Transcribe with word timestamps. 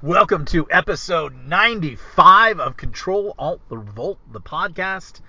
Welcome 0.00 0.44
to 0.44 0.64
episode 0.70 1.34
95 1.48 2.60
of 2.60 2.76
Control 2.76 3.34
Alt 3.36 3.60
Revolt, 3.68 4.20
the 4.30 4.40
podcast. 4.40 5.20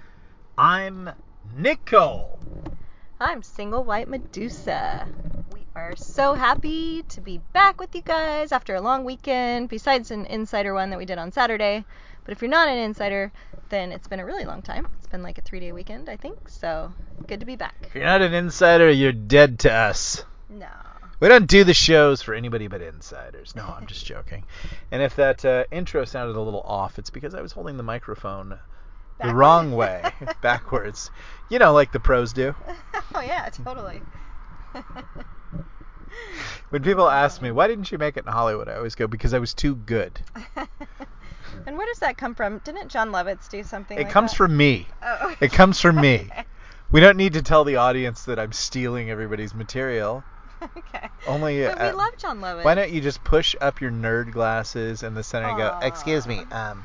I'm 0.59 1.09
Nick 1.57 1.87
Cole. 1.87 2.37
I'm 3.19 3.41
Single 3.41 3.83
White 3.83 4.07
Medusa. 4.07 5.07
We 5.55 5.65
are 5.73 5.95
so 5.95 6.35
happy 6.35 7.01
to 7.01 7.19
be 7.19 7.41
back 7.51 7.79
with 7.79 7.95
you 7.95 8.03
guys 8.03 8.51
after 8.51 8.75
a 8.75 8.81
long 8.81 9.05
weekend, 9.05 9.69
besides 9.69 10.11
an 10.11 10.27
insider 10.27 10.75
one 10.75 10.91
that 10.91 10.99
we 10.99 11.05
did 11.05 11.17
on 11.17 11.31
Saturday. 11.31 11.83
But 12.23 12.33
if 12.33 12.41
you're 12.43 12.51
not 12.51 12.69
an 12.69 12.77
insider, 12.77 13.31
then 13.69 13.91
it's 13.91 14.07
been 14.07 14.19
a 14.19 14.25
really 14.25 14.45
long 14.45 14.61
time. 14.61 14.87
It's 14.99 15.07
been 15.07 15.23
like 15.23 15.39
a 15.39 15.41
three 15.41 15.61
day 15.61 15.71
weekend, 15.71 16.09
I 16.09 16.15
think. 16.15 16.47
So 16.47 16.93
good 17.25 17.39
to 17.39 17.47
be 17.47 17.55
back. 17.55 17.73
If 17.87 17.95
you're 17.95 18.03
not 18.03 18.21
an 18.21 18.35
insider, 18.35 18.91
you're 18.91 19.13
dead 19.13 19.57
to 19.61 19.73
us. 19.73 20.23
No. 20.47 20.67
We 21.19 21.27
don't 21.27 21.47
do 21.47 21.63
the 21.63 21.73
shows 21.73 22.21
for 22.21 22.33
anybody 22.33 22.67
but 22.67 22.81
insiders. 22.81 23.55
No, 23.55 23.63
I'm 23.77 23.87
just 23.87 24.05
joking. 24.13 24.45
And 24.91 25.01
if 25.01 25.15
that 25.17 25.43
uh, 25.43 25.65
intro 25.71 26.05
sounded 26.05 26.35
a 26.37 26.41
little 26.41 26.61
off, 26.61 26.97
it's 26.97 27.09
because 27.09 27.35
I 27.35 27.41
was 27.41 27.51
holding 27.51 27.77
the 27.77 27.83
microphone 27.83 28.57
the 29.21 29.33
wrong 29.33 29.71
way, 29.75 30.03
backwards. 30.41 31.11
You 31.49 31.59
know, 31.59 31.73
like 31.73 31.91
the 31.91 31.99
pros 31.99 32.31
do. 32.33 32.55
oh 33.15 33.21
yeah, 33.21 33.49
totally. 33.49 34.01
When 36.69 36.83
people 36.83 37.09
ask 37.09 37.41
me, 37.41 37.51
why 37.51 37.67
didn't 37.67 37.91
you 37.91 37.97
make 37.97 38.15
it 38.17 38.25
in 38.25 38.31
Hollywood? 38.31 38.69
I 38.69 38.75
always 38.75 38.95
go, 38.95 39.07
because 39.07 39.33
I 39.33 39.39
was 39.39 39.53
too 39.53 39.75
good. 39.75 40.19
and 41.65 41.77
where 41.77 41.87
does 41.87 41.99
that 41.99 42.17
come 42.17 42.35
from? 42.35 42.59
Didn't 42.59 42.89
Jon 42.89 43.11
Lovitz 43.11 43.49
do 43.49 43.63
something 43.63 43.97
It 43.97 44.03
like 44.03 44.11
comes 44.11 44.31
that? 44.31 44.37
from 44.37 44.55
me. 44.55 44.87
Oh. 45.03 45.35
It 45.41 45.51
comes 45.51 45.81
from 45.81 45.99
me. 45.99 46.29
We 46.91 46.99
don't 46.99 47.17
need 47.17 47.33
to 47.33 47.41
tell 47.41 47.63
the 47.63 47.77
audience 47.77 48.25
that 48.25 48.39
I'm 48.39 48.51
stealing 48.51 49.09
everybody's 49.09 49.53
material. 49.55 50.23
okay. 50.77 51.09
Only. 51.27 51.63
But 51.63 51.81
uh, 51.81 51.85
we 51.91 51.97
love 51.97 52.17
Jon 52.17 52.39
Lovitz. 52.39 52.63
Why 52.63 52.75
don't 52.75 52.91
you 52.91 53.01
just 53.01 53.23
push 53.23 53.55
up 53.61 53.81
your 53.81 53.91
nerd 53.91 54.31
glasses 54.31 55.03
in 55.03 55.13
the 55.13 55.23
center 55.23 55.49
and 55.49 55.57
go, 55.57 55.79
"Excuse 55.81 56.27
me, 56.27 56.45
um, 56.51 56.83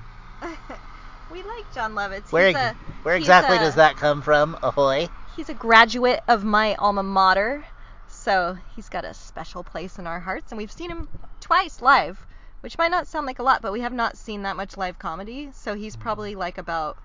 we 1.31 1.43
like 1.43 1.73
Jon 1.73 1.95
Lovitz. 1.95 2.33
where 2.33 2.49
He's 2.49 2.57
a, 2.57 2.77
where 3.03 3.17
exactly 3.17 3.57
a- 3.57 3.61
does 3.61 3.77
that 3.77 3.97
come 3.97 4.23
from? 4.23 4.57
Ahoy!" 4.63 5.09
He's 5.37 5.49
a 5.49 5.55
graduate 5.55 6.21
of 6.29 6.45
my 6.45 6.75
alma 6.77 7.03
mater, 7.03 7.65
so 8.07 8.57
he's 8.75 8.89
got 8.89 9.05
a 9.05 9.15
special 9.15 9.65
place 9.65 9.99
in 9.99 10.07
our 10.07 10.21
hearts, 10.21 10.53
and 10.53 10.59
we've 10.59 10.71
seen 10.71 10.91
him 10.91 11.09
twice 11.41 11.83
live, 11.83 12.25
which 12.61 12.79
might 12.79 12.91
not 12.91 13.09
sound 13.09 13.27
like 13.27 13.41
a 13.41 13.43
lot, 13.43 13.61
but 13.61 13.73
we 13.73 13.81
have 13.81 13.93
not 13.93 14.17
seen 14.17 14.43
that 14.43 14.57
much 14.57 14.77
live 14.77 14.99
comedy, 14.99 15.51
so 15.53 15.75
he's 15.75 15.97
probably 15.97 16.35
like 16.37 16.59
about 16.59 16.97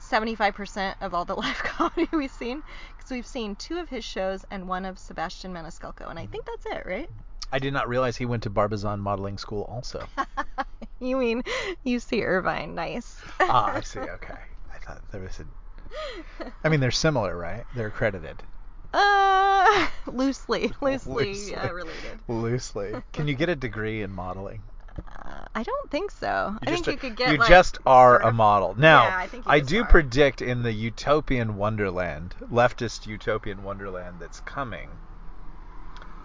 75% 0.00 0.94
of 1.00 1.12
all 1.14 1.24
the 1.24 1.34
live 1.36 1.58
comedy 1.58 2.08
we've 2.12 2.30
seen, 2.30 2.62
because 3.10 3.16
we've 3.18 3.26
seen 3.26 3.56
two 3.56 3.78
of 3.78 3.88
his 3.88 4.04
shows 4.04 4.44
and 4.52 4.68
one 4.68 4.84
of 4.84 4.96
Sebastian 4.96 5.52
Maniscalco, 5.52 6.08
and 6.08 6.16
I 6.16 6.26
think 6.26 6.44
that's 6.44 6.66
it, 6.66 6.86
right? 6.86 7.10
I 7.50 7.58
did 7.58 7.72
not 7.72 7.88
realize 7.88 8.16
he 8.16 8.24
went 8.24 8.44
to 8.44 8.50
Barbizon 8.50 9.00
Modeling 9.00 9.36
School 9.36 9.64
also. 9.64 10.06
you 11.00 11.16
mean 11.16 11.42
UC 11.84 12.24
Irvine? 12.24 12.76
Nice. 12.76 13.20
ah, 13.40 13.74
I 13.74 13.80
see. 13.84 13.98
Okay, 13.98 14.38
I 14.72 14.78
thought 14.78 15.02
there 15.10 15.22
was 15.22 15.40
a. 15.40 16.46
I 16.62 16.68
mean, 16.68 16.78
they're 16.78 16.92
similar, 16.92 17.36
right? 17.36 17.64
They're 17.74 17.88
accredited. 17.88 18.40
Uh, 18.94 19.88
loosely, 20.06 20.72
loosely, 20.80 21.30
Loosely. 21.30 21.56
Uh, 21.56 21.72
related. 21.72 22.20
Loosely. 22.28 22.94
Can 23.12 23.26
you 23.26 23.34
get 23.34 23.48
a 23.48 23.56
degree 23.56 24.02
in 24.02 24.12
modeling? 24.12 24.62
Uh, 24.98 25.44
I 25.54 25.62
don't 25.62 25.90
think 25.90 26.10
so. 26.10 26.56
You 26.62 26.68
I 26.68 26.70
think 26.72 26.86
you 26.86 26.96
could 26.96 27.16
get. 27.16 27.32
you 27.32 27.38
like, 27.38 27.48
just 27.48 27.78
are 27.86 28.20
sort 28.20 28.28
a 28.30 28.32
model. 28.32 28.74
Now, 28.76 29.04
Yeah, 29.04 29.16
I 29.18 29.26
I 29.46 29.60
do 29.60 29.82
are. 29.82 29.86
predict 29.86 30.42
in 30.42 30.62
the 30.62 30.72
utopian 30.72 31.56
wonderland, 31.56 32.34
leftist 32.50 33.06
utopian 33.06 33.62
wonderland 33.62 34.16
that's 34.20 34.40
coming, 34.40 34.90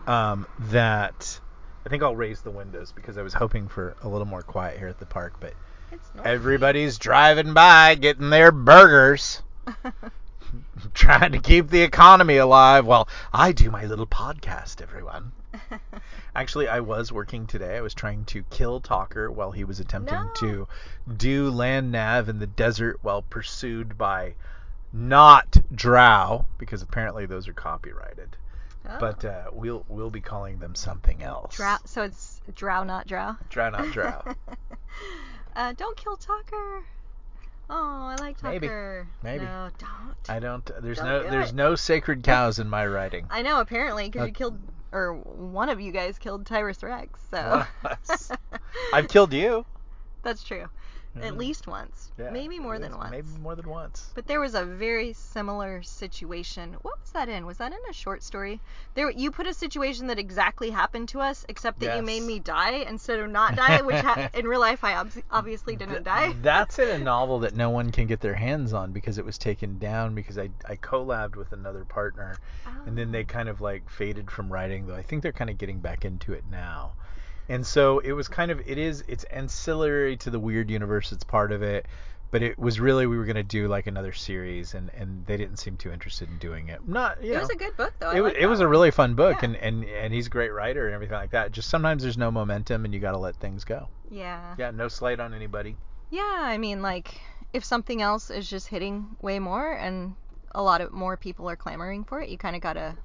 um, 0.07 0.47
that 0.59 1.39
I 1.85 1.89
think 1.89 2.03
I'll 2.03 2.15
raise 2.15 2.41
the 2.41 2.51
windows 2.51 2.91
because 2.91 3.17
I 3.17 3.21
was 3.21 3.33
hoping 3.33 3.67
for 3.67 3.95
a 4.01 4.07
little 4.09 4.25
more 4.27 4.41
quiet 4.41 4.77
here 4.79 4.87
at 4.87 4.99
the 4.99 5.05
park, 5.05 5.35
but 5.39 5.53
It's 5.91 6.09
everybody's 6.23 6.97
driving 6.97 7.53
by 7.53 7.95
getting 7.95 8.29
their 8.29 8.51
burgers, 8.51 9.41
trying 10.93 11.31
to 11.33 11.39
keep 11.39 11.69
the 11.69 11.81
economy 11.81 12.37
alive 12.37 12.85
while 12.85 13.07
I 13.33 13.51
do 13.51 13.69
my 13.71 13.85
little 13.85 14.07
podcast, 14.07 14.81
everyone. 14.81 15.31
Actually, 16.35 16.67
I 16.67 16.81
was 16.81 17.11
working 17.11 17.47
today. 17.47 17.77
I 17.77 17.81
was 17.81 17.93
trying 17.93 18.25
to 18.25 18.43
kill 18.49 18.79
Talker 18.81 19.31
while 19.31 19.51
he 19.51 19.63
was 19.63 19.79
attempting 19.79 20.17
No. 20.17 20.31
to 20.35 20.67
do 21.15 21.49
land 21.49 21.91
nav 21.91 22.27
in 22.29 22.39
the 22.39 22.47
desert 22.47 22.99
while 23.01 23.21
pursued 23.21 23.97
by 23.97 24.33
not 24.91 25.57
drow 25.73 26.45
because 26.57 26.81
apparently 26.81 27.25
those 27.25 27.47
are 27.47 27.53
copyrighted. 27.53 28.35
Oh. 28.87 28.97
But 28.99 29.25
uh, 29.25 29.45
we'll 29.51 29.83
we'll 29.87 30.09
be 30.11 30.21
calling 30.21 30.59
them 30.59 30.75
something 30.75 31.23
else. 31.23 31.55
drow. 31.55 31.77
So 31.85 32.03
it's 32.03 32.41
drow, 32.53 32.83
not 32.83 33.07
drow. 33.07 33.35
Drow, 33.49 33.69
not 33.71 33.91
drow. 33.91 34.23
uh, 35.55 35.73
don't 35.73 35.97
kill 35.97 36.17
Talker. 36.17 36.83
Oh, 37.69 37.73
I 38.07 38.15
like 38.19 38.41
Maybe. 38.43 38.67
Talker. 38.67 39.07
Maybe. 39.23 39.43
No, 39.45 39.69
don't. 39.79 40.15
I 40.29 40.39
don't. 40.39 40.69
There's 40.81 40.97
Don't 40.97 41.07
no 41.07 41.23
do 41.23 41.29
there's 41.29 41.49
it. 41.49 41.55
no 41.55 41.75
sacred 41.75 42.23
cows 42.23 42.59
in 42.59 42.69
my 42.69 42.85
writing. 42.85 43.25
I 43.29 43.41
know 43.41 43.59
apparently 43.59 44.05
because 44.09 44.21
Uh, 44.21 44.25
you 44.25 44.31
killed, 44.33 44.59
or 44.91 45.13
one 45.15 45.69
of 45.69 45.81
you 45.81 45.91
guys 45.91 46.17
killed 46.19 46.45
Tyrus 46.45 46.83
Rechs. 46.83 47.19
So. 47.31 47.37
One 47.41 47.67
of 47.83 47.91
us. 48.09 48.31
I've 48.93 49.07
killed 49.07 49.33
you. 49.33 49.65
That's 50.23 50.43
true. 50.43 50.67
At 51.15 51.21
mm-hmm. 51.21 51.37
least 51.37 51.67
once. 51.67 52.11
Yeah, 52.17 52.29
Maybe 52.29 52.59
more 52.59 52.77
than 52.77 52.97
once. 52.97 53.11
Maybe 53.11 53.27
more 53.41 53.55
than 53.55 53.69
once. 53.69 54.11
But 54.15 54.27
there 54.27 54.41
was 54.41 54.53
a 54.53 54.65
very 54.65 55.13
similar 55.13 55.81
situation. 55.81 56.75
What 56.81 56.99
was 56.99 57.11
that 57.11 57.29
in? 57.29 57.45
Was 57.45 57.57
that 57.57 57.71
in 57.71 57.79
a 57.89 57.93
short 57.93 58.21
story? 58.21 58.59
There, 58.95 59.09
you 59.09 59.31
put 59.31 59.47
a 59.47 59.53
situation 59.53 60.07
that 60.07 60.19
exactly 60.19 60.69
happened 60.71 61.09
to 61.09 61.21
us, 61.21 61.45
except 61.47 61.79
that 61.79 61.95
you 61.95 62.03
made 62.03 62.23
me 62.23 62.39
die 62.39 62.85
instead 62.89 63.19
of 63.19 63.29
not 63.29 63.55
die, 63.55 63.81
which 63.81 63.95
ha- 63.95 64.29
in 64.33 64.45
real 64.45 64.59
life 64.59 64.83
I 64.83 64.95
obs- 64.95 65.21
obviously 65.31 65.77
didn't 65.77 66.03
die. 66.03 66.35
That's 66.41 66.79
in 66.79 66.89
a 66.89 66.97
novel 67.03 67.39
that 67.39 67.55
no 67.55 67.69
one 67.69 67.91
can 67.91 68.07
get 68.07 68.19
their 68.19 68.35
hands 68.35 68.73
on 68.73 68.91
because 68.91 69.17
it 69.17 69.25
was 69.25 69.37
taken 69.37 69.79
down 69.79 70.15
because 70.15 70.37
I 70.37 70.49
I 70.67 70.75
collabed 70.75 71.35
with 71.37 71.53
another 71.53 71.85
partner 71.85 72.37
and 72.85 72.97
then 72.97 73.11
they 73.11 73.23
ah. 73.23 73.27
kind 73.27 73.49
of 73.49 73.61
like 73.61 73.89
faded 73.89 74.29
from 74.29 74.51
writing 74.51 74.87
though. 74.87 74.95
I 74.95 75.01
think 75.01 75.23
they're 75.23 75.31
kind 75.31 75.49
of 75.49 75.57
getting 75.57 75.79
back 75.79 76.05
into 76.05 76.33
it 76.33 76.43
now. 76.49 76.93
And 77.49 77.65
so 77.65 77.99
it 77.99 78.11
was 78.13 78.27
kind 78.27 78.51
of 78.51 78.59
it 78.67 78.77
is 78.77 79.03
it's 79.07 79.23
ancillary 79.25 80.17
to 80.17 80.29
the 80.29 80.39
weird 80.39 80.69
universe. 80.69 81.11
It's 81.11 81.23
part 81.23 81.51
of 81.51 81.61
it, 81.61 81.85
but 82.31 82.41
it 82.41 82.57
was 82.57 82.79
really 82.79 83.05
we 83.05 83.17
were 83.17 83.25
gonna 83.25 83.43
do 83.43 83.67
like 83.67 83.85
another 83.87 84.13
series 84.13 84.73
and 84.73 84.89
and 84.97 85.25
they 85.27 85.37
didn't 85.37 85.57
seem 85.57 85.77
too 85.77 85.91
interested 85.91 86.27
in 86.29 86.37
doing 86.39 86.69
it. 86.69 86.87
Not 86.87 87.23
you 87.23 87.31
it 87.31 87.35
know. 87.35 87.39
was 87.41 87.49
a 87.51 87.55
good 87.55 87.77
book 87.77 87.93
though. 87.99 88.09
I 88.09 88.17
it 88.17 88.21
was, 88.21 88.33
it 88.39 88.45
was 88.47 88.59
a 88.61 88.67
really 88.67 88.89
fun 88.91 89.13
book 89.13 89.37
Yeah. 89.41 89.49
and, 89.49 89.55
and 89.57 89.83
and 89.85 90.13
he's 90.13 90.27
a 90.27 90.29
great 90.29 90.51
writer 90.51 90.85
and 90.87 90.95
everything 90.95 91.17
like 91.17 91.31
that. 91.31 91.51
Just 91.51 91.69
sometimes 91.69 92.01
there's 92.03 92.17
no 92.17 92.31
momentum 92.31 92.83
and 92.85 92.93
you 92.93 92.99
got 92.99 93.11
to 93.11 93.19
let 93.19 93.35
things 93.35 93.63
go. 93.63 93.87
yeah. 94.09 94.55
Yeah, 94.57 94.71
no 94.71 94.87
slight 94.87 95.19
on 95.19 95.33
anybody. 95.33 95.75
Yeah, 96.09 96.39
I 96.41 96.57
mean 96.57 96.81
like 96.81 97.19
if 97.53 97.63
something 97.63 98.01
else 98.01 98.29
is 98.31 98.49
just 98.49 98.67
hitting 98.67 99.15
way 99.21 99.37
more 99.39 99.71
and 99.73 100.15
a 100.53 100.63
lot 100.63 100.81
of 100.81 100.91
more 100.91 101.15
people 101.17 101.49
are 101.49 101.55
clamoring 101.55 102.03
for 102.05 102.21
it, 102.21 102.29
you 102.29 102.37
kind 102.37 102.55
of 102.55 102.61
gotta 102.61 102.95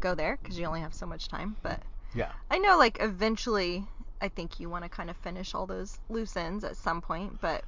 go 0.00 0.14
there 0.14 0.38
because 0.40 0.58
you 0.58 0.64
only 0.64 0.80
have 0.80 0.94
so 0.94 1.04
much 1.06 1.28
time. 1.28 1.56
But 1.62 1.80
Yeah. 2.14 2.32
I 2.50 2.58
know 2.58 2.78
like 2.78 2.98
eventually 3.00 3.84
I 4.20 4.28
think 4.28 4.60
you 4.60 4.68
want 4.68 4.84
to 4.84 4.90
kind 4.90 5.10
of 5.10 5.16
finish 5.16 5.54
all 5.54 5.66
those 5.66 5.98
loose 6.08 6.36
ends 6.36 6.64
at 6.64 6.76
some 6.76 7.00
point, 7.00 7.40
but 7.40 7.64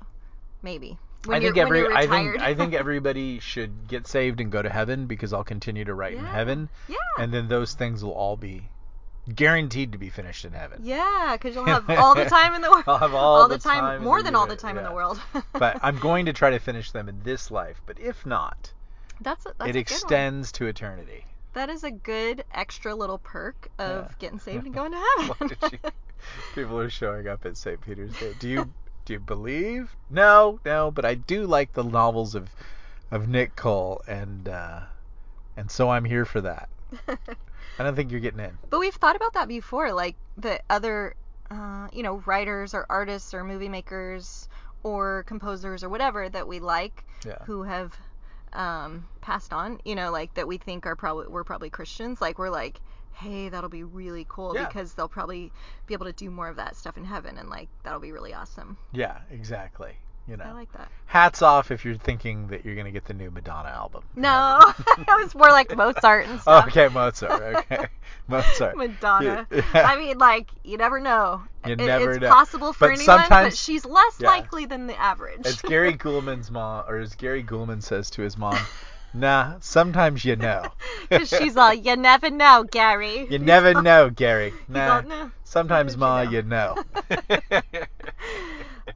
maybe 0.63 0.99
when 1.25 1.39
I 1.39 1.41
you're 1.41 1.55
think 1.55 1.67
every 1.67 1.81
I 1.81 2.03
retired. 2.03 2.09
think 2.11 2.41
I 2.43 2.55
think 2.55 2.75
everybody 2.85 3.39
should 3.41 3.89
get 3.89 4.07
saved 4.07 4.41
and 4.41 4.51
go 4.51 4.61
to 4.63 4.71
heaven 4.71 5.07
because 5.07 5.33
I'll 5.33 5.45
continue 5.45 5.85
to 5.85 5.95
write 5.95 6.15
in 6.15 6.25
heaven 6.25 6.69
yeah. 6.89 6.97
and 7.19 7.33
then 7.33 7.49
those 7.49 7.75
things 7.75 8.03
will 8.05 8.13
all 8.13 8.37
be 8.37 8.69
guaranteed 9.35 9.93
to 9.93 9.99
be 9.99 10.11
finished 10.11 10.45
in 10.45 10.53
heaven. 10.53 10.81
yeah, 10.83 11.37
because 11.37 11.55
you'll 11.55 11.65
have 11.65 11.89
all 11.91 12.15
the 12.15 12.25
time 12.25 12.55
in 12.55 12.61
the 12.61 12.71
world. 12.71 12.85
I'll 12.89 12.99
have 12.99 13.15
all 13.15 13.47
the 13.47 13.57
the 13.57 13.63
time, 13.63 13.81
time 13.81 14.03
more 14.03 14.21
than 14.23 14.35
all 14.35 14.47
the 14.47 14.57
time 14.57 14.77
in 14.77 14.85
the 14.85 14.93
world. 14.93 15.21
But 15.53 15.79
I'm 15.83 15.99
going 15.99 16.27
to 16.27 16.33
try 16.33 16.51
to 16.51 16.59
finish 16.59 16.91
them 16.91 17.09
in 17.09 17.23
this 17.23 17.51
life, 17.51 17.81
but 17.87 18.01
if 18.01 18.27
not, 18.27 18.73
that's 19.21 19.47
a, 19.47 19.55
that's 19.57 19.71
it 19.71 19.77
extends 19.77 20.51
to 20.53 20.67
eternity. 20.67 21.25
That 21.55 21.69
is 21.69 21.85
a 21.85 21.91
good 21.91 22.45
extra 22.53 22.95
little 22.95 23.19
perk 23.19 23.69
of 23.79 24.07
Yeah. 24.07 24.15
getting 24.19 24.39
saved 24.39 24.65
and 24.67 24.75
going 24.81 24.93
to 24.93 24.99
heaven. 25.19 25.57
You- 25.73 25.91
People 26.55 26.79
are 26.79 26.91
showing 26.91 27.27
up 27.29 27.45
at 27.47 27.57
St. 27.57 27.81
Peter's 27.81 28.13
Day. 28.19 28.33
Do 28.39 28.49
you 28.49 28.73
do 29.05 29.15
you 29.15 29.19
believe? 29.21 29.95
No, 30.09 30.61
no, 30.65 30.91
but 30.93 31.05
I 31.05 31.15
do 31.15 31.47
like 31.47 31.73
the 31.73 31.83
novels 31.83 32.35
of 32.37 32.49
of 33.11 33.29
Nick 33.29 33.57
Cole 33.57 34.01
and 34.07 34.49
uh 34.49 34.81
and 35.57 35.71
so 35.71 35.91
I'm 35.91 36.05
here 36.05 36.25
for 36.25 36.41
that. 36.43 36.69
I 37.09 37.83
don't 37.85 37.97
think 37.97 38.11
you're 38.11 38.21
getting 38.21 38.41
in. 38.41 38.57
But 38.71 38.79
we've 38.81 38.95
thought 38.95 39.17
about 39.17 39.33
that 39.35 39.49
before, 39.49 39.93
like 39.93 40.15
the 40.37 40.61
other, 40.71 41.15
uh, 41.51 41.89
you 41.93 42.03
know, 42.03 42.23
writers 42.27 42.75
or 42.75 42.87
artists 42.89 43.35
or 43.35 43.43
movie 43.45 43.69
makers 43.69 44.49
or 44.83 45.25
composers 45.27 45.83
or 45.83 45.89
whatever 45.89 46.29
that 46.29 46.47
we 46.47 46.61
like 46.61 47.05
Yeah. 47.27 47.39
who 47.47 47.63
have 47.65 47.97
um, 48.53 49.07
passed 49.21 49.53
on, 49.53 49.81
you 49.85 49.95
know, 49.95 50.11
like 50.11 50.35
that 50.35 50.47
we 50.47 50.59
think 50.59 50.87
are 50.87 50.97
probably 50.97 51.27
we're 51.29 51.45
probably 51.45 51.71
Christians. 51.71 52.21
Like 52.21 52.39
we're 52.39 52.51
like, 52.51 52.81
hey, 53.13 53.49
that'll 53.49 53.71
be 53.71 53.85
really 53.85 54.27
cool 54.29 54.55
Yeah. 54.55 54.67
because 54.67 54.95
they'll 54.95 55.09
probably 55.09 55.53
be 55.87 55.95
able 55.95 56.07
to 56.07 56.13
do 56.13 56.31
more 56.31 56.49
of 56.49 56.57
that 56.57 56.77
stuff 56.77 56.97
in 56.97 57.05
heaven, 57.05 57.39
and 57.39 57.49
like 57.49 57.69
that'll 57.83 58.01
be 58.01 58.13
really 58.13 58.35
awesome. 58.35 58.77
Yeah, 58.93 59.19
exactly. 59.31 59.97
You 60.29 60.37
know, 60.37 60.45
I 60.45 60.53
like 60.53 60.73
that. 60.75 60.89
hats 61.07 61.43
off 61.43 61.73
if 61.73 61.85
you're 61.85 61.97
thinking 61.97 62.47
that 62.49 62.65
you're 62.65 62.77
gonna 62.77 62.93
get 62.93 63.05
the 63.07 63.13
new 63.13 63.31
Madonna 63.31 63.71
album. 63.71 64.05
No, 64.15 64.61
it 64.99 65.07
was 65.09 65.35
more 65.35 65.49
like 65.51 65.77
Mozart 65.77 66.27
and 66.29 66.41
stuff. 66.41 66.69
okay, 66.69 66.87
Mozart. 66.89 67.57
Okay, 67.57 67.87
Mozart. 68.29 68.77
Madonna. 68.77 69.47
Yeah. 69.51 69.63
I 69.75 69.97
mean, 69.99 70.19
like 70.19 70.49
you 70.63 70.77
never 70.77 71.01
know. 71.01 71.43
You 71.67 71.73
It- 71.73 71.79
never 71.81 72.13
it's 72.13 72.21
know. 72.21 72.29
possible 72.29 72.73
for 72.73 72.89
But 72.89 72.99
anyone, 73.01 73.27
but 73.29 73.57
she's 73.57 73.85
less 73.85 74.15
yeah. 74.21 74.29
likely 74.29 74.65
than 74.65 74.87
the 74.87 74.97
average. 74.99 75.45
As 75.45 75.61
Gary 75.61 75.95
Gulman's 75.99 76.51
mom, 76.53 76.85
or 76.89 76.99
as 76.99 77.15
Gary 77.17 77.43
Gulman 77.43 77.83
says 77.83 78.09
to 78.11 78.23
his 78.23 78.39
mom, 78.39 78.57
nah, 79.13 79.57
sometimes 79.61 80.25
you 80.25 80.37
know. 80.37 80.65
Because 81.11 81.29
she's 81.31 81.57
all, 81.57 81.75
you 81.75 81.97
never 81.97 82.31
know, 82.31 82.65
Gary. 82.71 83.27
You 83.29 83.41
never 83.41 83.83
know, 83.83 84.09
Gary. 84.09 84.55
Nah, 84.69 84.97
all, 84.99 85.03
"No, 85.03 85.31
sometimes, 85.45 85.97
Ma, 85.97 86.21
you 86.23 86.31
you 86.39 86.43
know. 86.43 86.77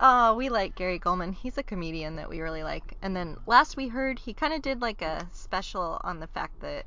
Oh, 0.01 0.35
we 0.35 0.49
like 0.49 0.75
Gary 0.75 0.99
Gulman. 0.99 1.35
He's 1.35 1.59
a 1.59 1.63
comedian 1.63 2.17
that 2.17 2.29
we 2.29 2.41
really 2.41 2.63
like. 2.63 2.97
And 3.03 3.17
then 3.17 3.37
last 3.47 3.77
we 3.77 3.89
heard, 3.89 4.19
he 4.19 4.35
kind 4.35 4.53
of 4.53 4.63
did 4.63 4.81
like 4.81 5.03
a 5.03 5.29
special 5.33 6.01
on 6.05 6.21
the 6.21 6.27
fact 6.27 6.61
that 6.61 6.85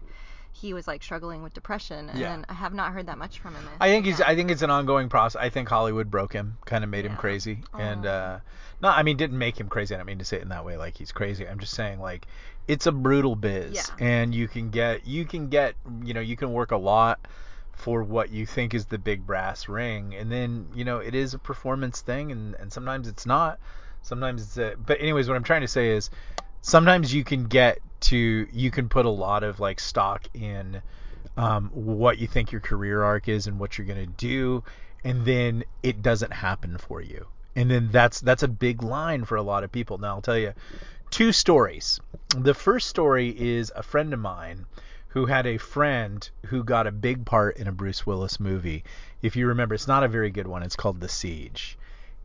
he 0.51 0.73
was 0.73 0.88
like 0.88 1.01
struggling 1.03 1.41
with 1.44 1.53
depression. 1.53 2.09
And 2.09 2.19
Yeah. 2.19 2.29
then 2.29 2.45
I 2.50 2.53
have 2.53 2.73
not 2.73 2.91
heard 2.91 3.06
that 3.07 3.17
much 3.17 3.39
from 3.39 3.53
him. 3.56 3.63
I 3.79 3.88
think 3.89 4.06
he's. 4.06 4.19
I 4.19 4.35
think 4.35 4.51
it's 4.51 4.61
an 4.61 4.69
ongoing 4.69 5.07
process. 5.09 5.41
I 5.41 5.50
think 5.50 5.69
Hollywood 5.69 6.09
broke 6.11 6.33
him, 6.33 6.57
kind 6.65 6.83
of 6.83 6.89
made 6.89 7.06
him 7.06 7.13
Yeah. 7.13 7.17
crazy, 7.17 7.63
and 7.77 8.06
Oh. 8.06 8.09
uh, 8.09 8.39
no, 8.81 8.89
I 8.89 9.03
mean 9.03 9.15
didn't 9.17 9.38
make 9.38 9.59
him 9.59 9.69
crazy. 9.69 9.94
I 9.94 9.97
don't 9.97 10.07
mean 10.07 10.19
to 10.19 10.25
say 10.25 10.38
it 10.38 10.44
in 10.44 10.50
that 10.50 10.65
way, 10.65 10.75
like 10.77 10.97
he's 10.97 11.12
crazy. 11.12 11.47
I'm 11.47 11.59
just 11.59 11.73
saying 11.73 12.00
like 12.00 12.27
it's 12.67 12.88
a 12.88 12.91
brutal 12.91 13.35
biz, 13.35 13.75
Yeah. 13.75 14.05
and 14.05 14.33
you 14.35 14.47
can 14.47 14.69
get 14.69 15.05
you 15.07 15.25
can 15.25 15.50
get 15.50 15.75
you 16.03 16.13
know 16.13 16.21
you 16.21 16.35
can 16.35 16.51
work 16.51 16.71
a 16.71 16.77
lot 16.77 17.19
for 17.79 18.03
what 18.03 18.29
you 18.29 18.45
think 18.45 18.73
is 18.73 18.85
the 18.85 18.97
big 18.97 19.25
brass 19.25 19.69
ring, 19.69 20.13
and 20.13 20.29
then 20.31 20.67
you 20.75 20.83
know 20.83 20.99
it 20.99 21.15
is 21.15 21.33
a 21.33 21.39
performance 21.39 22.01
thing, 22.01 22.31
and 22.31 22.55
and 22.55 22.71
sometimes 22.71 23.07
it's 23.07 23.25
not. 23.25 23.59
Sometimes 24.01 24.41
it's 24.41 24.57
a. 24.57 24.75
But 24.77 24.99
anyways, 24.99 25.27
what 25.27 25.37
I'm 25.37 25.43
trying 25.43 25.61
to 25.61 25.67
say 25.67 25.91
is 25.91 26.09
sometimes 26.61 27.13
you 27.13 27.23
can 27.23 27.45
get 27.45 27.79
to 28.01 28.47
you 28.51 28.69
can 28.69 28.89
put 28.89 29.05
a 29.05 29.09
lot 29.09 29.43
of 29.43 29.59
like 29.59 29.79
stock 29.79 30.27
in 30.33 30.81
um, 31.37 31.69
what 31.73 32.17
you 32.17 32.27
think 32.27 32.51
your 32.51 32.61
career 32.61 33.01
arc 33.01 33.29
is 33.29 33.47
and 33.47 33.59
what 33.59 33.77
you're 33.77 33.87
gonna 33.87 34.05
do, 34.05 34.63
and 35.03 35.25
then 35.25 35.63
it 35.81 36.01
doesn't 36.01 36.33
happen 36.33 36.77
for 36.77 37.01
you, 37.01 37.27
and 37.55 37.71
then 37.71 37.89
that's 37.91 38.19
that's 38.19 38.43
a 38.43 38.47
big 38.49 38.83
line 38.83 39.23
for 39.23 39.37
a 39.37 39.41
lot 39.41 39.63
of 39.63 39.71
people. 39.71 39.97
Now 39.97 40.15
I'll 40.15 40.21
tell 40.21 40.37
you 40.37 40.53
two 41.11 41.31
stories. 41.31 41.99
The 42.35 42.53
first 42.53 42.89
story 42.89 43.29
is 43.29 43.71
a 43.73 43.83
friend 43.83 44.13
of 44.13 44.19
mine 44.19 44.65
who 45.09 45.25
had 45.25 45.47
a 45.47 45.57
friend 45.57 46.29
who 46.47 46.63
got 46.63 46.88
a 46.88 46.91
big 46.91 47.25
part 47.25 47.57
in 47.57 47.67
a 47.67 47.71
Bruce 47.71 48.06
Willis 48.06 48.39
movie. 48.39 48.83
If 49.21 49.35
you 49.35 49.47
remember, 49.47 49.75
it's 49.75 49.88
not 49.88 50.03
a 50.03 50.07
very 50.07 50.29
good 50.29 50.47
one. 50.47 50.61
It's 50.61 50.75
called 50.75 51.00
The 51.00 51.09
Siege. 51.09 51.77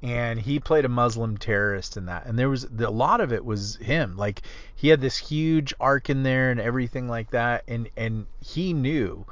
And 0.02 0.38
he 0.38 0.60
played 0.60 0.84
a 0.84 0.90
Muslim 0.90 1.38
terrorist 1.38 1.96
in 1.96 2.06
that. 2.06 2.26
And 2.26 2.38
there 2.38 2.50
was 2.50 2.64
a 2.64 2.90
lot 2.90 3.22
of 3.22 3.32
it 3.32 3.42
was 3.42 3.76
him. 3.76 4.18
Like 4.18 4.42
he 4.74 4.88
had 4.88 5.00
this 5.00 5.16
huge 5.16 5.72
arc 5.80 6.10
in 6.10 6.24
there 6.24 6.50
and 6.50 6.60
everything 6.60 7.08
like 7.08 7.30
that 7.30 7.64
and 7.66 7.88
and 7.96 8.26
he 8.40 8.74
knew 8.74 9.24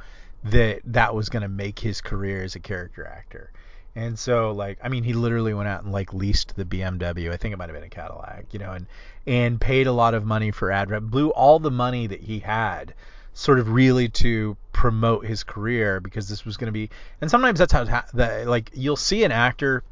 that 0.45 0.81
that 0.87 1.15
was 1.15 1.29
going 1.29 1.43
to 1.43 1.49
make 1.49 1.79
his 1.79 2.01
career 2.01 2.43
as 2.43 2.55
a 2.55 2.61
character 2.61 3.07
actor. 3.07 3.53
And 3.95 4.19
so 4.19 4.53
like 4.53 4.79
I 4.83 4.89
mean 4.89 5.05
he 5.05 5.13
literally 5.13 5.53
went 5.53 5.69
out 5.69 5.83
and 5.83 5.93
like 5.93 6.15
leased 6.15 6.57
the 6.57 6.65
BMW. 6.65 7.31
I 7.31 7.37
think 7.37 7.53
it 7.53 7.59
might 7.59 7.69
have 7.69 7.77
been 7.77 7.85
a 7.85 7.91
Cadillac, 7.91 8.47
you 8.53 8.59
know, 8.59 8.73
and 8.73 8.87
and 9.27 9.61
paid 9.61 9.87
a 9.87 9.93
lot 9.93 10.15
of 10.15 10.25
money 10.25 10.53
for 10.53 10.73
ad 10.73 10.91
rep, 10.91 11.03
blew 11.03 11.29
all 11.29 11.59
the 11.59 11.71
money 11.71 12.07
that 12.07 12.23
he 12.23 12.39
had 12.39 12.95
sort 13.35 13.59
of 13.59 13.71
really 13.71 14.09
to 14.09 14.57
promote 14.73 15.25
his 15.25 15.45
career 15.45 16.01
because 16.01 16.29
this 16.29 16.45
was 16.45 16.57
going 16.57 16.67
to 16.67 16.73
be 16.73 16.91
and 17.21 17.31
sometimes 17.31 17.59
that's 17.59 17.73
how 17.73 17.85
ha- 17.87 18.07
that 18.15 18.47
like 18.47 18.71
you'll 18.75 18.97
see 18.97 19.25
an 19.25 19.33
actor 19.33 19.83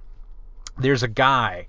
there's 0.78 1.02
a 1.02 1.08
guy 1.08 1.66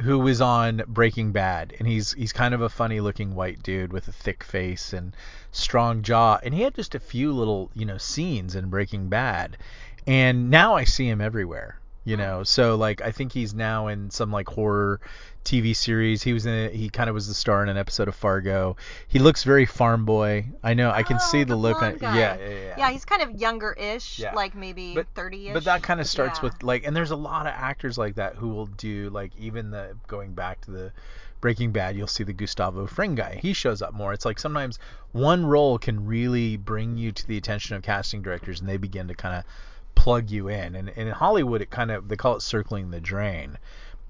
who 0.00 0.18
was 0.18 0.40
on 0.40 0.82
Breaking 0.88 1.32
Bad 1.32 1.74
and 1.78 1.86
he's 1.86 2.12
he's 2.12 2.32
kind 2.32 2.54
of 2.54 2.62
a 2.62 2.68
funny 2.68 3.00
looking 3.00 3.34
white 3.34 3.62
dude 3.62 3.92
with 3.92 4.08
a 4.08 4.12
thick 4.12 4.42
face 4.42 4.92
and 4.92 5.14
strong 5.52 6.02
jaw 6.02 6.38
and 6.42 6.54
he 6.54 6.62
had 6.62 6.74
just 6.74 6.94
a 6.94 7.00
few 7.00 7.32
little 7.32 7.70
you 7.74 7.84
know 7.84 7.98
scenes 7.98 8.54
in 8.54 8.70
Breaking 8.70 9.08
Bad 9.08 9.58
and 10.06 10.50
now 10.50 10.74
I 10.74 10.84
see 10.84 11.08
him 11.08 11.20
everywhere 11.20 11.78
you 12.04 12.16
hmm. 12.16 12.22
know? 12.22 12.42
So 12.42 12.76
like 12.76 13.00
I 13.00 13.12
think 13.12 13.32
he's 13.32 13.54
now 13.54 13.88
in 13.88 14.10
some 14.10 14.30
like 14.30 14.48
horror 14.48 15.00
TV 15.44 15.74
series 15.74 16.22
he 16.22 16.32
was 16.32 16.46
in 16.46 16.52
a, 16.54 16.68
he 16.70 16.88
kind 16.88 17.08
of 17.10 17.14
was 17.14 17.26
the 17.28 17.34
star 17.34 17.62
in 17.62 17.68
an 17.68 17.76
episode 17.76 18.06
of 18.08 18.14
Fargo 18.14 18.76
he 19.08 19.18
looks 19.18 19.42
very 19.44 19.66
farm 19.66 20.04
boy 20.04 20.46
I 20.62 20.74
know 20.74 20.90
I 20.90 21.02
can 21.02 21.16
Oh, 21.16 21.26
see 21.30 21.42
the, 21.44 21.56
look 21.56 21.82
on 21.82 21.98
yeah 22.00 22.14
yeah 22.14 22.36
yeah 22.48 22.74
Yeah, 22.78 22.90
he's 22.90 23.04
kind 23.04 23.22
of 23.22 23.40
younger-ish, 23.40 24.18
Yeah. 24.20 24.34
like 24.34 24.54
maybe 24.54 24.94
But- 24.94 25.12
30-ish. 25.14 25.52
but 25.52 25.64
that 25.64 25.82
kind 25.82 26.00
of 26.00 26.06
starts 26.06 26.38
Yeah. 26.38 26.44
with 26.44 26.62
like, 26.62 26.86
and 26.86 26.94
there's 26.94 27.10
a 27.10 27.16
lot 27.16 27.46
of 27.46 27.52
actors 27.56 27.98
like 27.98 28.14
that 28.14 28.36
who 28.36 28.48
will 28.48 28.66
do 28.66 29.10
like 29.10 29.32
even 29.38 29.70
the 29.70 29.96
going 30.06 30.32
back 30.34 30.60
to 30.62 30.70
the 30.70 30.92
Breaking 31.40 31.72
Bad, 31.72 31.96
you'll 31.96 32.06
see 32.06 32.22
the 32.22 32.32
Gustavo 32.32 32.86
Fring 32.86 33.16
guy. 33.16 33.40
He 33.42 33.52
shows 33.52 33.82
up 33.82 33.92
more. 33.92 34.12
It's 34.12 34.24
like 34.24 34.38
sometimes 34.38 34.78
one 35.10 35.44
role 35.44 35.76
can 35.76 36.06
really 36.06 36.56
bring 36.56 36.96
you 36.96 37.10
to 37.10 37.26
the 37.26 37.36
attention 37.36 37.74
of 37.74 37.82
casting 37.82 38.22
directors, 38.22 38.60
and 38.60 38.68
they 38.68 38.76
begin 38.76 39.08
to 39.08 39.14
kind 39.16 39.34
of 39.34 39.44
plug 39.96 40.30
you 40.30 40.46
in. 40.46 40.76
And, 40.76 40.88
and 40.90 41.08
in 41.08 41.12
Hollywood, 41.12 41.60
it 41.60 41.68
kind 41.68 41.90
of 41.90 42.06
they 42.06 42.14
call 42.14 42.36
it 42.36 42.42
circling 42.42 42.92
the 42.92 43.00
drain. 43.00 43.58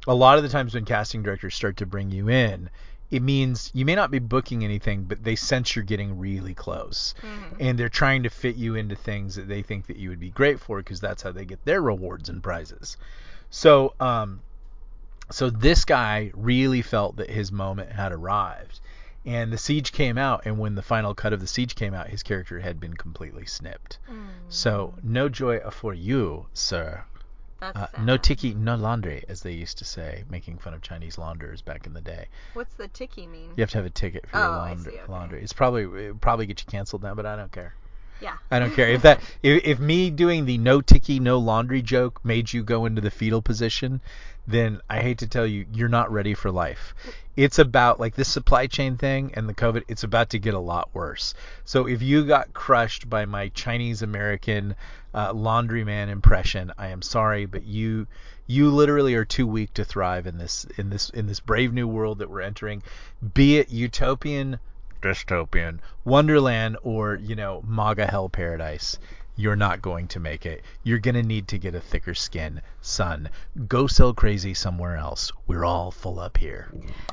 A 0.06 0.14
lot 0.14 0.36
of 0.36 0.42
the 0.42 0.48
times 0.48 0.74
when 0.74 0.84
casting 0.84 1.22
directors 1.22 1.54
start 1.54 1.76
to 1.78 1.86
bring 1.86 2.10
you 2.10 2.28
in, 2.28 2.70
it 3.10 3.20
means 3.22 3.70
you 3.74 3.84
may 3.84 3.94
not 3.94 4.10
be 4.10 4.18
booking 4.18 4.64
anything, 4.64 5.04
but 5.04 5.22
they 5.22 5.36
sense 5.36 5.76
you're 5.76 5.84
getting 5.84 6.18
really 6.18 6.54
close 6.54 7.14
Mhm. 7.22 7.56
and 7.60 7.78
they're 7.78 7.88
trying 7.90 8.22
to 8.22 8.30
fit 8.30 8.56
you 8.56 8.74
into 8.74 8.96
things 8.96 9.36
that 9.36 9.48
they 9.48 9.62
think 9.62 9.86
that 9.86 9.96
you 9.98 10.08
would 10.08 10.18
be 10.20 10.30
great 10.30 10.58
for 10.60 10.78
because 10.78 11.00
that's 11.00 11.22
how 11.22 11.30
they 11.30 11.44
get 11.44 11.64
their 11.64 11.82
rewards 11.82 12.28
and 12.28 12.42
prizes. 12.42 12.96
So, 13.50 13.94
um, 14.00 14.40
so 15.30 15.50
this 15.50 15.84
guy 15.84 16.30
really 16.34 16.82
felt 16.82 17.16
that 17.16 17.30
his 17.30 17.52
moment 17.52 17.92
had 17.92 18.12
arrived, 18.12 18.80
and 19.26 19.52
the 19.52 19.58
siege 19.58 19.92
came 19.92 20.16
out, 20.18 20.42
and 20.46 20.58
when 20.58 20.74
the 20.74 20.82
final 20.82 21.14
cut 21.14 21.32
of 21.34 21.40
the 21.40 21.46
siege 21.46 21.74
came 21.74 21.94
out, 21.94 22.08
his 22.08 22.22
character 22.22 22.60
had 22.60 22.80
been 22.80 22.94
completely 22.94 23.44
snipped. 23.46 23.98
Mm, 24.10 24.26
So, 24.48 24.94
no 25.02 25.28
joy 25.28 25.60
for 25.70 25.94
you, 25.94 26.46
sir. 26.54 27.04
That's 27.62 27.76
Uh, 27.78 27.86
sad. 27.96 28.04
no 28.04 28.16
tiki, 28.16 28.54
no 28.54 28.74
laundry, 28.74 29.24
as 29.28 29.42
they 29.42 29.52
used 29.52 29.78
to 29.78 29.84
say, 29.84 30.24
making 30.28 30.58
fun 30.58 30.74
of 30.74 30.82
Chinese 30.82 31.16
launderers 31.16 31.62
back 31.62 31.86
in 31.86 31.94
the 31.94 32.00
day. 32.00 32.26
What's 32.54 32.74
the 32.74 32.88
tiki 32.88 33.26
mean? 33.26 33.50
You 33.56 33.62
have 33.62 33.70
to 33.70 33.78
have 33.78 33.86
a 33.86 33.90
ticket 33.90 34.26
for 34.28 34.36
your 34.36 34.46
Oh, 34.46 34.50
I 34.52 34.68
laundry. 34.70 34.92
see, 34.94 34.98
okay. 34.98 35.12
laundry. 35.12 35.42
It's 35.42 35.52
probably 35.52 35.82
it 35.84 35.86
would 36.12 36.20
probably 36.20 36.46
get 36.46 36.60
you 36.60 36.66
canceled 36.66 37.02
now, 37.04 37.14
but 37.14 37.24
I 37.24 37.36
don't 37.36 37.52
care. 37.52 37.74
Yeah. 38.20 38.36
I 38.50 38.58
don't 38.58 38.72
care 38.72 38.88
if 38.96 39.02
that 39.02 39.20
if, 39.42 39.64
if 39.64 39.78
me 39.80 40.10
doing 40.10 40.44
the 40.44 40.58
no 40.58 40.80
ticky 40.80 41.20
no 41.20 41.38
laundry 41.38 41.82
joke 41.82 42.24
made 42.24 42.52
you 42.52 42.62
go 42.64 42.84
into 42.86 43.00
the 43.00 43.10
fetal 43.10 43.42
position, 43.42 44.00
then 44.46 44.80
I 44.90 45.00
hate 45.00 45.18
to 45.18 45.28
tell 45.28 45.46
you 45.46 45.66
you're 45.72 45.88
not 45.88 46.10
ready 46.10 46.34
for 46.34 46.50
life. 46.50 46.94
It's 47.36 47.58
about 47.58 48.00
like 48.00 48.14
this 48.14 48.28
supply 48.28 48.66
chain 48.66 48.96
thing 48.96 49.32
and 49.34 49.48
the 49.48 49.54
COVID. 49.54 49.84
It's 49.88 50.04
about 50.04 50.30
to 50.30 50.38
get 50.38 50.54
a 50.54 50.58
lot 50.58 50.90
worse. 50.92 51.34
So 51.64 51.86
if 51.86 52.02
you 52.02 52.24
got 52.24 52.52
crushed 52.52 53.08
by 53.08 53.24
my 53.24 53.48
Chinese 53.48 54.02
American 54.02 54.74
uh, 55.14 55.32
laundryman 55.32 56.08
impression, 56.08 56.72
I 56.76 56.88
am 56.88 57.02
sorry, 57.02 57.46
but 57.46 57.64
you 57.64 58.06
you 58.46 58.70
literally 58.70 59.14
are 59.14 59.24
too 59.24 59.46
weak 59.46 59.72
to 59.74 59.84
thrive 59.84 60.26
in 60.26 60.38
this 60.38 60.66
in 60.76 60.90
this 60.90 61.10
in 61.10 61.26
this 61.26 61.40
brave 61.40 61.72
new 61.72 61.86
world 61.86 62.18
that 62.18 62.28
we're 62.28 62.40
entering. 62.40 62.82
Be 63.34 63.58
it 63.58 63.70
utopian 63.70 64.58
dystopian 65.00 65.78
wonderland 66.04 66.76
or 66.82 67.16
you 67.16 67.34
know 67.34 67.62
maga 67.66 68.06
hell 68.06 68.28
paradise 68.28 68.98
you're 69.36 69.56
not 69.56 69.80
going 69.80 70.06
to 70.08 70.20
make 70.20 70.44
it 70.46 70.62
you're 70.82 70.98
going 70.98 71.14
to 71.14 71.22
need 71.22 71.48
to 71.48 71.58
get 71.58 71.74
a 71.74 71.80
thicker 71.80 72.14
skin 72.14 72.60
son 72.80 73.28
go 73.66 73.86
sell 73.86 74.12
crazy 74.12 74.52
somewhere 74.54 74.96
else 74.96 75.32
we're 75.46 75.64
all 75.64 75.90
full 75.90 76.18
up 76.20 76.36
here 76.36 76.70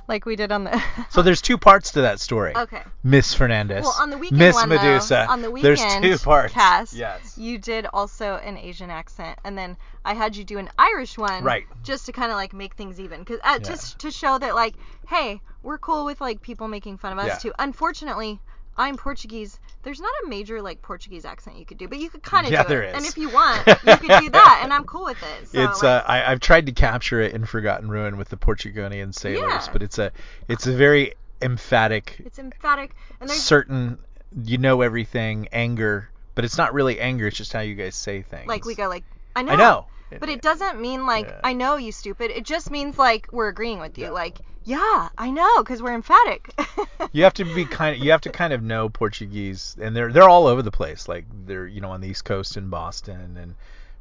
Like 0.07 0.25
we 0.25 0.35
did 0.35 0.51
on 0.51 0.65
the. 0.65 0.83
so 1.09 1.21
there's 1.21 1.41
two 1.41 1.57
parts 1.57 1.91
to 1.93 2.01
that 2.01 2.19
story 2.19 2.53
okay. 2.55 2.81
miss 3.03 3.33
fernandez 3.33 3.83
Well, 3.83 3.95
on 3.99 4.09
the 4.09 4.17
weekend 4.17 4.39
miss 4.39 4.55
one, 4.55 4.69
though, 4.69 4.75
medusa 4.75 5.25
on 5.29 5.41
the 5.41 5.49
weekend. 5.51 5.77
there's 6.03 6.19
two 6.19 6.23
parts 6.25 6.53
cast, 6.53 6.93
yes 6.93 7.37
You 7.37 7.57
did 7.57 7.85
also 7.93 8.35
an 8.37 8.57
Asian 8.57 8.89
accent, 8.89 9.39
and 9.45 9.57
then 9.57 9.77
I 10.03 10.13
had 10.13 10.35
you 10.35 10.43
do 10.43 10.57
an 10.57 10.69
Irish 10.77 11.17
one, 11.17 11.43
Right. 11.43 11.65
Just 11.83 12.05
to 12.07 12.11
kind 12.11 12.31
of 12.31 12.35
like 12.37 12.53
make 12.53 12.73
things 12.75 12.99
even, 12.99 13.19
because 13.19 13.39
uh, 13.43 13.59
just 13.59 13.99
to 13.99 14.11
show 14.11 14.37
that 14.39 14.55
like, 14.55 14.75
hey, 15.07 15.39
we're 15.63 15.77
cool 15.77 16.05
with 16.05 16.19
like 16.21 16.41
people 16.41 16.67
making 16.67 16.97
fun 16.97 17.11
of 17.13 17.19
us 17.19 17.27
Yeah. 17.27 17.35
too. 17.37 17.53
Unfortunately, 17.59 18.39
I'm 18.79 18.97
Portuguese. 18.97 19.59
There's 19.83 19.99
not 19.99 20.11
a 20.25 20.27
major 20.29 20.61
like 20.61 20.81
Portuguese 20.81 21.25
accent 21.25 21.57
you 21.59 21.65
could 21.65 21.77
do, 21.77 21.87
but 21.87 21.99
you 21.99 22.09
could 22.09 22.23
kind 22.23 22.45
of 22.47 22.51
Yeah, 22.51 22.63
do 22.63 22.69
there 22.69 22.83
it. 22.83 22.89
is. 22.89 22.95
And 22.95 23.05
if 23.05 23.17
you 23.17 23.29
want, 23.29 23.67
you 23.67 23.75
could 23.97 24.21
do 24.21 24.29
that, 24.31 24.61
and 24.63 24.73
I'm 24.73 24.85
cool 24.85 25.03
with 25.05 25.17
it. 25.21 25.49
So, 25.49 25.61
it's 25.63 25.83
like, 25.83 26.03
uh, 26.03 26.07
I, 26.07 26.31
I've 26.31 26.39
tried 26.39 26.65
to 26.67 26.71
capture 26.71 27.19
it 27.21 27.33
in 27.35 27.45
Forgotten 27.45 27.89
Ruin 27.89 28.17
with 28.17 28.29
the 28.29 28.37
Portugonian 28.37 29.13
sailors, 29.13 29.65
Yeah. 29.67 29.67
but 29.73 29.83
it's 29.83 29.99
a 29.99 30.11
it's 30.47 30.65
a 30.65 30.71
very 30.73 31.13
emphatic, 31.41 32.15
it's 32.25 32.39
emphatic, 32.39 32.95
and 33.19 33.29
there's 33.29 33.41
certain 33.41 33.97
you 34.45 34.57
know 34.57 34.81
everything 34.81 35.47
anger, 35.51 36.09
but 36.35 36.45
it's 36.45 36.57
not 36.57 36.73
really 36.73 36.99
anger. 36.99 37.27
It's 37.27 37.37
just 37.37 37.51
how 37.53 37.59
you 37.61 37.75
guys 37.75 37.95
say 37.95 38.21
things. 38.21 38.47
like 38.47 38.63
we 38.65 38.75
go 38.75 38.87
like, 38.87 39.03
I 39.35 39.41
know, 39.43 39.53
I 39.53 39.55
know. 39.57 39.85
But 40.19 40.29
it 40.29 40.41
doesn't 40.41 40.79
mean 40.81 41.05
like 41.05 41.27
Yeah. 41.27 41.39
I 41.43 41.53
know 41.53 41.75
you 41.75 41.91
stupid. 41.91 42.31
It 42.31 42.43
just 42.45 42.71
means 42.71 42.97
like 42.97 43.27
we're 43.31 43.49
agreeing 43.49 43.79
with 43.79 43.97
you. 43.97 44.05
Yeah. 44.05 44.11
Like 44.11 44.39
yeah, 44.65 45.09
I 45.17 45.31
know 45.31 45.63
because 45.63 45.81
we're 45.81 45.95
emphatic. 45.95 46.53
You 47.11 47.23
have 47.23 47.33
to 47.35 47.45
be 47.45 47.65
kind 47.65 47.95
of 47.95 48.03
you 48.03 48.11
have 48.11 48.21
to 48.21 48.29
kind 48.29 48.53
of 48.53 48.61
know 48.61 48.87
Portuguese, 48.87 49.75
and 49.81 49.95
they're 49.95 50.11
they're 50.11 50.29
all 50.29 50.45
over 50.45 50.61
the 50.61 50.69
place. 50.69 51.07
Like 51.07 51.25
they're 51.47 51.65
you 51.65 51.81
know 51.81 51.89
on 51.89 52.01
the 52.01 52.09
East 52.09 52.23
Coast 52.23 52.55
in 52.55 52.69
Boston 52.69 53.35
and 53.35 53.55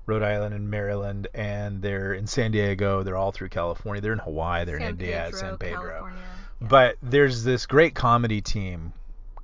Rhode 0.05 0.23
Island 0.23 0.55
and 0.55 0.71
Maryland, 0.71 1.29
and 1.33 1.81
they're 1.81 2.13
in 2.13 2.27
San 2.27 2.51
Diego. 2.51 3.03
They're 3.03 3.17
all 3.17 3.33
through 3.33 3.49
California. 3.49 4.03
They're 4.03 4.13
in 4.13 4.19
Hawaii. 4.19 4.67
They're 4.67 4.79
San 4.79 4.89
in 4.89 5.01
India, 5.01 5.23
Pedro, 5.25 5.39
San 5.39 5.59
Pedro. 5.59 6.11
Yeah. 6.11 6.69
But 6.69 6.97
there's 7.03 7.45
this 7.45 7.65
great 7.65 7.95
comedy 7.95 8.43
team 8.43 8.93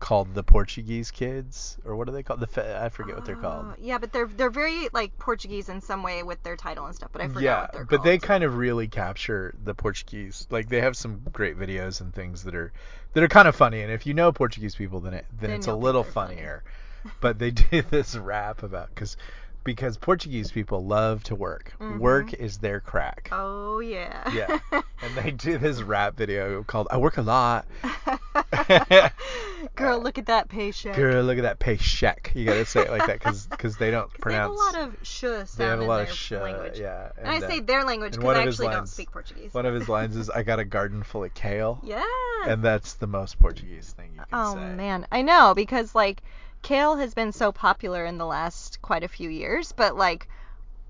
called 0.04 0.34
the 0.34 0.42
Portuguese 0.42 1.10
Kids, 1.10 1.78
or 1.82 1.96
what 1.96 2.10
are 2.10 2.12
they 2.12 2.22
called? 2.22 2.38
The 2.38 2.46
fe- 2.46 2.78
I 2.78 2.90
forget 2.90 3.16
what 3.16 3.24
they're 3.24 3.36
called. 3.36 3.64
Oh, 3.70 3.74
Yeah, 3.80 3.96
but 3.96 4.12
they're 4.12 4.26
they're 4.26 4.50
very 4.50 4.90
like 4.92 5.18
Portuguese 5.18 5.70
in 5.70 5.80
some 5.80 6.02
way 6.02 6.22
with 6.22 6.42
their 6.42 6.56
title 6.56 6.84
and 6.84 6.94
stuff. 6.94 7.08
But 7.10 7.22
I 7.22 7.28
forgot 7.28 7.42
yeah, 7.42 7.60
what 7.62 7.72
they're 7.72 7.80
called. 7.80 7.88
but 7.88 7.96
called. 7.96 8.06
they 8.06 8.18
kind 8.18 8.44
of 8.44 8.56
really 8.58 8.86
capture 8.86 9.54
the 9.64 9.72
Portuguese. 9.74 10.46
Like 10.50 10.68
they 10.68 10.82
have 10.82 10.94
some 10.94 11.22
great 11.32 11.56
videos 11.58 12.02
and 12.02 12.12
things 12.14 12.44
that 12.44 12.54
are 12.54 12.70
that 13.14 13.22
are 13.24 13.28
kind 13.28 13.48
of 13.48 13.56
funny. 13.56 13.80
And 13.80 13.90
if 13.90 14.04
you 14.06 14.12
know 14.12 14.30
Portuguese 14.30 14.74
people, 14.74 15.00
then 15.00 15.14
it 15.14 15.24
then 15.40 15.48
Then 15.50 15.58
it's 15.58 15.68
a 15.68 15.74
little 15.74 16.02
they're 16.02 16.12
funny. 16.12 16.34
funnier. 16.36 16.64
but 17.20 17.38
they 17.38 17.50
did 17.70 17.90
this 17.90 18.14
rap 18.14 18.62
about 18.62 18.90
because 18.90 19.16
because 19.64 19.96
Portuguese 19.96 20.52
people 20.52 20.84
love 20.84 21.24
to 21.24 21.34
work. 21.34 21.72
Mhm. 21.80 21.98
Work 21.98 22.34
is 22.34 22.58
their 22.58 22.80
crack. 22.80 23.28
Oh 23.32 23.80
yeah. 23.80 24.30
Yeah. 24.32 24.58
And 25.02 25.14
they 25.16 25.32
do 25.32 25.58
this 25.58 25.82
rap 25.82 26.16
video 26.16 26.62
called 26.62 26.88
"I 26.90 26.96
Work 26.96 27.18
a 27.18 27.22
Lot." 27.22 27.66
Girl, 29.76 29.98
look 30.00 30.18
at 30.18 30.26
that 30.26 30.48
paycheck. 30.48 30.96
Girl, 30.96 31.22
look 31.22 31.36
at 31.36 31.42
that 31.42 31.58
paycheck. 31.58 32.30
You 32.34 32.44
gotta 32.44 32.64
say 32.64 32.82
it 32.82 32.90
like 32.90 33.06
that 33.06 33.18
because 33.18 33.46
because 33.46 33.76
they 33.76 33.90
don't 33.90 34.10
pronounce. 34.20 34.58
They 34.58 34.64
have 34.66 34.74
a 34.74 34.80
lot 34.80 34.88
of 34.88 34.96
sh 35.06 35.20
sound 35.20 35.48
they 35.56 35.64
have 35.64 35.78
a 35.80 35.82
in 35.82 35.88
lot 35.88 35.96
their 35.98 36.06
of 36.06 36.12
sh. 36.12 36.30
language. 36.32 36.78
Yeah. 36.78 37.10
And, 37.18 37.28
I 37.28 37.36
uh, 37.38 37.48
say 37.48 37.60
their 37.60 37.84
language 37.84 38.14
and 38.14 38.22
because 38.22 38.36
I 38.36 38.42
actually 38.44 38.68
don't 38.68 38.88
speak 38.88 39.10
Portuguese. 39.10 39.52
One 39.52 39.66
of 39.66 39.74
his 39.74 39.88
lines 39.88 40.16
is, 40.16 40.30
"I 40.30 40.42
got 40.42 40.58
a 40.58 40.64
garden 40.64 41.02
full 41.02 41.24
of 41.24 41.34
kale," 41.34 41.80
yeah. 41.82 42.02
and 42.46 42.62
that's 42.62 42.94
the 42.94 43.06
most 43.06 43.38
Portuguese 43.38 43.92
thing 43.96 44.12
you 44.14 44.20
can 44.20 44.26
Oh 44.32 44.54
say. 44.54 44.60
Oh 44.60 44.74
man, 44.74 45.06
I 45.12 45.22
know 45.22 45.54
because 45.54 45.94
like 45.94 46.22
kale 46.64 46.96
has 46.96 47.14
been 47.14 47.30
so 47.30 47.52
popular 47.52 48.04
in 48.04 48.18
the 48.18 48.26
last 48.26 48.82
quite 48.82 49.04
a 49.04 49.08
few 49.08 49.28
years, 49.30 49.70
but 49.72 49.96
like 49.96 50.26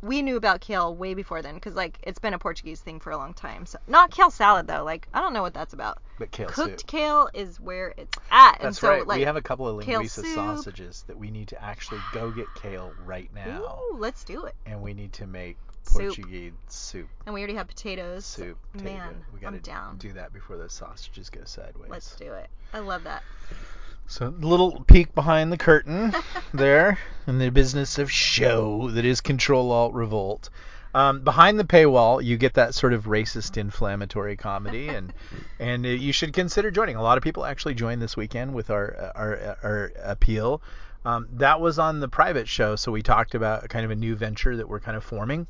we 0.00 0.20
knew 0.20 0.36
about 0.36 0.60
kale 0.60 0.94
way 0.94 1.14
before 1.14 1.40
then 1.42 1.54
because 1.54 1.74
like 1.74 1.98
it's 2.02 2.18
been 2.18 2.34
a 2.34 2.38
Portuguese 2.38 2.80
thing 2.80 3.00
for 3.00 3.10
a 3.10 3.16
long 3.16 3.34
time. 3.34 3.66
So 3.66 3.78
not 3.86 4.10
kale 4.10 4.30
salad 4.30 4.66
though. 4.66 4.84
Like 4.84 5.08
I 5.12 5.20
don't 5.20 5.32
know 5.34 5.42
what 5.42 5.52
that's 5.54 5.72
about. 5.74 5.98
But 6.18 6.30
kale 6.30 6.48
Cooked 6.48 6.80
soup. 6.80 6.86
kale 6.86 7.28
is 7.34 7.58
where 7.60 7.92
it's 7.96 8.16
at. 8.30 8.56
and 8.60 8.66
That's 8.68 8.78
so, 8.80 8.88
right. 8.88 9.06
Like, 9.06 9.18
we 9.18 9.24
have 9.24 9.36
a 9.36 9.42
couple 9.42 9.66
of 9.68 9.84
linguiça 9.84 10.24
sausages 10.34 11.04
that 11.08 11.18
we 11.18 11.30
need 11.30 11.48
to 11.48 11.62
actually 11.62 12.00
go 12.12 12.30
get 12.30 12.46
kale 12.54 12.92
right 13.04 13.30
now, 13.34 13.80
Ooh, 13.92 13.96
let's 13.98 14.24
do 14.24 14.44
it. 14.44 14.54
and 14.66 14.80
we 14.80 14.94
need 14.94 15.12
to 15.14 15.26
make 15.26 15.56
Soup. 15.86 16.02
Portuguese 16.14 16.52
soup. 16.68 17.08
And 17.26 17.34
we 17.34 17.40
already 17.40 17.56
have 17.56 17.68
potatoes. 17.68 18.24
Soup. 18.24 18.56
potato. 18.72 18.90
Man, 18.90 19.24
we 19.34 19.40
gotta 19.40 19.56
I'm 19.56 19.62
down. 19.62 19.96
do 19.98 20.12
that 20.14 20.32
before 20.32 20.56
those 20.56 20.72
sausages 20.72 21.28
go 21.28 21.40
sideways. 21.44 21.90
Let's 21.90 22.16
do 22.16 22.32
it. 22.32 22.48
I 22.72 22.78
love 22.78 23.04
that. 23.04 23.22
So, 24.06 24.28
a 24.28 24.46
little 24.46 24.84
peek 24.86 25.14
behind 25.14 25.50
the 25.50 25.56
curtain 25.56 26.14
there 26.54 26.98
in 27.26 27.38
the 27.38 27.50
business 27.50 27.98
of 27.98 28.12
show 28.12 28.90
that 28.90 29.04
is 29.04 29.20
Control 29.20 29.72
Alt 29.72 29.94
Revolt. 29.94 30.50
Um, 30.94 31.22
behind 31.22 31.58
the 31.58 31.64
paywall, 31.64 32.22
you 32.22 32.36
get 32.36 32.54
that 32.54 32.74
sort 32.74 32.92
of 32.92 33.04
racist, 33.04 33.56
inflammatory 33.56 34.36
comedy, 34.36 34.88
and 34.88 35.12
and 35.58 35.86
uh, 35.86 35.88
you 35.88 36.12
should 36.12 36.34
consider 36.34 36.70
joining. 36.70 36.96
A 36.96 37.02
lot 37.02 37.16
of 37.16 37.24
people 37.24 37.44
actually 37.44 37.74
joined 37.74 38.02
this 38.02 38.16
weekend 38.16 38.54
with 38.54 38.70
our 38.70 39.12
our, 39.16 39.58
our 39.62 39.92
appeal. 40.04 40.60
Um, 41.06 41.26
that 41.32 41.60
was 41.60 41.78
on 41.78 42.00
the 42.00 42.08
private 42.08 42.46
show, 42.46 42.76
so 42.76 42.92
we 42.92 43.02
talked 43.02 43.34
about 43.34 43.68
kind 43.68 43.84
of 43.84 43.90
a 43.90 43.96
new 43.96 44.14
venture 44.16 44.56
that 44.56 44.68
we're 44.68 44.80
kind 44.80 44.96
of 44.96 45.04
forming. 45.04 45.46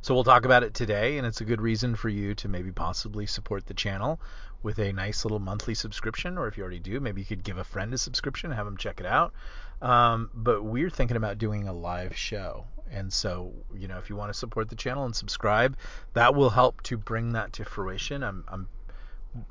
So 0.00 0.14
we'll 0.14 0.24
talk 0.24 0.44
about 0.44 0.62
it 0.62 0.74
today, 0.74 1.18
and 1.18 1.26
it's 1.26 1.40
a 1.40 1.44
good 1.44 1.60
reason 1.60 1.96
for 1.96 2.08
you 2.08 2.34
to 2.36 2.48
maybe 2.48 2.70
possibly 2.70 3.26
support 3.26 3.66
the 3.66 3.74
channel 3.74 4.20
with 4.62 4.78
a 4.78 4.92
nice 4.92 5.24
little 5.24 5.38
monthly 5.38 5.74
subscription, 5.74 6.36
or 6.36 6.48
if 6.48 6.56
you 6.56 6.62
already 6.62 6.80
do, 6.80 7.00
maybe 7.00 7.20
you 7.20 7.26
could 7.26 7.44
give 7.44 7.58
a 7.58 7.64
friend 7.64 7.94
a 7.94 7.98
subscription, 7.98 8.50
have 8.50 8.66
them 8.66 8.76
check 8.76 9.00
it 9.00 9.06
out. 9.06 9.32
Um, 9.80 10.30
but 10.34 10.64
we're 10.64 10.90
thinking 10.90 11.16
about 11.16 11.38
doing 11.38 11.68
a 11.68 11.72
live 11.72 12.16
show, 12.16 12.66
and 12.90 13.12
so 13.12 13.52
you 13.74 13.86
know 13.86 13.98
if 13.98 14.10
you 14.10 14.16
want 14.16 14.32
to 14.32 14.38
support 14.38 14.68
the 14.68 14.76
channel 14.76 15.04
and 15.04 15.14
subscribe, 15.14 15.76
that 16.14 16.34
will 16.34 16.50
help 16.50 16.82
to 16.84 16.96
bring 16.96 17.32
that 17.32 17.52
to 17.54 17.64
fruition. 17.64 18.24
I'm, 18.24 18.44
I'm 18.48 18.68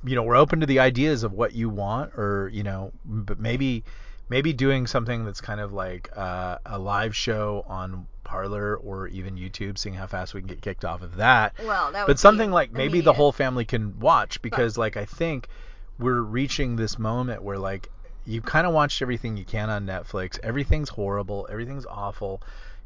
you 0.04 0.16
know 0.16 0.24
we're 0.24 0.36
open 0.36 0.60
to 0.60 0.66
the 0.66 0.80
ideas 0.80 1.24
of 1.24 1.32
what 1.32 1.54
you 1.54 1.70
want, 1.70 2.14
or 2.16 2.50
you 2.54 2.64
know, 2.64 2.92
but 3.06 3.40
maybe 3.40 3.86
maybe 4.30 4.54
doing 4.54 4.88
something 4.88 5.26
that's 5.26 5.42
kind 5.42 5.60
of 5.60 5.74
like 5.74 6.10
uh, 6.16 6.58
a 6.66 6.78
live 6.78 7.16
show 7.16 7.66
on 7.68 8.08
Parler 8.24 8.76
or 8.76 9.08
even 9.08 9.36
YouTube, 9.36 9.78
seeing 9.78 9.96
how 9.96 10.08
fast 10.08 10.34
we 10.34 10.42
can 10.42 10.48
get 10.48 10.62
kicked 10.62 10.84
off 10.84 11.02
of 11.02 11.16
that 11.16 11.54
Well, 11.64 11.92
that 11.94 12.06
would 12.06 12.14
but 12.14 12.20
something 12.20 12.52
like 12.52 12.74
maybe 12.74 13.02
the 13.02 13.14
whole 13.14 13.32
family 13.32 13.66
can 13.66 14.00
watch 14.00 14.42
because 14.42 14.78
like 14.78 14.98
I 14.98 15.06
think 15.06 15.48
we're 15.98 16.22
reaching 16.22 16.76
this 16.76 17.00
moment 17.00 17.42
where 17.42 17.58
like 17.58 17.90
you 18.26 18.42
kind 18.42 18.68
of 18.68 18.74
watched 18.74 19.02
everything 19.02 19.38
you 19.38 19.46
can 19.46 19.70
on 19.70 19.86
Netflix. 19.86 20.38
Everything's 20.44 20.90
horrible. 20.90 21.48
Everything's 21.50 21.86
awful. 21.86 22.42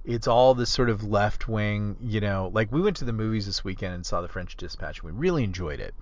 It's 0.06 0.28
all 0.28 0.54
this 0.54 0.70
sort 0.70 0.90
of 0.90 1.04
left 1.04 1.48
wing, 1.48 1.98
you 2.02 2.22
know, 2.22 2.52
like 2.54 2.72
we 2.72 2.82
went 2.82 2.98
to 2.98 3.06
the 3.06 3.14
movies 3.14 3.48
this 3.48 3.64
weekend 3.64 3.96
and 3.96 4.06
saw 4.06 4.22
The 4.22 4.28
French 4.28 4.56
Dispatch. 4.56 5.02
And 5.02 5.12
we 5.12 5.20
really 5.20 5.44
enjoyed 5.44 5.80
it. 5.80 5.96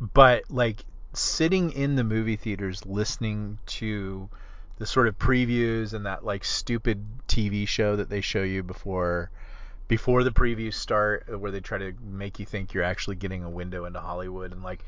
But 0.00 0.44
like 0.50 0.84
sitting 1.14 1.70
in 1.72 1.94
the 1.94 2.04
movie 2.04 2.36
theaters 2.36 2.84
listening 2.84 3.58
to 3.66 4.28
the 4.82 4.86
sort 4.86 5.06
of 5.06 5.16
previews 5.16 5.94
and 5.94 6.06
that 6.06 6.24
like 6.24 6.42
stupid 6.42 7.06
TV 7.28 7.68
show 7.68 7.94
that 7.94 8.10
they 8.10 8.20
show 8.20 8.42
you 8.42 8.64
before 8.64 9.30
before 9.86 10.24
the 10.24 10.32
previews 10.32 10.74
start 10.74 11.38
where 11.38 11.52
they 11.52 11.60
try 11.60 11.78
to 11.78 11.92
make 12.02 12.40
you 12.40 12.44
think 12.44 12.74
you're 12.74 12.82
actually 12.82 13.14
getting 13.14 13.44
a 13.44 13.48
window 13.48 13.84
into 13.84 14.00
Hollywood 14.00 14.50
and 14.50 14.64
like 14.64 14.84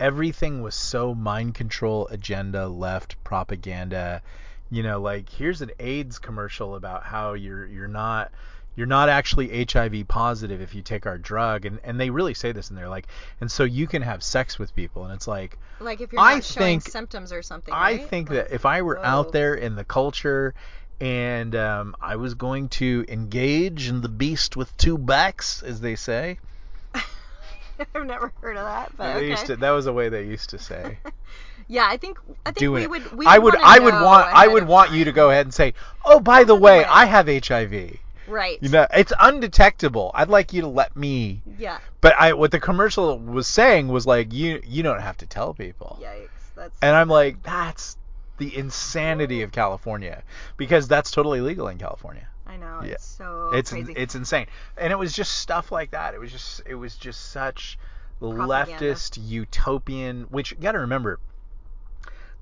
everything 0.00 0.62
was 0.62 0.74
so 0.74 1.14
mind 1.14 1.54
control 1.54 2.08
agenda 2.08 2.66
left 2.68 3.22
propaganda. 3.22 4.22
You 4.70 4.82
know 4.82 4.98
like 4.98 5.28
here's 5.28 5.60
an 5.60 5.72
AIDS 5.78 6.18
commercial 6.18 6.74
about 6.74 7.02
how 7.02 7.34
you're 7.34 7.66
you're 7.66 7.86
not 7.86 8.32
you're 8.76 8.86
not 8.86 9.08
actually 9.08 9.64
HIV 9.64 10.08
positive 10.08 10.60
if 10.60 10.74
you 10.74 10.82
take 10.82 11.06
our 11.06 11.18
drug 11.18 11.64
and 11.66 11.78
and 11.84 12.00
they 12.00 12.10
really 12.10 12.34
say 12.34 12.52
this 12.52 12.70
in 12.70 12.76
there 12.76 12.88
like 12.88 13.06
and 13.40 13.50
so 13.50 13.64
you 13.64 13.86
can 13.86 14.02
have 14.02 14.22
sex 14.22 14.58
with 14.58 14.74
people 14.74 15.04
and 15.04 15.14
it's 15.14 15.28
like 15.28 15.58
like 15.80 16.00
if 16.00 16.12
you're 16.12 16.20
I 16.20 16.34
not 16.34 16.44
showing 16.44 16.80
think- 16.80 16.92
symptoms 16.92 17.32
or 17.32 17.42
something. 17.42 17.72
I 17.74 17.92
right? 17.92 18.08
think 18.08 18.30
Like- 18.30 18.48
that 18.48 18.54
if 18.54 18.64
I 18.66 18.82
were 18.82 18.96
whoa. 18.96 19.02
out 19.02 19.32
there 19.32 19.54
in 19.54 19.74
the 19.76 19.84
culture 19.84 20.54
and 21.00 21.54
um, 21.56 21.96
I 22.00 22.16
was 22.16 22.34
going 22.34 22.68
to 22.70 23.04
engage 23.08 23.88
in 23.88 24.00
the 24.00 24.08
beast 24.08 24.56
with 24.56 24.74
two 24.76 24.96
backs, 24.96 25.60
as 25.62 25.80
they 25.80 25.96
say, 25.96 26.38
I've 26.94 28.06
never 28.06 28.32
heard 28.40 28.56
of 28.56 28.64
that, 28.64 28.96
but 28.96 29.14
they 29.14 29.18
okay. 29.18 29.30
used 29.30 29.46
to, 29.46 29.56
that 29.56 29.70
was 29.72 29.86
a 29.86 29.92
way 29.92 30.08
they 30.08 30.24
used 30.24 30.50
to 30.50 30.58
say. 30.58 30.98
yeah, 31.68 31.86
I 31.88 31.96
think 31.96 32.18
I 32.46 32.50
think 32.50 32.58
doing 32.58 32.82
we 32.82 32.86
would. 32.86 33.12
We 33.12 33.26
I 33.26 33.38
would 33.38 33.56
I 33.56 33.80
would 33.80 33.94
want 33.94 34.28
I 34.32 34.46
would 34.46 34.66
want 34.66 34.92
you 34.92 35.04
to 35.06 35.12
go 35.12 35.30
ahead 35.30 35.46
and 35.46 35.52
say, 35.52 35.74
"Oh, 36.04 36.20
by 36.20 36.44
the 36.44 36.44
by 36.44 36.44
the 36.44 36.54
way, 36.54 36.78
way." 36.78 36.84
I 36.84 37.04
have 37.06 37.26
HIV." 37.26 37.98
Right. 38.26 38.58
You 38.60 38.68
know, 38.68 38.86
it's 38.94 39.12
undetectable. 39.18 40.10
I'd 40.14 40.28
like 40.28 40.52
you 40.52 40.62
to 40.62 40.68
let 40.68 40.96
me. 40.96 41.42
Yeah. 41.58 41.78
But 42.00 42.14
I 42.18 42.32
what 42.32 42.50
the 42.50 42.60
commercial 42.60 43.18
was 43.18 43.46
saying 43.46 43.88
was 43.88 44.06
like 44.06 44.32
you 44.32 44.60
you 44.64 44.82
don't 44.82 45.00
have 45.00 45.18
to 45.18 45.26
tell 45.26 45.54
people. 45.54 45.98
Yikes. 46.02 46.28
That's. 46.56 46.78
And 46.82 46.94
I'm 46.96 47.08
like, 47.08 47.42
that's 47.42 47.96
the 48.38 48.56
insanity 48.56 49.42
of 49.42 49.52
California 49.52 50.22
because 50.56 50.88
that's 50.88 51.10
totally 51.10 51.40
legal 51.40 51.68
in 51.68 51.78
California. 51.78 52.28
I 52.46 52.56
know. 52.56 52.80
yeah. 52.84 52.92
It's 52.92 53.04
so 53.04 53.50
it's 53.52 53.70
crazy. 53.70 53.92
it's 53.96 54.14
insane. 54.14 54.46
And 54.76 54.92
it 54.92 54.96
was 54.96 55.12
just 55.12 55.38
stuff 55.38 55.72
like 55.72 55.92
that. 55.92 56.14
It 56.14 56.20
was 56.20 56.30
just 56.30 56.62
it 56.66 56.74
was 56.74 56.96
just 56.96 57.32
such 57.32 57.78
Propaganda. 58.18 58.72
leftist 58.94 59.18
utopian 59.20 60.24
which 60.30 60.52
you 60.52 60.56
got 60.58 60.72
to 60.72 60.78
remember 60.78 61.18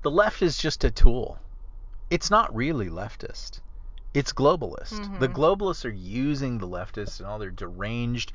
the 0.03 0.11
left 0.11 0.41
is 0.41 0.57
just 0.57 0.83
a 0.83 0.91
tool. 0.91 1.39
It's 2.09 2.29
not 2.29 2.53
really 2.55 2.89
leftist. 2.89 3.61
It's 4.13 4.31
globalist. 4.31 5.09
The 5.19 5.27
Mhm. 5.27 5.33
globalists 5.33 5.85
are 5.85 5.89
using 5.89 6.59
the 6.59 6.67
leftists 6.67 7.19
and 7.19 7.27
all 7.27 7.39
their 7.39 7.49
deranged, 7.49 8.31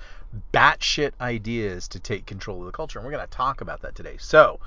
batshit 0.52 1.12
ideas 1.20 1.86
to 1.88 2.00
take 2.00 2.26
control 2.26 2.60
of 2.60 2.66
the 2.66 2.72
culture. 2.72 2.98
And 2.98 3.06
we're 3.06 3.12
going 3.12 3.26
to 3.26 3.30
talk 3.30 3.60
about 3.60 3.82
that 3.82 3.94
today. 3.94 4.16
So, 4.18 4.58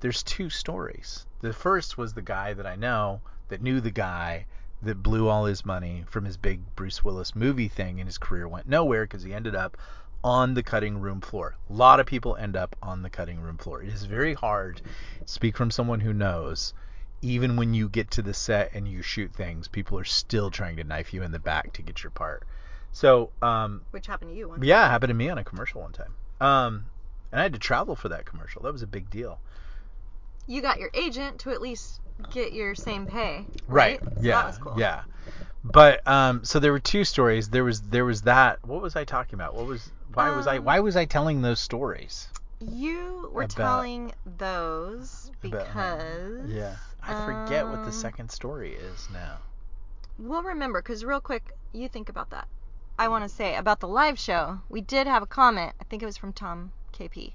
there's 0.00 0.22
two 0.22 0.50
stories. 0.50 1.26
The 1.40 1.54
first 1.54 1.96
was 1.96 2.12
the 2.12 2.22
guy 2.22 2.52
that 2.52 2.66
I 2.66 2.76
know 2.76 3.20
that 3.48 3.62
knew 3.62 3.80
the 3.80 3.90
guy 3.90 4.46
that 4.82 5.02
blew 5.02 5.28
all 5.28 5.46
his 5.46 5.64
money 5.64 6.04
from 6.08 6.24
his 6.24 6.36
big 6.36 6.60
Bruce 6.76 7.04
Willis 7.04 7.34
movie 7.34 7.68
thing 7.68 8.00
and 8.00 8.08
his 8.08 8.18
career 8.18 8.46
went 8.48 8.68
nowhere 8.68 9.04
because 9.04 9.22
he 9.22 9.32
ended 9.32 9.54
up 9.54 9.76
on 10.24 10.54
the 10.54 10.62
cutting 10.62 11.00
room 11.00 11.20
floor. 11.20 11.54
A 11.70 11.72
lot 11.72 11.98
of 11.98 12.06
people 12.06 12.36
end 12.36 12.56
up 12.56 12.76
on 12.82 13.02
the 13.02 13.10
cutting 13.10 13.40
room 13.40 13.58
floor. 13.58 13.82
It 13.82 13.88
is 13.88 14.04
very 14.04 14.34
hard. 14.34 14.82
Speak 15.24 15.56
from 15.56 15.70
someone 15.70 16.00
who 16.00 16.12
knows. 16.12 16.74
Even 17.22 17.56
when 17.56 17.72
you 17.72 17.88
get 17.88 18.10
to 18.12 18.22
the 18.22 18.34
set 18.34 18.72
and 18.74 18.86
you 18.88 19.00
shoot 19.02 19.32
things, 19.32 19.68
people 19.68 19.98
are 19.98 20.04
still 20.04 20.50
trying 20.50 20.76
to 20.76 20.84
knife 20.84 21.14
you 21.14 21.22
in 21.22 21.30
the 21.32 21.38
back 21.38 21.72
to 21.74 21.82
get 21.82 22.02
your 22.02 22.10
part. 22.10 22.42
So, 22.90 23.30
um, 23.40 23.82
Which 23.92 24.06
happened 24.06 24.32
to 24.32 24.36
you 24.36 24.48
once. 24.48 24.62
yeah, 24.64 24.86
it 24.86 24.90
happened 24.90 25.10
to 25.10 25.14
me 25.14 25.28
on 25.30 25.38
a 25.38 25.44
commercial 25.44 25.80
one 25.82 25.92
time. 25.92 26.14
Um, 26.40 26.86
and 27.30 27.40
I 27.40 27.44
had 27.44 27.52
to 27.54 27.58
travel 27.58 27.94
for 27.96 28.08
that 28.10 28.26
commercial. 28.26 28.62
That 28.62 28.72
was 28.72 28.82
a 28.82 28.86
big 28.86 29.08
deal. 29.08 29.38
You 30.46 30.60
got 30.60 30.78
your 30.78 30.90
agent 30.92 31.38
to 31.40 31.50
at 31.52 31.62
least 31.62 32.00
get 32.32 32.52
your 32.52 32.74
same 32.74 33.06
pay. 33.06 33.46
Right. 33.68 34.00
So 34.02 34.10
Yeah. 34.20 34.36
That 34.42 34.46
was 34.48 34.58
cool. 34.58 34.74
Yeah. 34.76 35.02
But 35.64 36.06
um, 36.08 36.44
so 36.44 36.58
there 36.58 36.72
were 36.72 36.80
two 36.80 37.04
stories. 37.04 37.48
There 37.48 37.62
was 37.64 37.80
there 37.82 38.04
was 38.04 38.22
that. 38.22 38.58
What 38.66 38.82
was 38.82 38.96
I 38.96 39.04
talking 39.04 39.34
about? 39.34 39.54
What 39.54 39.66
was 39.66 39.90
why 40.12 40.34
was 40.34 40.48
I 40.48 40.56
Um, 40.58 40.64
why 40.64 40.80
was 40.80 40.96
I 40.96 41.04
telling 41.04 41.40
those 41.40 41.60
stories? 41.60 42.28
You 42.60 43.30
were 43.32 43.42
About- 43.44 43.56
telling 43.56 44.12
those 44.38 45.30
About- 45.44 45.66
because. 45.66 46.50
Yeah. 46.50 46.74
I 47.02 47.24
forget 47.24 47.66
what 47.66 47.80
the 47.80 47.86
um, 47.86 47.92
second 47.92 48.30
story 48.30 48.74
is 48.74 49.08
now. 49.12 49.38
We'll 50.18 50.42
remember 50.42 50.80
because 50.80 51.04
real 51.04 51.20
quick, 51.20 51.52
you 51.72 51.88
think 51.88 52.08
about 52.08 52.30
that. 52.30 52.46
I 52.98 53.08
want 53.08 53.24
to 53.24 53.28
say 53.28 53.56
about 53.56 53.80
the 53.80 53.88
live 53.88 54.18
show, 54.18 54.60
we 54.68 54.80
did 54.80 55.06
have 55.06 55.22
a 55.22 55.26
comment. 55.26 55.72
I 55.80 55.84
think 55.84 56.02
it 56.02 56.06
was 56.06 56.16
from 56.16 56.32
Tom 56.32 56.72
KP, 56.92 57.32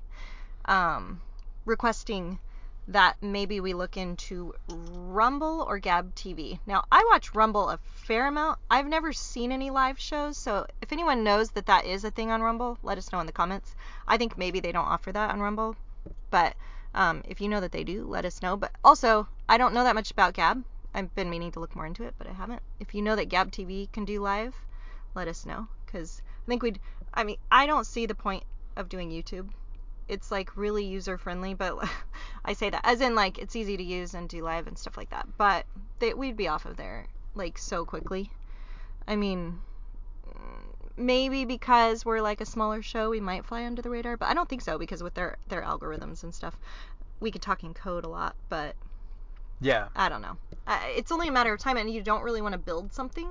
um, 0.66 1.22
requesting 1.66 2.40
that 2.88 3.18
maybe 3.22 3.60
we 3.60 3.74
look 3.74 3.98
into 3.98 4.54
Rumble 4.70 5.66
or 5.68 5.78
Gab 5.80 6.16
TV. 6.16 6.60
Now, 6.66 6.86
I 6.90 7.04
watch 7.12 7.36
Rumble 7.36 7.70
a 7.70 7.78
fair 7.78 8.28
amount. 8.28 8.60
I've 8.72 8.88
never 8.88 9.12
seen 9.12 9.52
any 9.52 9.70
live 9.70 10.00
shows, 10.00 10.38
so 10.38 10.66
if 10.82 10.94
anyone 10.94 11.24
knows 11.24 11.52
that 11.52 11.66
that 11.66 11.86
is 11.86 12.06
a 12.06 12.12
thing 12.12 12.32
on 12.32 12.42
Rumble, 12.42 12.78
let 12.84 12.98
us 12.98 13.12
know 13.12 13.20
in 13.20 13.26
the 13.26 13.34
comments. 13.34 13.76
I 14.08 14.18
think 14.18 14.38
maybe 14.38 14.62
they 14.62 14.72
don't 14.72 14.86
offer 14.86 15.12
that 15.12 15.32
on 15.32 15.42
Rumble, 15.42 15.76
but 16.32 16.56
um, 16.98 17.24
if 17.28 17.40
you 17.40 17.48
know 17.48 17.62
that 17.62 17.72
they 17.72 17.84
do, 17.84 18.06
let 18.06 18.26
us 18.26 18.42
know. 18.42 18.58
But 18.58 18.72
also, 18.84 19.28
I 19.48 19.58
don't 19.58 19.74
know 19.74 19.84
that 19.84 19.96
much 19.96 20.12
about 20.12 20.34
Gab. 20.34 20.64
I've 20.94 21.14
been 21.16 21.30
meaning 21.30 21.52
to 21.52 21.60
look 21.60 21.76
more 21.76 21.86
into 21.86 22.04
it, 22.04 22.16
but 22.18 22.28
I 22.28 22.34
haven't. 22.34 22.62
If 22.80 22.96
you 22.96 23.02
know 23.02 23.16
that 23.16 23.30
Gab 23.30 23.52
TV 23.52 23.92
can 23.92 24.04
do 24.04 24.20
live, 24.20 24.56
let 25.16 25.28
us 25.28 25.46
know 25.46 25.68
because 25.86 26.22
I 26.46 26.48
think 26.48 26.64
we'd. 26.64 26.80
I 27.14 27.24
mean, 27.24 27.38
I 27.52 27.66
don't 27.68 27.86
see 27.86 28.06
the 28.06 28.16
point 28.16 28.44
of 28.76 28.90
doing 28.90 29.10
YouTube 29.12 29.50
it's 30.08 30.32
like 30.32 30.56
really 30.56 30.86
user 30.86 31.18
friendly, 31.18 31.54
but 31.54 31.78
I 32.46 32.54
say 32.54 32.70
that 32.70 32.82
as 32.84 33.02
in 33.02 33.16
like 33.16 33.38
it's 33.38 33.56
easy 33.56 33.78
to 33.78 33.84
use 33.84 34.14
and 34.14 34.30
do 34.30 34.44
live 34.44 34.68
and 34.68 34.78
stuff 34.78 34.98
like 34.98 35.10
that. 35.10 35.28
But 35.38 35.66
they, 36.00 36.14
we'd 36.14 36.38
be 36.38 36.48
off 36.48 36.66
of 36.66 36.78
there 36.78 37.08
like 37.36 37.58
so 37.58 37.86
quickly. 37.86 38.32
I 39.08 39.16
mean, 39.16 39.62
maybe 40.98 41.46
because 41.46 42.04
we're 42.06 42.22
like 42.22 42.42
a 42.42 42.46
smaller 42.46 42.82
show, 42.82 43.10
we 43.10 43.20
might 43.20 43.46
fly 43.46 43.66
under 43.66 43.82
the 43.82 43.90
radar, 43.90 44.18
but 44.18 44.28
I 44.28 44.34
don't 44.34 44.50
think 44.50 44.62
so 44.62 44.78
because 44.78 45.04
with 45.04 45.14
their 45.14 45.38
their 45.48 45.62
algorithms 45.62 46.24
and 46.24 46.34
stuff, 46.34 46.58
we 47.20 47.32
could 47.32 47.42
talk 47.42 47.64
in 47.64 47.74
code 47.74 48.04
a 48.04 48.10
lot, 48.10 48.36
but 48.50 48.76
yeah, 49.62 49.88
I 49.96 50.10
don't 50.10 50.22
know. 50.22 50.38
it's 50.96 51.12
only 51.12 51.28
a 51.28 51.32
matter 51.32 51.54
of 51.54 51.60
time, 51.60 51.78
and 51.78 51.90
you 51.90 52.02
don't 52.02 52.24
really 52.24 52.42
want 52.42 52.54
to 52.54 52.60
build 52.60 52.94
something 52.94 53.30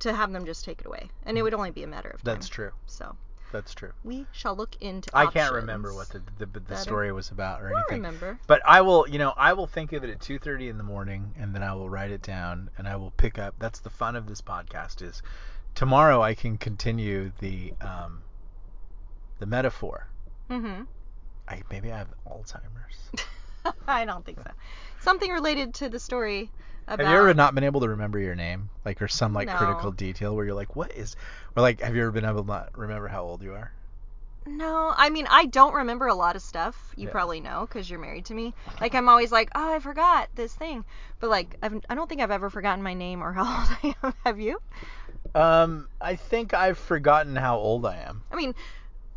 to 0.00 0.12
have 0.12 0.32
them 0.32 0.44
just 0.44 0.64
take 0.64 0.80
it 0.80 0.86
away, 0.86 1.10
and 1.24 1.36
it 1.38 1.42
would 1.42 1.54
only 1.54 1.70
be 1.70 1.82
a 1.82 1.86
matter 1.86 2.08
of 2.08 2.22
time. 2.22 2.34
That's 2.34 2.48
true. 2.48 2.72
So. 2.86 3.16
That's 3.52 3.74
true. 3.74 3.90
We 4.04 4.26
shall 4.30 4.54
look 4.54 4.76
into. 4.80 5.10
I 5.12 5.26
can't 5.26 5.52
remember 5.52 5.92
what 5.92 6.08
the 6.10 6.22
the, 6.38 6.60
the 6.60 6.76
story 6.76 7.10
was 7.10 7.30
about 7.30 7.60
or 7.62 7.74
I 7.74 7.80
anything. 7.80 7.96
remember. 7.96 8.38
But 8.46 8.62
I 8.64 8.80
will, 8.82 9.08
you 9.08 9.18
know, 9.18 9.34
I 9.36 9.54
will 9.54 9.66
think 9.66 9.92
of 9.92 10.04
it 10.04 10.10
at 10.10 10.20
2:30 10.20 10.70
in 10.70 10.78
the 10.78 10.84
morning, 10.84 11.34
and 11.36 11.52
then 11.52 11.64
I 11.64 11.74
will 11.74 11.90
write 11.90 12.12
it 12.12 12.22
down, 12.22 12.70
and 12.78 12.86
I 12.86 12.94
will 12.94 13.10
pick 13.16 13.38
up. 13.38 13.56
That's 13.58 13.80
the 13.80 13.90
fun 13.90 14.14
of 14.14 14.28
this 14.28 14.40
podcast 14.40 15.02
is 15.02 15.20
tomorrow 15.74 16.22
I 16.22 16.34
can 16.34 16.58
continue 16.58 17.32
the 17.40 17.72
um 17.80 18.22
the 19.38 19.46
metaphor. 19.46 20.06
Mhm. 20.50 20.86
I 21.48 21.62
maybe 21.70 21.90
I 21.92 21.98
have 21.98 22.08
Alzheimer's. 22.26 23.10
I 23.86 24.04
don't 24.04 24.24
think 24.24 24.38
so. 24.38 24.50
Something 25.00 25.30
related 25.32 25.74
to 25.74 25.88
the 25.88 25.98
story 25.98 26.50
about... 26.86 27.04
Have 27.04 27.12
you 27.12 27.18
ever 27.18 27.34
not 27.34 27.54
been 27.54 27.64
able 27.64 27.80
to 27.80 27.88
remember 27.90 28.18
your 28.18 28.34
name, 28.34 28.70
like 28.84 29.00
or 29.02 29.08
some 29.08 29.32
like 29.32 29.48
no. 29.48 29.54
critical 29.54 29.92
detail 29.92 30.34
where 30.34 30.44
you're 30.44 30.54
like, 30.54 30.76
what 30.76 30.92
is, 30.92 31.16
or 31.56 31.62
like, 31.62 31.80
have 31.80 31.94
you 31.94 32.02
ever 32.02 32.10
been 32.10 32.24
able 32.24 32.42
to 32.42 32.46
not 32.46 32.76
remember 32.76 33.08
how 33.08 33.22
old 33.22 33.42
you 33.42 33.52
are? 33.52 33.72
No, 34.46 34.92
I 34.96 35.10
mean 35.10 35.26
I 35.30 35.46
don't 35.46 35.74
remember 35.74 36.06
a 36.06 36.14
lot 36.14 36.34
of 36.34 36.42
stuff. 36.42 36.94
You 36.96 37.06
Yeah. 37.06 37.12
probably 37.12 37.40
know 37.40 37.66
because 37.66 37.88
you're 37.90 38.00
married 38.00 38.24
to 38.26 38.34
me. 38.34 38.54
Like 38.80 38.94
I'm 38.94 39.08
always 39.08 39.30
like, 39.30 39.50
oh, 39.54 39.74
I 39.74 39.78
forgot 39.80 40.30
this 40.34 40.54
thing, 40.54 40.84
but 41.20 41.28
like 41.30 41.56
I've, 41.62 41.78
I 41.90 41.94
don't 41.94 42.08
think 42.08 42.22
I've 42.22 42.30
ever 42.30 42.48
forgotten 42.48 42.82
my 42.82 42.94
name 42.94 43.22
or 43.22 43.32
how 43.34 43.42
old 43.42 43.94
I 44.02 44.06
am. 44.06 44.14
Have 44.24 44.40
you? 44.40 44.60
Um, 45.34 45.88
I 46.00 46.16
think 46.16 46.54
I've 46.54 46.78
forgotten 46.78 47.36
how 47.36 47.58
old 47.58 47.86
I 47.86 47.96
am. 47.98 48.22
I 48.32 48.36
mean, 48.36 48.54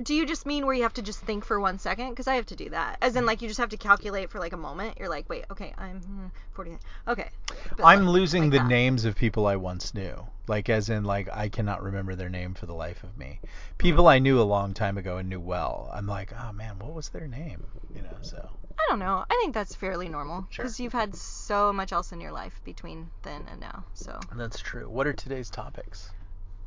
do 0.02 0.14
you 0.14 0.26
just 0.26 0.46
mean 0.46 0.66
where 0.66 0.76
you 0.76 0.84
have 0.84 0.94
to 0.94 1.02
just 1.02 1.20
think 1.20 1.46
for 1.46 1.60
one 1.60 1.80
second? 1.80 2.10
Because 2.10 2.28
I 2.28 2.36
have 2.36 2.46
to 2.48 2.56
do 2.56 2.70
that. 2.70 2.98
As 3.02 3.16
in, 3.16 3.26
like, 3.26 3.42
you 3.42 3.48
just 3.48 3.60
have 3.60 3.70
to 3.70 3.78
calculate 3.78 4.30
for 4.30 4.40
like 4.40 4.54
a 4.54 4.58
moment. 4.58 4.98
You're 5.00 5.10
like, 5.10 5.30
wait, 5.30 5.46
okay, 5.52 5.74
I'm 5.78 6.02
hmm, 6.02 6.26
40. 6.54 6.78
Okay. 7.08 7.30
But, 7.78 7.86
I'm 7.86 8.06
like- 8.06 8.14
losing 8.14 8.44
like 8.44 8.52
the 8.52 8.58
that. 8.60 8.68
names 8.68 9.06
of 9.06 9.16
people 9.16 9.48
I 9.48 9.56
once 9.56 9.94
knew. 9.94 10.26
Like 10.46 10.68
as 10.68 10.90
in 10.90 11.06
like 11.06 11.30
I 11.32 11.48
cannot 11.48 11.84
remember 11.84 12.16
their 12.16 12.28
name 12.30 12.54
for 12.54 12.66
the 12.66 12.74
life 12.74 13.04
of 13.04 13.18
me. 13.18 13.40
People 13.78 14.10
I 14.10 14.20
knew 14.20 14.42
a 14.42 14.44
long 14.44 14.74
time 14.74 14.98
ago 14.98 15.16
and 15.18 15.30
knew 15.30 15.40
well. 15.40 15.90
I'm 15.94 16.06
like, 16.06 16.34
oh 16.34 16.52
man, 16.52 16.80
what 16.80 16.94
was 16.94 17.08
their 17.10 17.28
name? 17.30 17.64
You 17.96 18.02
know, 18.02 18.18
so 18.22 18.50
I 18.80 18.86
don't 18.90 19.00
know. 19.00 19.24
I 19.30 19.38
think 19.42 19.54
that's 19.54 19.76
fairly 19.76 20.10
normal 20.10 20.46
Sure. 20.50 20.64
because 20.64 20.80
you've 20.80 20.94
had 20.94 21.16
so 21.16 21.72
much 21.72 21.92
else 21.92 22.12
in 22.12 22.20
your 22.22 22.32
life 22.32 22.60
between 22.64 23.10
then 23.24 23.46
and 23.50 23.60
now. 23.60 23.86
So 23.94 24.20
that's 24.36 24.60
true. 24.60 24.90
What 24.90 25.08
are 25.08 25.14
today's 25.14 25.50
topics? 25.50 26.10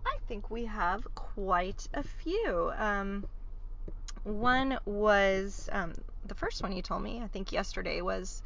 I 0.06 0.16
think 0.28 0.50
we 0.50 0.64
have 0.66 1.06
quite 1.14 1.86
a 1.94 2.02
few. 2.02 2.72
Um, 2.76 3.26
one 4.24 4.78
was 4.84 5.68
um, 5.72 5.94
the 6.26 6.34
first 6.34 6.62
one 6.62 6.72
you 6.72 6.82
told 6.82 7.02
me, 7.02 7.20
I 7.22 7.28
think 7.28 7.52
yesterday, 7.52 8.00
was 8.00 8.42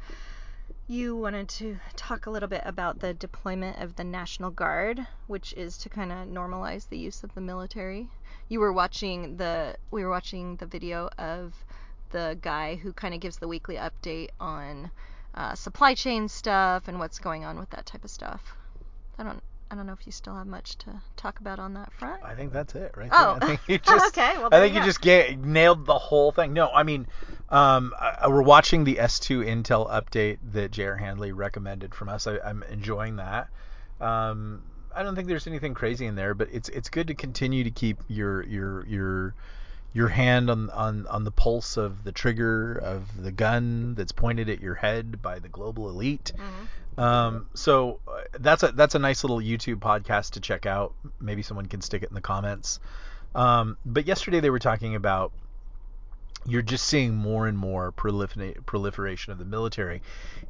you 0.87 1.15
wanted 1.15 1.47
to 1.49 1.77
talk 1.95 2.25
a 2.25 2.29
little 2.29 2.49
bit 2.49 2.63
about 2.65 2.99
the 2.99 3.13
deployment 3.13 3.77
of 3.81 3.95
the 3.95 4.03
National 4.03 4.51
Guard, 4.51 5.05
which 5.27 5.53
is 5.53 5.77
to 5.79 5.89
kind 5.89 6.11
of 6.11 6.27
normalize 6.27 6.89
the 6.89 6.97
use 6.97 7.23
of 7.23 7.33
the 7.33 7.41
military. 7.41 8.09
You 8.49 8.59
were 8.59 8.73
watching 8.73 9.37
the 9.37 9.75
we 9.91 10.03
were 10.03 10.09
watching 10.09 10.57
the 10.57 10.65
video 10.65 11.09
of 11.17 11.53
the 12.11 12.37
guy 12.41 12.75
who 12.75 12.93
kind 12.93 13.13
of 13.13 13.19
gives 13.19 13.37
the 13.37 13.47
weekly 13.47 13.75
update 13.75 14.29
on 14.39 14.91
uh, 15.35 15.55
supply 15.55 15.93
chain 15.93 16.27
stuff 16.27 16.87
and 16.87 16.99
what's 16.99 17.19
going 17.19 17.45
on 17.45 17.57
with 17.59 17.69
that 17.71 17.85
type 17.85 18.03
of 18.03 18.09
stuff. 18.09 18.55
I 19.17 19.23
don't 19.23 19.41
I 19.71 19.75
don't 19.75 19.87
know 19.87 19.93
if 19.93 20.05
you 20.05 20.11
still 20.11 20.35
have 20.35 20.47
much 20.47 20.77
to 20.79 21.01
talk 21.15 21.39
about 21.39 21.57
on 21.57 21.75
that 21.75 21.93
front. 21.93 22.21
I 22.25 22.35
think 22.35 22.51
that's 22.51 22.75
it, 22.75 22.91
right? 22.97 23.09
Oh. 23.13 23.37
there. 23.39 23.49
I 23.51 23.55
think 23.55 23.61
you 23.69 23.77
just 23.77 24.17
Okay, 24.17 24.37
well, 24.37 24.49
I 24.51 24.59
think 24.59 24.73
you 24.73 24.81
you 24.81 24.85
just 24.85 25.01
ga- 25.01 25.37
nailed 25.37 25.85
the 25.85 25.97
whole 25.97 26.33
thing. 26.33 26.51
No, 26.51 26.69
I 26.69 26.83
mean, 26.83 27.07
um, 27.49 27.93
I, 27.97 28.27
we're 28.27 28.41
watching 28.41 28.83
the 28.83 28.95
S2 28.95 29.45
Intel 29.45 29.89
update 29.89 30.39
that 30.51 30.71
J.R. 30.71 30.97
Handley 30.97 31.31
recommended 31.31 31.95
from 31.95 32.09
us. 32.09 32.27
I, 32.27 32.39
I'm 32.39 32.63
enjoying 32.63 33.15
that. 33.15 33.47
Um, 34.01 34.63
I 34.93 35.03
don't 35.03 35.15
think 35.15 35.29
there's 35.29 35.47
anything 35.47 35.73
crazy 35.73 36.05
in 36.05 36.15
there, 36.15 36.33
but 36.33 36.49
it's 36.51 36.67
it's 36.67 36.89
good 36.89 37.07
to 37.07 37.13
continue 37.13 37.63
to 37.63 37.71
keep 37.71 37.99
your 38.09 38.43
your 38.43 38.85
your 38.87 39.35
your 39.93 40.07
hand 40.07 40.49
on, 40.49 40.69
on, 40.69 41.07
on 41.07 41.23
the 41.23 41.31
pulse 41.31 41.77
of 41.77 42.03
the 42.03 42.11
trigger 42.11 42.75
of 42.75 43.21
the 43.21 43.31
gun 43.31 43.95
that's 43.95 44.11
pointed 44.11 44.49
at 44.49 44.61
your 44.61 44.75
head 44.75 45.21
by 45.21 45.39
the 45.39 45.49
global 45.49 45.89
elite. 45.89 46.31
Um, 46.97 47.47
so 47.53 47.99
uh, 48.07 48.21
that's 48.39 48.63
a 48.63 48.71
that's 48.73 48.95
a 48.95 48.99
nice 48.99 49.23
little 49.23 49.39
YouTube 49.39 49.77
podcast 49.77 50.31
to 50.31 50.39
check 50.39 50.65
out. 50.65 50.93
Maybe 51.19 51.41
someone 51.41 51.65
can 51.67 51.81
stick 51.81 52.03
it 52.03 52.09
in 52.09 52.15
the 52.15 52.21
comments. 52.21 52.79
Um, 53.33 53.77
but 53.85 54.05
yesterday 54.05 54.39
they 54.39 54.49
were 54.49 54.59
talking 54.59 54.95
about 54.95 55.31
you're 56.45 56.61
just 56.61 56.87
seeing 56.87 57.15
more 57.15 57.47
and 57.47 57.57
more 57.57 57.91
proliferation 57.91 59.31
of 59.31 59.37
the 59.37 59.45
military, 59.45 60.01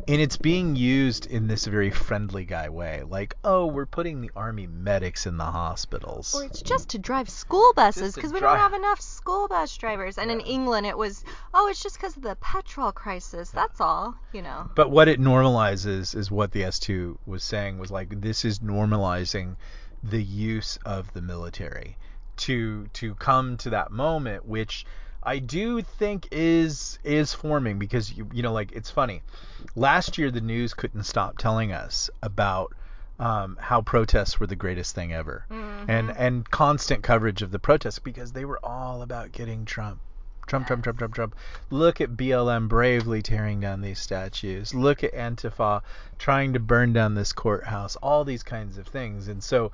and 0.08 0.22
it's 0.22 0.38
being 0.38 0.76
used 0.76 1.26
in 1.26 1.48
this 1.48 1.66
very 1.66 1.90
friendly 1.92 2.46
guy 2.46 2.70
way. 2.70 3.04
Like, 3.04 3.36
oh, 3.44 3.68
we're 3.68 3.86
putting 3.86 4.22
the 4.22 4.32
army 4.36 4.68
medics 4.68 5.26
in 5.26 5.38
the 5.38 5.46
hospitals. 5.46 6.34
Or 6.34 6.46
it's 6.46 6.62
just 6.62 6.90
to 6.90 6.98
drive 6.98 7.30
school 7.30 7.74
buses 7.76 8.16
because 8.16 8.32
we 8.32 8.40
drive- 8.40 8.54
don't 8.54 8.72
have 8.72 8.74
enough 8.74 9.02
school 9.02 9.48
bus 9.48 9.76
drivers. 9.76 10.18
And 10.18 10.32
in 10.32 10.40
England, 10.42 10.86
it 10.86 10.98
was, 10.98 11.24
oh, 11.54 11.68
it's 11.68 11.84
just 11.84 11.98
because 11.98 12.16
of 12.16 12.24
the 12.24 12.38
petrol 12.40 12.92
crisis. 12.92 13.50
That's 13.52 13.82
all, 13.82 14.16
you 14.32 14.42
know. 14.42 14.70
But 14.76 14.92
what 14.92 15.08
it 15.08 15.20
normalizes 15.20 16.16
is 16.16 16.32
what 16.32 16.52
the 16.52 16.62
S2 16.62 17.18
was 17.26 17.44
saying 17.44 17.80
was 17.80 17.92
like 17.92 18.22
this 18.22 18.46
is 18.46 18.60
normalizing 18.60 19.56
the 20.04 20.24
use 20.24 20.80
of 20.86 21.14
the 21.14 21.22
military 21.22 21.98
to 22.38 22.88
to 22.88 23.14
come 23.16 23.56
to 23.58 23.70
that 23.70 23.92
moment 23.92 24.46
which 24.46 24.86
I 25.24 25.40
do 25.40 25.82
think 25.82 26.28
is 26.32 26.98
is 27.04 27.34
forming 27.34 27.78
because 27.78 28.12
you 28.12 28.28
you 28.34 28.42
know 28.42 28.54
like 28.54 28.72
it's 28.72 28.90
funny. 28.90 29.22
Last 29.76 30.18
year 30.18 30.32
the 30.32 30.42
news 30.42 30.74
couldn't 30.74 31.04
stop 31.04 31.38
telling 31.38 31.72
us 31.72 32.10
about 32.24 32.74
um, 33.20 33.58
how 33.62 33.82
protests 33.82 34.40
were 34.40 34.48
the 34.48 34.56
greatest 34.56 34.96
thing 34.96 35.14
ever, 35.14 35.46
and 35.88 36.10
and 36.10 36.50
constant 36.50 37.04
coverage 37.04 37.44
of 37.44 37.52
the 37.52 37.60
protests 37.60 38.00
because 38.00 38.32
they 38.32 38.46
were 38.46 38.60
all 38.64 39.04
about 39.04 39.32
getting 39.32 39.66
Trump. 39.66 40.00
Trump, 40.48 40.68
Trump, 40.68 40.84
Trump, 40.84 40.98
Trump, 40.98 41.14
Trump. 41.14 41.36
Look 41.70 42.02
at 42.02 42.18
BLM 42.18 42.68
bravely 42.68 43.22
tearing 43.22 43.60
down 43.60 43.82
these 43.82 44.00
statues. 44.00 44.74
Look 44.74 45.04
at 45.04 45.14
Antifa 45.14 45.82
trying 46.18 46.54
to 46.54 46.60
burn 46.60 46.94
down 46.94 47.14
this 47.14 47.32
courthouse. 47.32 47.96
All 47.98 48.26
these 48.26 48.44
kinds 48.44 48.78
of 48.78 48.88
things. 48.88 49.28
And 49.28 49.44
so, 49.44 49.72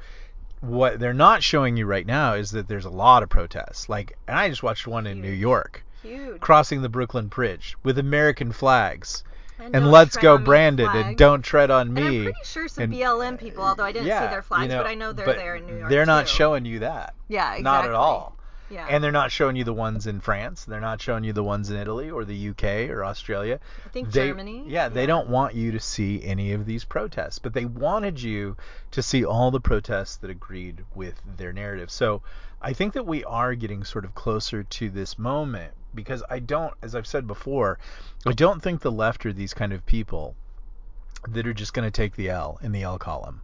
what 0.62 1.00
they're 1.00 1.14
not 1.14 1.44
showing 1.44 1.78
you 1.78 1.86
right 1.86 2.06
now 2.06 2.34
is 2.34 2.52
that 2.52 2.68
there's 2.68 2.86
a 2.86 2.90
lot 2.90 3.24
of 3.24 3.30
protests. 3.30 3.90
Like, 3.90 4.18
and 4.28 4.38
I 4.38 4.50
just 4.50 4.64
watched 4.64 4.88
one 4.88 5.06
in 5.08 5.22
New 5.22 5.32
York 5.32 5.84
Huge. 6.02 6.40
crossing 6.42 6.82
the 6.82 6.90
Brooklyn 6.90 7.28
Bridge 7.28 7.76
with 7.84 7.98
American 8.00 8.52
flags 8.52 9.24
and 9.60 9.74
don't 9.74 9.86
let's 9.92 10.16
go 10.18 10.38
me 10.38 10.44
branded 10.46 10.86
flag. 10.92 11.06
and 11.06 11.18
don't 11.18 11.42
tread 11.42 11.72
on 11.72 11.90
And 11.90 11.98
I'm 12.00 12.10
me. 12.12 12.24
pretty 12.26 12.40
sure 12.44 12.68
some 12.68 12.86
and- 12.86 12.94
BLM 12.94 13.38
people, 13.40 13.64
although 13.64 13.84
I 13.84 13.92
didn't 13.92 14.08
yeah, 14.08 14.28
see 14.28 14.32
their 14.32 14.42
flags, 14.44 14.64
you 14.64 14.70
know, 14.70 14.78
but 14.78 14.88
I 14.88 14.94
know 14.96 15.14
they're 15.14 15.26
there 15.34 15.56
in 15.56 15.66
New 15.66 15.78
York. 15.78 15.90
They're 15.90 16.06
not 16.06 16.28
too. 16.28 16.34
showing 16.36 16.66
you 16.66 16.80
that. 16.80 17.16
Yeah, 17.28 17.54
exactly. 17.56 17.64
Not 17.64 17.86
at 17.86 17.92
all. 17.94 18.37
Yeah. 18.70 18.86
And 18.90 19.04
they're 19.04 19.12
not 19.12 19.32
showing 19.32 19.56
you 19.56 19.64
the 19.64 19.74
ones 19.74 20.08
in 20.08 20.20
France. 20.20 20.66
They're 20.66 20.82
not 20.82 21.02
showing 21.02 21.24
you 21.24 21.34
the 21.34 21.44
ones 21.44 21.70
in 21.70 21.78
Italy 21.78 22.10
or 22.10 22.26
the 22.26 22.50
UK 22.50 22.90
or 22.90 23.06
Australia. 23.06 23.60
I 23.86 23.90
think 23.90 24.12
They- 24.12 24.28
Germany. 24.28 24.64
Yeah, 24.68 24.90
they 24.90 25.06
don't 25.06 25.30
want 25.30 25.56
you 25.56 25.72
to 25.72 25.80
see 25.80 26.24
any 26.24 26.52
of 26.54 26.66
these 26.66 26.84
protests, 26.84 27.40
but 27.40 27.54
they 27.54 27.66
wanted 27.66 28.22
you 28.22 28.58
to 28.92 29.02
see 29.02 29.24
all 29.24 29.52
the 29.52 29.62
protests 29.62 30.18
that 30.18 30.30
agreed 30.30 30.84
with 30.94 31.22
their 31.38 31.54
narrative. 31.54 31.90
So 31.90 32.22
I 32.62 32.74
think 32.74 32.94
that 32.94 33.06
we 33.06 33.24
are 33.24 33.56
getting 33.56 33.84
sort 33.84 34.04
of 34.06 34.16
closer 34.16 34.64
to 34.64 34.90
this 34.90 35.18
moment 35.18 35.74
because 35.96 36.24
I 36.30 36.40
don't, 36.40 36.74
as 36.82 36.94
I've 36.96 37.08
said 37.08 37.26
before, 37.28 37.80
I 38.26 38.34
don't 38.34 38.62
think 38.62 38.82
the 38.82 38.92
left 38.92 39.26
are 39.26 39.34
these 39.34 39.54
kind 39.54 39.72
of 39.74 39.86
people 39.86 40.36
that 41.30 41.48
are 41.48 41.54
just 41.54 41.74
going 41.74 41.88
to 41.88 41.92
take 41.92 42.16
the 42.16 42.30
L 42.30 42.60
in 42.62 42.72
the 42.72 42.84
L 42.84 43.00
column, 43.00 43.42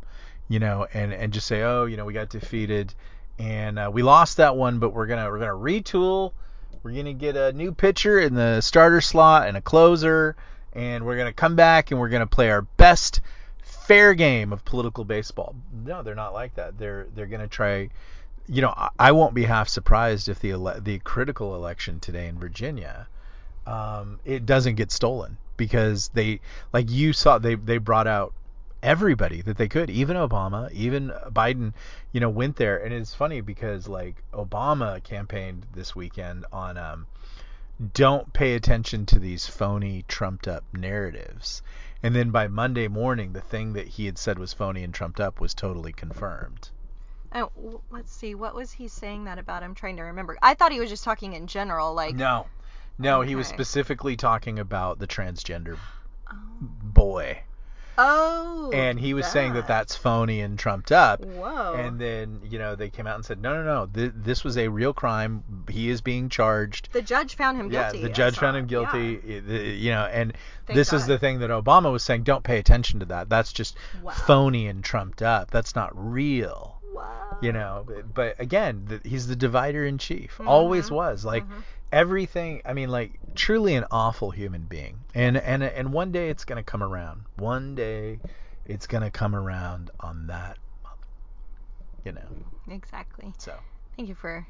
you 0.47 0.59
know, 0.59 0.85
and 0.93 1.13
and 1.13 1.33
just 1.33 1.47
say, 1.47 1.61
oh, 1.63 1.85
you 1.85 1.97
know, 1.97 2.05
we 2.05 2.13
got 2.13 2.29
defeated, 2.29 2.93
and 3.39 3.79
uh, 3.79 3.89
we 3.91 4.03
lost 4.03 4.37
that 4.37 4.55
one, 4.55 4.79
but 4.79 4.93
we're 4.93 5.07
gonna 5.07 5.29
we're 5.29 5.39
gonna 5.39 5.51
retool. 5.51 6.33
We're 6.83 6.91
gonna 6.91 7.13
get 7.13 7.35
a 7.35 7.53
new 7.53 7.71
pitcher 7.71 8.19
in 8.19 8.35
the 8.35 8.61
starter 8.61 9.01
slot 9.01 9.47
and 9.47 9.57
a 9.57 9.61
closer, 9.61 10.35
and 10.73 11.05
we're 11.05 11.17
gonna 11.17 11.33
come 11.33 11.55
back 11.55 11.91
and 11.91 11.99
we're 11.99 12.09
gonna 12.09 12.27
play 12.27 12.49
our 12.49 12.61
best 12.61 13.21
fair 13.61 14.13
game 14.13 14.53
of 14.53 14.63
political 14.65 15.03
baseball. 15.03 15.55
No, 15.85 16.03
they're 16.03 16.15
not 16.15 16.33
like 16.33 16.55
that. 16.55 16.77
They're 16.77 17.07
they're 17.15 17.27
gonna 17.27 17.47
try. 17.47 17.89
You 18.47 18.61
know, 18.61 18.73
I, 18.75 18.89
I 18.99 19.11
won't 19.13 19.33
be 19.33 19.45
half 19.45 19.69
surprised 19.69 20.27
if 20.29 20.39
the 20.39 20.51
ele- 20.51 20.81
the 20.81 20.99
critical 20.99 21.55
election 21.55 21.99
today 21.99 22.27
in 22.27 22.37
Virginia, 22.37 23.07
um, 23.65 24.19
it 24.25 24.45
doesn't 24.45 24.75
get 24.75 24.91
stolen 24.91 25.37
because 25.57 26.09
they 26.09 26.41
like 26.71 26.89
you 26.89 27.13
saw 27.13 27.37
they 27.37 27.55
they 27.55 27.77
brought 27.77 28.07
out 28.07 28.33
everybody 28.83 29.41
that 29.41 29.57
they 29.57 29.67
could, 29.67 29.89
even 29.89 30.17
Obama, 30.17 30.71
even 30.71 31.09
Biden, 31.31 31.73
you 32.11 32.19
know, 32.19 32.29
went 32.29 32.57
there. 32.57 32.77
And 32.77 32.93
it's 32.93 33.15
funny 33.15 33.41
because 33.41 33.87
like 33.87 34.23
Obama 34.33 35.01
campaigned 35.01 35.65
this 35.73 35.95
weekend 35.95 36.45
on 36.51 36.77
um, 36.77 37.07
don't 37.93 38.31
pay 38.33 38.53
attention 38.53 39.05
to 39.07 39.19
these 39.19 39.47
phony, 39.47 40.05
trumped 40.07 40.47
up 40.47 40.63
narratives. 40.73 41.63
And 42.03 42.13
then 42.13 42.31
by 42.31 42.47
Monday 42.47 42.87
morning, 42.89 43.33
the 43.33 43.41
thing 43.41 43.73
that 43.73 43.87
he 43.87 44.05
had 44.05 44.17
said 44.17 44.37
was 44.37 44.53
phony 44.53 44.83
and 44.83 44.93
trumped 44.93 45.21
up 45.21 45.39
was 45.39 45.53
totally 45.53 45.93
confirmed. 45.93 46.69
Oh, 47.33 47.81
let's 47.89 48.13
see. 48.13 48.35
What 48.35 48.53
was 48.53 48.73
he 48.73 48.87
saying 48.87 49.23
that 49.23 49.39
about? 49.39 49.63
I'm 49.63 49.73
trying 49.73 49.95
to 49.97 50.03
remember. 50.03 50.37
I 50.41 50.53
thought 50.53 50.71
he 50.71 50.79
was 50.79 50.89
just 50.89 51.03
talking 51.03 51.33
in 51.33 51.47
general, 51.47 51.93
like. 51.93 52.13
No, 52.13 52.45
no, 52.99 53.21
he 53.21 53.35
was 53.35 53.47
specifically 53.47 54.15
talking 54.15 54.59
about 54.59 54.99
the 54.99 55.07
transgender 55.07 55.77
Oh. 56.31 56.35
boy, 56.61 57.41
Oh. 57.97 58.71
and 58.73 58.99
he 58.99 59.13
was 59.13 59.27
saying 59.27 59.53
that 59.53 59.67
that's 59.67 59.95
phony 59.95 60.41
and 60.41 60.57
trumped 60.57 60.91
up. 60.91 61.23
Whoa. 61.23 61.73
And 61.75 61.99
then, 61.99 62.41
you 62.43 62.57
know, 62.57 62.75
they 62.75 62.89
came 62.89 63.05
out 63.05 63.15
and 63.15 63.25
said, 63.25 63.41
no, 63.41 63.53
no, 63.55 63.63
no, 63.63 63.85
th- 63.85 64.13
this 64.15 64.43
was 64.43 64.57
a 64.57 64.67
real 64.67 64.93
crime. 64.93 65.43
He 65.69 65.89
is 65.89 66.01
being 66.01 66.29
charged. 66.29 66.89
the 66.91 67.01
judge 67.01 67.35
found 67.35 67.57
him 67.57 67.69
guilty. 67.69 67.99
Yeah, 67.99 68.03
the 68.07 68.13
judge 68.13 68.37
found 68.37 68.57
him 68.57 68.65
guilty. 68.65 69.17
the- 69.17 69.59
You 69.75 69.91
know, 69.91 70.05
and 70.05 70.33
Thank 70.65 70.75
this 70.75 70.91
is 70.93 71.05
the 71.05 71.19
thing 71.19 71.39
that 71.39 71.49
Obama 71.49 71.91
was 71.91 72.03
saying. 72.03 72.23
Don't 72.23 72.43
pay 72.43 72.57
attention 72.57 72.99
to 73.01 73.05
that. 73.07 73.29
That's 73.29 73.53
just 73.53 73.77
Wow. 74.01 74.11
phony 74.13 74.67
and 74.67 74.83
trumped 74.83 75.21
up. 75.21 75.51
That's 75.51 75.75
not 75.75 75.91
real. 75.93 76.79
Wow. 76.93 77.37
You 77.41 77.51
know, 77.51 77.85
but 78.13 78.39
again, 78.39 78.85
the, 78.87 79.07
he's 79.07 79.27
the 79.27 79.35
divider 79.35 79.85
in 79.85 79.97
chief. 79.97 80.39
Always 80.45 80.89
Mhm. 80.89 80.95
was. 80.95 81.25
Like 81.25 81.43
Mhm. 81.47 81.63
Everything. 81.93 82.61
I 82.65 82.73
mean, 82.73 82.89
like 82.89 83.19
truly 83.35 83.75
an 83.75 83.85
awful 83.91 84.31
human 84.31 84.63
being. 84.63 84.99
And 85.13 85.37
and 85.37 85.63
and 85.63 85.93
one 85.93 86.11
day 86.11 86.29
it's 86.29 86.43
gonna 86.43 86.63
come 86.63 86.83
around. 86.83 87.21
One 87.37 87.75
day, 87.75 88.19
it's 88.65 88.87
gonna 88.87 89.11
come 89.11 89.35
around 89.35 89.91
on 89.99 90.27
that. 90.27 90.57
You 92.03 92.11
know. 92.11 92.27
Exactly. 92.69 93.33
So 93.37 93.53
Thank 93.95 94.09
you 94.09 94.15
for 94.15 94.45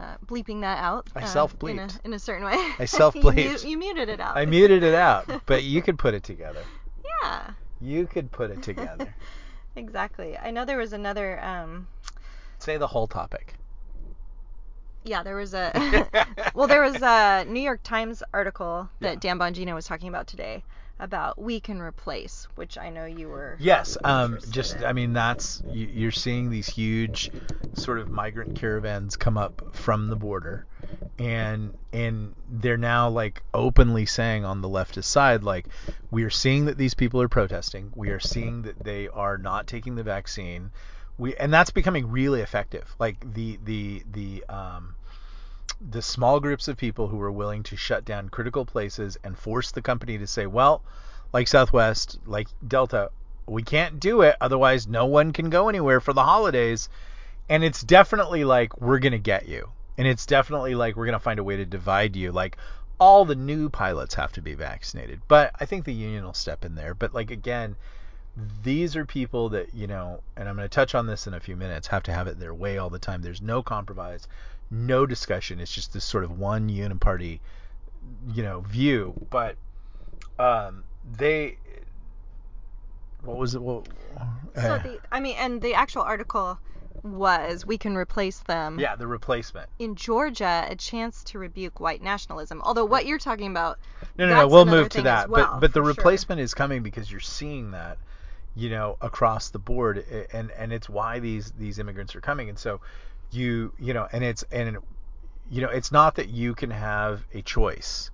uh, 0.00 0.16
bleeping 0.26 0.62
that 0.62 0.78
out. 0.82 1.08
I 1.14 1.22
uh, 1.22 1.26
self-bleeped. 1.26 1.70
In 1.70 1.78
a, 1.78 1.90
in 2.06 2.12
a 2.14 2.18
certain 2.18 2.46
way. 2.46 2.72
I 2.78 2.84
self-bleeped. 2.86 3.64
mu- 3.64 3.70
you 3.70 3.78
muted 3.78 4.08
it 4.08 4.20
out. 4.20 4.36
I 4.36 4.46
muted 4.46 4.82
it 4.82 4.94
out, 4.94 5.28
but 5.46 5.62
you 5.62 5.82
could 5.82 5.98
put 5.98 6.14
it 6.14 6.22
together. 6.22 6.62
Yeah. 7.22 7.50
You 7.80 8.06
could 8.06 8.32
put 8.32 8.50
it 8.50 8.62
together. 8.62 9.14
exactly. 9.76 10.36
I 10.38 10.50
know 10.50 10.64
there 10.64 10.78
was 10.78 10.92
another. 10.92 11.42
Um, 11.44 11.88
Say 12.58 12.78
the 12.78 12.86
whole 12.86 13.06
topic. 13.06 13.54
Yeah, 15.06 15.22
there 15.22 15.36
was 15.36 15.54
a. 15.54 15.70
well, 16.54 16.66
there 16.68 16.82
was 16.82 17.00
a 17.00 17.44
New 17.48 17.60
York 17.60 17.80
Times 17.82 18.22
article 18.34 18.88
that 19.00 19.14
Yeah. 19.24 19.34
Dan 19.34 19.38
Bongino 19.38 19.74
was 19.74 19.86
talking 19.86 20.08
about 20.08 20.26
today 20.26 20.62
about 20.98 21.40
we 21.40 21.60
can 21.60 21.80
replace, 21.80 22.48
which 22.56 22.76
I 22.78 22.90
know 22.90 23.04
you 23.04 23.28
were. 23.28 23.56
Yes, 23.60 23.96
um, 24.04 24.38
just 24.50 24.76
in. 24.76 24.84
I 24.84 24.92
mean 24.92 25.12
that's 25.12 25.62
you- 25.70 25.86
you're 25.86 26.10
seeing 26.10 26.50
these 26.50 26.68
huge 26.68 27.30
sort 27.74 27.98
of 27.98 28.10
migrant 28.10 28.54
caravans 28.54 29.16
come 29.16 29.36
up 29.36 29.62
from 29.72 30.08
the 30.08 30.16
border, 30.16 30.64
and 31.18 31.72
and 31.92 32.34
they're 32.50 32.76
now 32.78 33.08
like 33.08 33.42
openly 33.54 34.06
saying 34.06 34.44
on 34.44 34.60
the 34.62 34.68
leftist 34.68 35.04
side 35.04 35.42
like 35.44 35.66
we 36.10 36.24
are 36.24 36.30
seeing 36.30 36.64
that 36.66 36.78
these 36.78 36.94
people 36.94 37.20
are 37.20 37.28
protesting, 37.28 37.92
we 37.94 38.10
are 38.10 38.20
seeing 38.20 38.62
that 38.62 38.82
they 38.82 39.08
are 39.08 39.36
not 39.36 39.66
taking 39.66 39.96
the 39.96 40.02
vaccine, 40.02 40.70
we 41.18 41.34
and 41.36 41.52
that's 41.52 41.70
becoming 41.70 42.10
really 42.10 42.40
effective. 42.40 42.94
Like 42.98 43.34
the 43.34 43.58
the 43.64 44.02
the 44.10 44.44
um, 44.48 44.94
the 45.90 46.02
small 46.02 46.40
groups 46.40 46.68
of 46.68 46.76
people 46.76 47.08
who 47.08 47.20
are 47.20 47.32
willing 47.32 47.62
to 47.64 47.76
shut 47.76 48.04
down 48.04 48.28
critical 48.28 48.64
places 48.64 49.18
and 49.24 49.36
force 49.38 49.70
the 49.70 49.82
company 49.82 50.18
to 50.18 50.26
say, 50.26 50.46
well, 50.46 50.82
like 51.32 51.48
Southwest, 51.48 52.18
like 52.26 52.48
Delta, 52.66 53.10
we 53.46 53.62
can't 53.62 54.00
do 54.00 54.22
it, 54.22 54.36
otherwise 54.40 54.86
no 54.86 55.06
one 55.06 55.32
can 55.32 55.50
go 55.50 55.68
anywhere 55.68 56.00
for 56.00 56.12
the 56.12 56.24
holidays. 56.24 56.88
And 57.48 57.62
it's 57.62 57.82
definitely 57.82 58.44
like 58.44 58.80
we're 58.80 58.98
gonna 58.98 59.18
get 59.18 59.48
you, 59.48 59.70
and 59.96 60.06
it's 60.06 60.26
definitely 60.26 60.74
like 60.74 60.96
we're 60.96 61.06
gonna 61.06 61.20
find 61.20 61.38
a 61.38 61.44
way 61.44 61.56
to 61.56 61.64
divide 61.64 62.16
you. 62.16 62.32
Like 62.32 62.56
all 62.98 63.24
the 63.24 63.36
new 63.36 63.68
pilots 63.68 64.14
have 64.14 64.32
to 64.32 64.42
be 64.42 64.54
vaccinated, 64.54 65.20
but 65.28 65.52
I 65.60 65.64
think 65.64 65.84
the 65.84 65.92
union 65.94 66.24
will 66.24 66.34
step 66.34 66.64
in 66.64 66.74
there. 66.74 66.94
But 66.94 67.14
like 67.14 67.30
again, 67.30 67.76
these 68.62 68.96
are 68.96 69.04
people 69.04 69.48
that 69.50 69.74
you 69.74 69.86
know, 69.86 70.20
and 70.36 70.48
I'm 70.48 70.56
going 70.56 70.68
to 70.68 70.74
touch 70.74 70.94
on 70.94 71.06
this 71.06 71.26
in 71.26 71.34
a 71.34 71.40
few 71.40 71.56
minutes. 71.56 71.86
Have 71.88 72.02
to 72.04 72.12
have 72.12 72.26
it 72.26 72.38
their 72.38 72.54
way 72.54 72.78
all 72.78 72.90
the 72.90 72.98
time. 72.98 73.22
There's 73.22 73.42
no 73.42 73.62
compromise, 73.62 74.28
no 74.70 75.06
discussion. 75.06 75.60
It's 75.60 75.72
just 75.72 75.92
this 75.92 76.04
sort 76.04 76.24
of 76.24 76.38
one 76.38 76.68
uniparty, 76.68 77.40
you 78.34 78.42
know, 78.42 78.60
view. 78.60 79.14
But 79.30 79.56
um, 80.38 80.84
they, 81.16 81.56
what 83.22 83.36
was 83.38 83.54
it? 83.54 83.62
What, 83.62 83.88
So 84.54 84.60
uh, 84.60 84.78
the, 84.82 84.98
I 85.10 85.20
mean, 85.20 85.36
and 85.38 85.60
the 85.62 85.74
actual 85.74 86.02
article 86.02 86.58
was 87.02 87.64
we 87.64 87.78
can 87.78 87.96
replace 87.96 88.40
them. 88.40 88.78
yeah, 88.80 88.96
the 88.96 89.06
replacement. 89.06 89.68
In 89.78 89.94
Georgia, 89.94 90.66
a 90.68 90.74
chance 90.76 91.22
to 91.24 91.38
rebuke 91.38 91.78
white 91.80 92.02
nationalism. 92.02 92.60
Although 92.62 92.84
what 92.84 93.06
you're 93.06 93.18
talking 93.18 93.50
about, 93.50 93.78
No, 94.18 94.26
no, 94.26 94.34
no. 94.34 94.48
We'll 94.48 94.64
move 94.66 94.88
to 94.90 95.02
that. 95.02 95.30
well, 95.30 95.52
but 95.52 95.60
but 95.60 95.72
the 95.74 95.80
for 95.80 95.84
sure. 95.84 95.94
replacement 95.94 96.40
is 96.40 96.52
coming 96.54 96.82
because 96.82 97.10
you're 97.10 97.20
seeing 97.20 97.70
that, 97.72 97.98
you 98.56 98.70
know, 98.70 98.96
across 99.02 99.50
the 99.50 99.58
board, 99.58 100.04
and 100.32 100.50
and 100.50 100.72
it's 100.72 100.88
why 100.88 101.18
these 101.20 101.52
these 101.58 101.78
immigrants 101.78 102.16
are 102.16 102.22
coming. 102.22 102.48
And 102.48 102.58
so, 102.58 102.80
you 103.30 103.72
you 103.78 103.92
know, 103.92 104.08
and 104.10 104.24
it's 104.24 104.44
and 104.50 104.78
you 105.50 105.60
know, 105.60 105.68
it's 105.68 105.92
not 105.92 106.16
that 106.16 106.30
you 106.30 106.54
can 106.54 106.70
have 106.70 107.24
a 107.32 107.42
choice. 107.42 108.10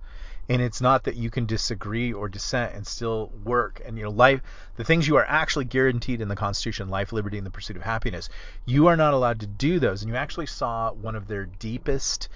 And 0.49 0.61
it's 0.61 0.81
not 0.81 1.05
that 1.05 1.15
you 1.15 1.29
can 1.29 1.45
disagree 1.45 2.11
or 2.11 2.27
dissent 2.27 2.75
and 2.75 2.85
still 2.85 3.31
work. 3.45 3.81
And 3.85 3.97
you 3.97 4.03
know, 4.03 4.09
life, 4.09 4.41
the 4.75 4.83
things 4.83 5.07
you 5.07 5.15
are 5.15 5.25
actually 5.25 5.63
guaranteed 5.63 6.19
in 6.19 6.27
the 6.27 6.35
Constitution, 6.35 6.89
life, 6.89 7.13
liberty, 7.13 7.37
and 7.37 7.45
the 7.45 7.51
pursuit 7.51 7.77
of 7.77 7.83
happiness, 7.83 8.27
you 8.65 8.87
are 8.87 8.97
not 8.97 9.13
allowed 9.13 9.39
to 9.39 9.47
do 9.47 9.79
those. 9.79 10.01
And 10.01 10.11
you 10.11 10.17
actually 10.17 10.47
saw 10.47 10.91
one 10.91 11.15
of 11.15 11.29
their 11.29 11.45
deepest, 11.45 12.27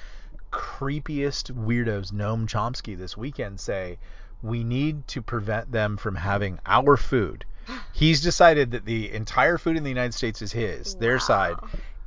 creepiest 0.53 1.51
weirdos, 1.51 2.13
Noam 2.13 2.47
Chomsky, 2.47 2.97
this 2.97 3.17
weekend 3.17 3.59
say, 3.59 3.97
we 4.41 4.63
need 4.63 5.05
to 5.09 5.21
prevent 5.21 5.73
them 5.73 5.97
from 5.97 6.15
having 6.15 6.59
our 6.65 6.95
food. 6.95 7.43
He's 7.93 8.21
decided 8.21 8.71
that 8.71 8.85
the 8.85 9.11
entire 9.11 9.57
food 9.57 9.77
in 9.77 9.83
the 9.83 9.89
United 9.89 10.13
States 10.13 10.41
is 10.41 10.51
his, 10.51 10.95
their 10.95 11.19
side, 11.19 11.55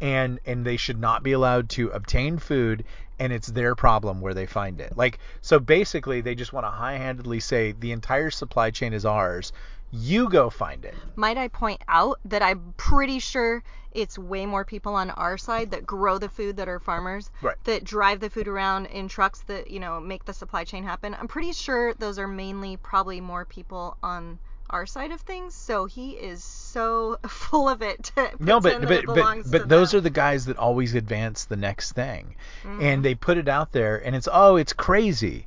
and 0.01 0.41
and 0.47 0.65
they 0.65 0.77
should 0.77 0.99
not 1.01 1.23
be 1.23 1.33
allowed 1.33 1.69
to 1.71 1.89
obtain 1.91 2.39
food 2.39 2.85
and 3.19 3.33
it's 3.35 3.49
their 3.49 3.75
problem 3.75 4.21
where 4.23 4.33
they 4.33 4.47
find 4.47 4.81
it. 4.81 4.97
Like 4.97 5.19
so 5.43 5.59
basically 5.59 6.23
they 6.23 6.35
just 6.35 6.53
want 6.55 6.65
to 6.65 6.71
high-handedly 6.71 7.41
say 7.41 7.73
the 7.73 7.93
entire 7.93 8.31
supply 8.31 8.71
chain 8.71 8.95
is 8.95 9.05
ours. 9.05 9.53
You 9.93 10.29
go 10.31 10.51
find 10.51 10.85
it. 10.85 10.95
might 11.17 11.37
I 11.37 11.49
point 11.49 11.83
out 11.89 12.21
that 12.25 12.43
I'm 12.43 12.75
pretty 12.77 13.19
sure 13.19 13.63
it's 13.93 14.17
way 14.17 14.47
more 14.47 14.65
people 14.65 14.95
on 14.95 15.11
our 15.11 15.37
side 15.37 15.73
that 15.73 15.85
grow 15.85 16.17
the 16.17 16.29
food 16.29 16.57
that 16.59 16.69
are 16.69 16.79
farmers, 16.79 17.29
Right. 17.43 17.57
that 17.65 17.83
drive 17.83 18.21
the 18.21 18.31
food 18.31 18.47
around 18.47 18.87
in 18.87 19.09
trucks 19.09 19.41
that, 19.49 19.69
you 19.69 19.81
know, 19.81 19.99
make 19.99 20.25
the 20.25 20.33
supply 20.33 20.63
chain 20.63 20.85
happen. 20.85 21.17
I'm 21.19 21.27
pretty 21.27 21.53
sure 21.53 21.93
those 21.95 22.21
are 22.21 22.29
mainly 22.29 22.77
probably 22.77 23.21
more 23.21 23.45
people 23.45 23.97
on 24.01 24.39
our 24.71 24.87
side 24.87 25.13
of 25.13 25.21
things. 25.21 25.55
So 25.55 25.85
he 25.85 26.11
is 26.13 26.43
so 26.45 27.19
full 27.29 27.69
of 27.69 27.83
it 27.83 28.13
No, 28.39 28.61
but 28.61 28.81
but 28.87 29.05
but, 29.07 29.51
but 29.51 29.69
those 29.69 29.91
them. 29.93 29.99
are 29.99 30.01
the 30.03 30.11
guys 30.11 30.47
that 30.47 30.57
always 30.57 30.95
advance 30.95 31.45
the 31.45 31.57
next 31.57 31.93
thing. 31.93 32.35
Mm-hmm. 32.65 32.83
And 32.83 33.05
they 33.05 33.15
put 33.15 33.39
it 33.39 33.49
out 33.49 33.73
there 33.73 33.97
and 34.05 34.15
it's 34.17 34.29
oh, 34.33 34.57
it's 34.57 34.73
crazy. 34.73 35.47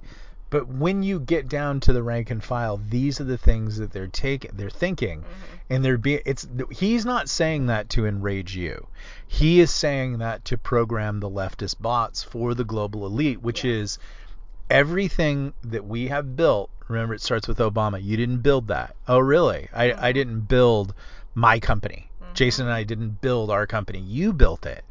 But 0.50 0.68
when 0.68 1.02
you 1.02 1.20
get 1.20 1.50
down 1.50 1.80
to 1.80 1.94
the 1.94 2.04
rank 2.04 2.30
and 2.30 2.44
file, 2.44 2.78
these 2.78 3.20
are 3.20 3.24
the 3.24 3.40
things 3.40 3.78
that 3.78 3.92
they're 3.92 4.06
taking, 4.06 4.52
they're 4.54 4.70
thinking, 4.70 5.22
Mm-hmm. 5.22 5.74
and 5.74 5.84
they're 5.84 5.98
being. 5.98 6.20
It's 6.28 6.48
he's 6.70 7.06
not 7.06 7.28
saying 7.28 7.66
that 7.68 7.90
to 7.92 8.06
enrage 8.06 8.56
you. 8.56 8.86
He 9.26 9.60
is 9.62 9.72
saying 9.72 10.20
that 10.20 10.46
to 10.46 10.58
program 10.60 11.20
the 11.22 11.30
leftist 11.30 11.82
bots 11.82 12.22
for 12.22 12.54
the 12.54 12.64
global 12.64 13.08
elite, 13.08 13.42
which 13.42 13.64
Yeah. 13.64 13.74
is 13.82 13.98
everything 14.74 15.54
that 15.64 15.86
we 15.86 16.08
have 16.08 16.36
built. 16.36 16.70
Remember, 16.88 17.14
it 17.14 17.22
starts 17.22 17.48
with 17.48 17.60
Obama. 17.60 18.04
You 18.04 18.18
didn't 18.18 18.40
build 18.40 18.68
that. 18.68 18.96
Oh, 19.08 19.20
really? 19.20 19.70
I, 19.74 19.92
I 19.94 20.12
Mhm. 20.12 20.14
didn't 20.16 20.40
build 20.42 20.94
my 21.36 21.60
company. 21.60 22.10
Mhm. 22.22 22.34
Jason 22.34 22.66
and 22.66 22.74
I 22.74 22.84
didn't 22.84 23.22
build 23.22 23.50
our 23.52 23.66
company. 23.68 24.00
You 24.00 24.34
built 24.34 24.66
it. 24.66 24.84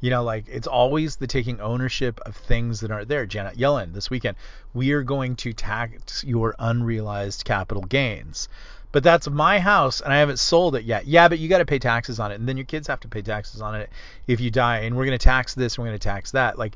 You 0.00 0.10
know, 0.10 0.22
like 0.24 0.46
it's 0.48 0.66
always 0.66 1.16
the 1.16 1.26
taking 1.26 1.60
ownership 1.60 2.20
of 2.26 2.34
things 2.34 2.80
that 2.80 2.90
aren't 2.90 3.08
there. 3.08 3.24
Janet 3.26 3.56
Yellen 3.56 3.92
this 3.94 4.10
weekend, 4.10 4.36
we 4.74 4.92
are 4.92 5.02
going 5.02 5.36
to 5.36 5.52
tax 5.52 6.24
your 6.24 6.54
unrealized 6.58 7.44
capital 7.44 7.82
gains. 7.84 8.48
but 8.92 9.04
that's 9.04 9.30
my 9.30 9.60
house 9.60 10.00
and 10.00 10.12
I 10.12 10.16
haven't 10.16 10.40
sold 10.40 10.74
it 10.74 10.82
yet. 10.82 11.06
Yeah, 11.06 11.28
but 11.28 11.38
you 11.38 11.48
got 11.48 11.58
to 11.58 11.64
pay 11.64 11.78
taxes 11.78 12.18
on 12.18 12.32
it, 12.32 12.40
and 12.40 12.48
then 12.48 12.56
your 12.56 12.66
kids 12.66 12.88
have 12.88 12.98
to 13.00 13.08
pay 13.08 13.22
taxes 13.22 13.60
on 13.62 13.76
it 13.76 13.88
if 14.26 14.40
you 14.40 14.50
die, 14.50 14.78
and 14.78 14.96
we're 14.96 15.04
going 15.04 15.16
to 15.16 15.24
tax 15.24 15.54
this, 15.54 15.78
we're 15.78 15.84
going 15.84 15.96
to 15.96 16.08
tax 16.08 16.32
that. 16.32 16.58
Like 16.58 16.74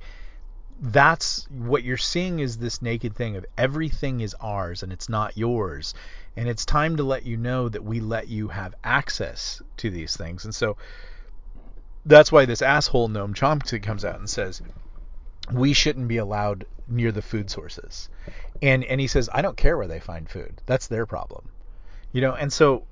that's 0.81 1.47
what 1.51 1.85
you're 1.85 1.97
seeing 1.97 2.41
is 2.41 2.59
this 2.59 2.83
naked 2.83 3.15
thing 3.15 3.37
of 3.37 3.47
everything 3.57 4.21
is 4.21 4.35
ours 4.41 4.83
and 4.83 4.93
it's 4.93 5.09
not 5.09 5.37
yours. 5.37 5.95
And 6.37 6.49
it's 6.49 6.65
time 6.65 6.97
to 6.97 7.05
let 7.05 7.25
you 7.25 7.37
know 7.37 7.69
that 7.69 7.85
we 7.85 8.01
let 8.01 8.29
you 8.29 8.49
have 8.49 8.75
access 8.83 9.63
to 9.79 9.91
these 9.91 10.17
things. 10.17 10.45
And 10.45 10.55
so 10.55 10.77
that's 12.05 12.33
why 12.33 12.45
this 12.45 12.63
asshole 12.63 13.09
Noam 13.09 13.35
Chomsky 13.35 13.83
comes 13.83 14.05
out 14.05 14.19
and 14.19 14.29
says 14.29 14.63
we 15.53 15.73
shouldn't 15.73 16.09
be 16.09 16.17
allowed 16.17 16.67
near 16.89 17.13
the 17.13 17.23
food 17.23 17.51
sources. 17.51 18.09
And 18.61 18.85
and 18.85 19.01
he 19.01 19.07
says 19.07 19.31
I 19.33 19.43
don't 19.43 19.57
care 19.57 19.77
where 19.77 19.87
they 19.87 20.01
find 20.01 20.29
food. 20.29 20.61
That's 20.67 20.89
their 20.89 21.07
problem. 21.07 21.49
You 22.13 22.21
know, 22.21 22.35
and 22.35 22.53
so 22.53 22.85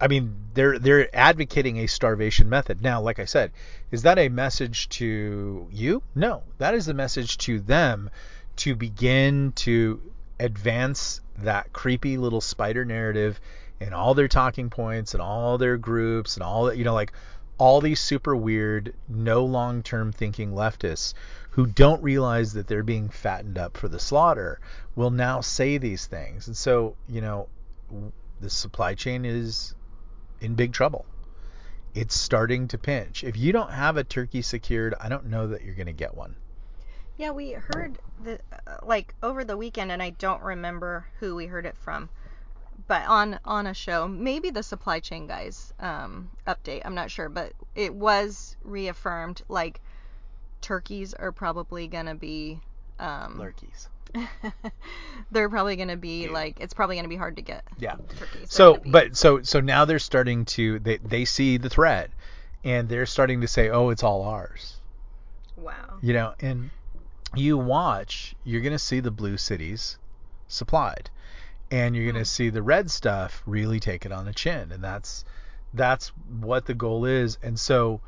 I 0.00 0.08
mean, 0.08 0.34
they're 0.54 0.78
they're 0.78 1.14
advocating 1.16 1.78
a 1.78 1.86
starvation 1.86 2.48
method. 2.48 2.82
Now, 2.82 3.00
like 3.00 3.18
I 3.18 3.24
said, 3.24 3.52
is 3.90 4.02
that 4.02 4.18
a 4.18 4.28
message 4.28 4.88
to 4.90 5.68
you? 5.70 6.02
No, 6.14 6.42
that 6.58 6.74
is 6.74 6.88
a 6.88 6.94
message 6.94 7.38
to 7.38 7.60
them 7.60 8.10
to 8.56 8.74
begin 8.74 9.52
to 9.52 10.00
advance 10.38 11.20
that 11.38 11.72
creepy 11.72 12.16
little 12.16 12.40
spider 12.40 12.84
narrative 12.84 13.40
in 13.80 13.92
all 13.92 14.14
their 14.14 14.28
talking 14.28 14.70
points 14.70 15.14
and 15.14 15.22
all 15.22 15.58
their 15.58 15.76
groups 15.76 16.36
and 16.36 16.42
all 16.42 16.64
that, 16.64 16.76
you 16.76 16.84
know, 16.84 16.94
like 16.94 17.12
all 17.58 17.80
these 17.80 18.00
super 18.00 18.36
weird, 18.36 18.94
no 19.08 19.44
long-term 19.44 20.12
thinking 20.12 20.52
leftists 20.52 21.14
who 21.50 21.66
don't 21.66 22.02
realize 22.02 22.52
that 22.52 22.66
they're 22.66 22.82
being 22.82 23.08
fattened 23.08 23.56
up 23.56 23.76
for 23.76 23.88
the 23.88 23.98
slaughter 23.98 24.60
will 24.94 25.10
now 25.10 25.40
say 25.40 25.78
these 25.78 26.06
things. 26.06 26.46
And 26.46 26.56
so, 26.56 26.96
you 27.08 27.22
know, 27.22 27.48
the 28.40 28.50
supply 28.50 28.94
chain 28.94 29.24
is 29.24 29.74
in 30.40 30.54
big 30.54 30.72
trouble. 30.72 31.06
It's 31.94 32.14
starting 32.14 32.68
to 32.68 32.78
pinch. 32.78 33.24
If 33.24 33.36
you 33.36 33.52
don't 33.52 33.70
have 33.70 33.96
a 33.96 34.04
turkey 34.04 34.42
secured, 34.42 34.94
I 35.00 35.08
don't 35.08 35.26
know 35.26 35.48
that 35.48 35.62
you're 35.62 35.74
going 35.74 35.86
to 35.86 35.92
get 35.92 36.14
one. 36.14 36.36
Yeah, 37.16 37.30
we 37.30 37.52
heard 37.52 37.98
the 38.22 38.38
uh, 38.66 38.76
like 38.82 39.14
over 39.22 39.44
the 39.44 39.56
weekend, 39.56 39.90
and 39.90 40.02
I 40.02 40.10
don't 40.10 40.42
remember 40.42 41.06
who 41.18 41.34
we 41.34 41.46
heard 41.46 41.64
it 41.64 41.76
from, 41.78 42.10
but 42.86 43.06
on 43.06 43.40
on 43.46 43.66
a 43.66 43.72
show, 43.72 44.06
maybe 44.06 44.50
the 44.50 44.62
supply 44.62 45.00
chain 45.00 45.26
guys 45.26 45.72
um, 45.80 46.30
update. 46.46 46.82
I'm 46.84 46.94
not 46.94 47.10
sure, 47.10 47.30
but 47.30 47.54
it 47.74 47.94
was 47.94 48.56
reaffirmed 48.62 49.40
like 49.48 49.80
turkeys 50.60 51.14
are 51.14 51.32
probably 51.32 51.88
gonna 51.88 52.14
be 52.14 52.60
um, 52.98 53.38
lurkeys. 53.38 53.88
they're 55.30 55.48
probably 55.48 55.76
going 55.76 55.88
to 55.88 55.96
be 55.96 56.28
like 56.28 56.60
it's 56.60 56.74
probably 56.74 56.96
going 56.96 57.04
to 57.04 57.08
be 57.08 57.16
hard 57.16 57.36
to 57.36 57.42
get. 57.42 57.64
Yeah. 57.78 57.96
So, 58.48 58.80
but 58.84 59.16
so 59.16 59.42
so 59.42 59.60
now 59.60 59.84
they're 59.84 59.98
starting 59.98 60.44
to 60.46 60.78
they 60.78 60.98
they 60.98 61.24
see 61.24 61.56
the 61.56 61.68
threat 61.68 62.10
and 62.64 62.88
they're 62.88 63.06
starting 63.06 63.40
to 63.42 63.48
say, 63.48 63.70
"Oh, 63.70 63.90
it's 63.90 64.02
all 64.02 64.22
ours." 64.22 64.76
Wow. 65.56 65.98
You 66.02 66.12
know, 66.12 66.34
and 66.40 66.70
you 67.34 67.58
watch, 67.58 68.34
you're 68.44 68.60
going 68.60 68.72
to 68.72 68.78
see 68.78 69.00
the 69.00 69.10
blue 69.10 69.36
cities 69.36 69.98
supplied. 70.48 71.10
And 71.70 71.96
you're 71.96 72.04
going 72.04 72.14
to 72.14 72.20
hmm. 72.20 72.24
see 72.24 72.50
the 72.50 72.62
red 72.62 72.90
stuff 72.90 73.42
really 73.46 73.80
take 73.80 74.06
it 74.06 74.12
on 74.12 74.24
the 74.24 74.32
chin, 74.32 74.70
and 74.70 74.82
that's 74.82 75.24
that's 75.74 76.08
what 76.40 76.66
the 76.66 76.74
goal 76.74 77.04
is. 77.04 77.38
And 77.42 77.58
so 77.58 78.00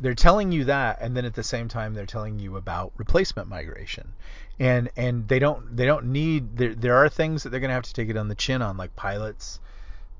they're 0.00 0.14
telling 0.14 0.52
you 0.52 0.64
that 0.64 0.98
and 1.00 1.16
then 1.16 1.24
at 1.24 1.34
the 1.34 1.42
same 1.42 1.68
time 1.68 1.94
they're 1.94 2.06
telling 2.06 2.38
you 2.38 2.56
about 2.56 2.92
replacement 2.96 3.48
migration. 3.48 4.12
And 4.58 4.90
and 4.96 5.26
they 5.28 5.38
don't 5.38 5.76
they 5.76 5.86
don't 5.86 6.06
need 6.06 6.56
there 6.56 6.74
there 6.74 6.96
are 6.96 7.08
things 7.08 7.42
that 7.42 7.50
they're 7.50 7.60
going 7.60 7.70
to 7.70 7.74
have 7.74 7.84
to 7.84 7.92
take 7.92 8.08
it 8.08 8.16
on 8.16 8.28
the 8.28 8.34
chin 8.34 8.62
on 8.62 8.76
like 8.76 8.94
pilots 8.94 9.60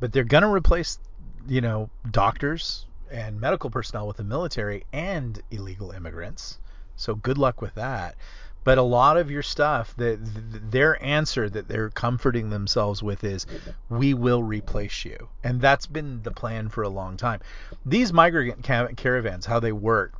but 0.00 0.12
they're 0.12 0.24
going 0.24 0.42
to 0.42 0.52
replace 0.52 0.98
you 1.46 1.60
know 1.60 1.90
doctors 2.10 2.86
and 3.10 3.40
medical 3.40 3.70
personnel 3.70 4.06
with 4.06 4.16
the 4.16 4.24
military 4.24 4.84
and 4.92 5.40
illegal 5.50 5.92
immigrants. 5.92 6.58
So 6.96 7.14
good 7.14 7.38
luck 7.38 7.60
with 7.60 7.74
that 7.74 8.16
but 8.64 8.78
a 8.78 8.82
lot 8.82 9.16
of 9.16 9.30
your 9.30 9.42
stuff 9.42 9.94
that 9.98 10.18
their 10.70 11.02
answer 11.04 11.48
that 11.48 11.68
they're 11.68 11.90
comforting 11.90 12.50
themselves 12.50 13.02
with 13.02 13.22
is 13.22 13.46
we 13.88 14.14
will 14.14 14.42
replace 14.42 15.04
you. 15.04 15.28
And 15.44 15.60
that's 15.60 15.86
been 15.86 16.22
the 16.22 16.30
plan 16.30 16.70
for 16.70 16.82
a 16.82 16.88
long 16.88 17.16
time. 17.16 17.40
These 17.84 18.12
migrant 18.12 18.62
caravans 18.96 19.46
how 19.46 19.60
they 19.60 19.72
work 19.72 20.14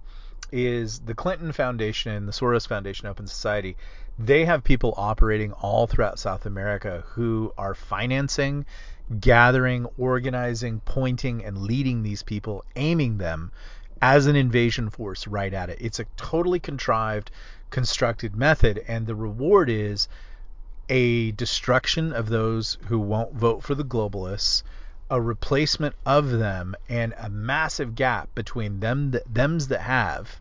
is 0.53 1.01
the 1.01 1.15
Clinton 1.15 1.53
Foundation, 1.53 2.13
and 2.13 2.29
the 2.29 2.33
Soros 2.33 2.69
Foundation, 2.69 3.09
Open 3.09 3.27
Society, 3.27 3.77
they 4.19 4.45
have 4.45 4.63
people 4.63 4.95
operating 4.97 5.53
all 5.53 5.87
throughout 5.87 6.19
South 6.19 6.47
America 6.47 7.03
who 7.09 7.53
are 7.59 7.75
financing, 7.75 8.65
gathering, 9.21 9.87
organizing, 9.99 10.81
pointing, 10.85 11.45
and 11.45 11.59
leading 11.59 12.03
these 12.03 12.23
people, 12.23 12.65
aiming 12.77 13.19
them 13.19 13.51
as 14.05 14.27
an 14.27 14.37
invasion 14.37 14.91
force 14.91 15.27
right 15.27 15.55
at 15.55 15.71
it. 15.71 15.79
It's 15.81 15.99
a 15.99 16.05
totally 16.19 16.61
contrived, 16.61 17.31
constructed 17.71 18.37
method, 18.37 18.85
and 18.87 19.07
the 19.07 19.15
reward 19.15 19.71
is 19.71 20.09
a 20.91 21.31
destruction 21.31 22.13
of 22.13 22.29
those 22.29 22.77
who 22.89 22.99
won't 22.99 23.33
vote 23.33 23.63
for 23.63 23.75
the 23.75 23.83
globalists, 23.83 24.63
a 25.09 25.19
replacement 25.19 25.95
of 26.05 26.29
them, 26.29 26.75
and 26.87 27.15
a 27.17 27.31
massive 27.31 27.95
gap 27.95 28.29
between 28.35 28.81
them 28.81 29.13
that, 29.13 29.23
them's 29.33 29.69
that 29.69 29.81
have 29.81 30.39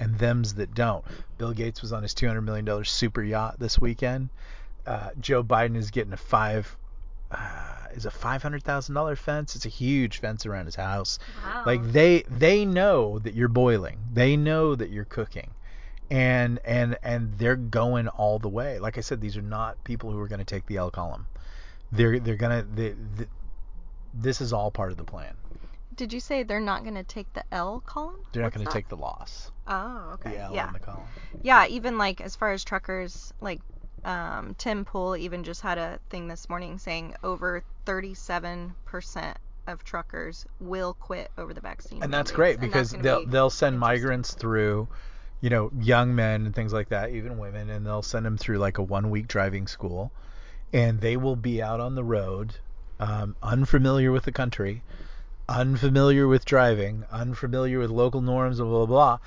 and 0.00 0.18
them's 0.18 0.54
that 0.54 0.72
don't. 0.72 1.04
Bill 1.36 1.52
Gates 1.52 1.82
was 1.82 1.92
on 1.92 2.02
his 2.02 2.14
$200 2.14 2.42
million 2.42 2.82
super 2.86 3.22
yacht 3.22 3.58
this 3.58 3.78
weekend. 3.78 4.30
Uh, 4.86 5.10
Joe 5.20 5.44
Biden 5.44 5.76
is 5.76 5.90
getting 5.90 6.14
a 6.14 6.16
five 6.16 6.78
uh, 7.32 7.88
is 7.94 8.06
a 8.06 8.10
five 8.10 8.42
hundred 8.42 8.62
thousand 8.62 8.94
dollar 8.94 9.16
fence. 9.16 9.56
It's 9.56 9.66
a 9.66 9.70
huge 9.70 10.18
fence 10.20 10.46
around 10.46 10.66
his 10.66 10.74
house. 10.74 11.18
Wow. 11.44 11.62
Like 11.66 11.82
they 11.84 12.24
they 12.28 12.64
know 12.64 13.18
that 13.20 13.34
you're 13.34 13.48
boiling. 13.48 13.98
They 14.12 14.36
know 14.36 14.74
that 14.74 14.90
you're 14.90 15.04
cooking, 15.04 15.50
and 16.10 16.58
and 16.64 16.96
and 17.02 17.38
they're 17.38 17.56
going 17.56 18.08
all 18.08 18.38
the 18.38 18.48
way. 18.48 18.78
Like 18.78 18.98
I 18.98 19.00
said, 19.00 19.20
these 19.20 19.36
are 19.36 19.42
not 19.42 19.82
people 19.84 20.10
who 20.10 20.18
are 20.20 20.28
going 20.28 20.38
to 20.40 20.44
take 20.44 20.66
the 20.66 20.76
L 20.76 20.90
column. 20.90 21.26
They're 21.90 22.18
they're 22.18 22.36
gonna 22.36 22.66
they, 22.74 22.90
they, 23.16 23.26
this 24.14 24.40
is 24.40 24.52
all 24.52 24.70
part 24.70 24.90
of 24.90 24.98
the 24.98 25.04
plan. 25.04 25.34
Did 25.94 26.12
you 26.12 26.20
say 26.20 26.42
they're 26.42 26.60
not 26.60 26.84
going 26.84 26.94
to 26.94 27.02
take 27.04 27.30
the 27.34 27.44
L 27.52 27.82
column? 27.84 28.16
They're 28.32 28.42
not 28.42 28.54
going 28.54 28.66
to 28.66 28.72
take 28.72 28.88
the 28.88 28.96
loss. 28.96 29.50
Oh, 29.66 30.12
okay. 30.14 30.30
The 30.30 30.38
L 30.38 30.54
yeah. 30.54 30.66
on 30.66 30.72
the 30.72 30.78
column. 30.78 31.06
Yeah, 31.42 31.66
even 31.66 31.98
like 31.98 32.20
as 32.22 32.34
far 32.34 32.52
as 32.52 32.64
truckers, 32.64 33.32
like 33.42 33.60
um, 34.04 34.54
Tim 34.58 34.84
Pool 34.84 35.16
even 35.16 35.44
just 35.44 35.60
had 35.60 35.78
a 35.78 35.98
thing 36.10 36.28
this 36.28 36.48
morning 36.48 36.78
saying 36.78 37.14
over 37.22 37.62
37% 37.86 39.34
of 39.66 39.84
truckers 39.84 40.44
will 40.60 40.94
quit 40.94 41.30
over 41.38 41.54
the 41.54 41.60
vaccine. 41.60 42.02
And 42.02 42.12
that's 42.12 42.32
great 42.32 42.60
because 42.60 42.90
that's 42.90 43.02
they'll 43.02 43.20
be 43.20 43.30
they'll 43.30 43.50
send 43.50 43.78
migrants 43.78 44.34
through, 44.34 44.88
you 45.40 45.50
know, 45.50 45.70
young 45.78 46.14
men 46.14 46.46
and 46.46 46.54
things 46.54 46.72
like 46.72 46.88
that, 46.88 47.10
even 47.10 47.38
women, 47.38 47.70
and 47.70 47.86
they'll 47.86 48.02
send 48.02 48.26
them 48.26 48.36
through 48.36 48.58
like 48.58 48.78
a 48.78 48.82
one 48.82 49.10
week 49.10 49.28
driving 49.28 49.66
school, 49.66 50.10
and 50.72 51.00
they 51.00 51.16
will 51.16 51.36
be 51.36 51.62
out 51.62 51.80
on 51.80 51.94
the 51.94 52.04
road, 52.04 52.56
um, 52.98 53.36
unfamiliar 53.42 54.10
with 54.10 54.24
the 54.24 54.32
country, 54.32 54.82
unfamiliar 55.48 56.26
with 56.26 56.44
driving, 56.44 57.04
unfamiliar 57.12 57.78
with 57.78 57.90
local 57.90 58.20
norms, 58.20 58.58
blah 58.58 58.66
blah 58.66 58.86
blah. 58.86 59.18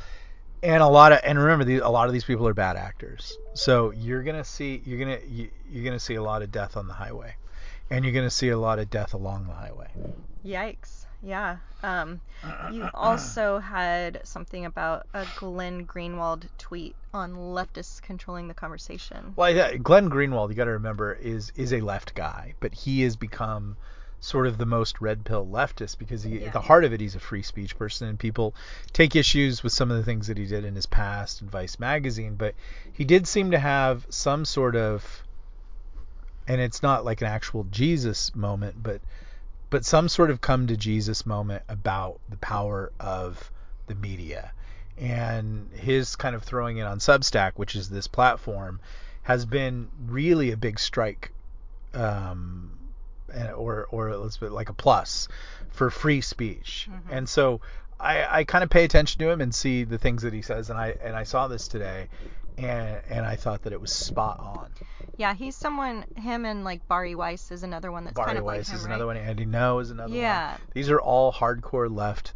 And 0.65 0.81
a 0.81 0.87
lot 0.87 1.11
of 1.11 1.19
and 1.23 1.37
remember 1.37 1.71
a 1.83 1.89
lot 1.89 2.07
of 2.07 2.13
these 2.13 2.23
people 2.23 2.47
are 2.47 2.53
bad 2.55 2.75
actors. 2.75 3.37
So 3.53 3.91
you're 3.91 4.23
gonna 4.23 4.43
see 4.43 4.81
you're 4.83 4.97
gonna 4.97 5.19
you, 5.27 5.49
you're 5.69 5.83
gonna 5.83 5.99
see 5.99 6.15
a 6.15 6.23
lot 6.23 6.41
of 6.41 6.51
death 6.51 6.75
on 6.75 6.87
the 6.87 6.93
highway, 6.93 7.35
and 7.91 8.03
you're 8.03 8.15
gonna 8.15 8.31
see 8.31 8.49
a 8.49 8.57
lot 8.57 8.79
of 8.79 8.89
death 8.89 9.13
along 9.13 9.45
the 9.45 9.53
highway. 9.53 9.89
Yikes! 10.43 11.05
Yeah. 11.21 11.57
Um, 11.83 12.19
you 12.71 12.89
also 12.95 13.59
had 13.59 14.21
something 14.23 14.65
about 14.65 15.05
a 15.13 15.27
Glenn 15.37 15.85
Greenwald 15.85 16.47
tweet 16.57 16.95
on 17.13 17.35
leftists 17.35 18.01
controlling 18.01 18.47
the 18.47 18.55
conversation. 18.55 19.33
Well, 19.35 19.51
yeah, 19.51 19.75
Glenn 19.77 20.09
Greenwald, 20.09 20.49
you 20.49 20.55
got 20.55 20.65
to 20.65 20.71
remember, 20.71 21.13
is 21.13 21.51
is 21.55 21.73
a 21.73 21.81
left 21.81 22.15
guy, 22.15 22.55
but 22.59 22.73
he 22.73 23.03
has 23.03 23.15
become 23.15 23.77
sort 24.19 24.47
of 24.47 24.57
the 24.57 24.65
most 24.65 25.01
red 25.01 25.23
pill 25.23 25.45
leftist 25.45 25.97
because 25.97 26.23
he, 26.23 26.39
yeah. 26.39 26.47
at 26.47 26.53
the 26.53 26.61
heart 26.61 26.83
of 26.83 26.93
it, 26.93 26.99
he's 26.99 27.15
a 27.15 27.19
free 27.19 27.43
speech 27.43 27.77
person, 27.77 28.07
and 28.07 28.19
people 28.19 28.55
take 28.93 29.15
issues 29.15 29.63
with 29.63 29.73
some 29.73 29.91
of 29.91 29.97
the 29.97 30.03
things 30.03 30.27
that 30.27 30.37
he 30.37 30.45
did 30.45 30.65
in 30.65 30.75
his 30.75 30.85
past 30.85 31.41
in 31.41 31.49
Vice 31.49 31.79
magazine. 31.79 32.35
But 32.35 32.55
he 32.91 33.05
did 33.05 33.27
seem 33.27 33.51
to 33.51 33.59
have 33.59 34.05
some 34.09 34.45
sort 34.45 34.75
of, 34.75 35.23
and 36.47 36.59
it's 36.59 36.81
not 36.81 37.05
like 37.05 37.21
an 37.21 37.27
actual 37.27 37.65
Jesus 37.65 38.35
moment, 38.35 38.81
but 38.81 39.01
but 39.69 39.83
some 39.83 40.07
sort 40.07 40.29
of 40.29 40.41
come 40.41 40.67
to 40.67 40.77
Jesus 40.77 41.25
moment 41.25 41.63
about 41.67 42.19
the 42.29 42.37
power 42.37 42.91
of 42.99 43.51
the 43.87 43.95
media. 43.95 44.51
And 44.97 45.69
his 45.73 46.15
kind 46.15 46.35
of 46.35 46.43
throwing 46.43 46.77
it 46.77 46.83
on 46.83 46.99
Substack, 46.99 47.53
which 47.55 47.75
is 47.75 47.89
this 47.89 48.07
platform, 48.07 48.79
has 49.23 49.45
been 49.45 49.89
really 50.07 50.51
a 50.51 50.57
big 50.57 50.79
strike 50.79 51.33
um, 51.93 52.71
or 53.55 53.85
or 53.91 54.15
let's 54.17 54.37
put 54.37 54.51
like 54.51 54.69
a 54.69 54.73
plus 54.73 55.27
for 55.69 55.89
free 55.89 56.21
speech. 56.21 56.87
Mm-hmm. 56.91 57.09
And 57.11 57.29
so 57.29 57.61
I, 57.99 58.39
I 58.39 58.43
kind 58.43 58.63
of 58.63 58.69
pay 58.69 58.83
attention 58.83 59.19
to 59.19 59.29
him 59.29 59.41
and 59.41 59.53
see 59.53 59.83
the 59.83 59.97
things 59.97 60.21
that 60.23 60.33
he 60.33 60.41
says. 60.41 60.69
And 60.69 60.79
I 60.79 60.95
and 61.03 61.15
I 61.15 61.23
saw 61.23 61.47
this 61.47 61.67
today, 61.67 62.07
and 62.57 63.01
and 63.09 63.25
I 63.25 63.35
thought 63.35 63.63
that 63.63 63.73
it 63.73 63.79
was 63.81 63.91
spot 63.91 64.39
on. 64.39 64.69
Yeah, 65.17 65.33
he's 65.33 65.55
someone. 65.55 66.03
Him 66.17 66.45
and 66.45 66.63
like 66.63 66.85
Bari 66.87 67.15
Weiss 67.15 67.51
is 67.51 67.63
another 67.63 67.91
one 67.91 68.03
that's 68.03 68.15
Bari 68.15 68.27
kind 68.27 68.37
of 68.39 68.43
Weiss 68.45 68.67
like 68.67 68.73
him, 68.73 68.75
is 68.75 68.81
right? 68.83 68.89
another 68.89 69.05
one. 69.05 69.17
Andy 69.17 69.45
Ngo 69.45 69.81
is 69.81 69.91
another 69.91 70.13
Yeah. 70.13 70.51
one. 70.51 70.61
These 70.73 70.89
are 70.89 70.99
all 70.99 71.31
hardcore 71.31 71.93
left 71.93 72.33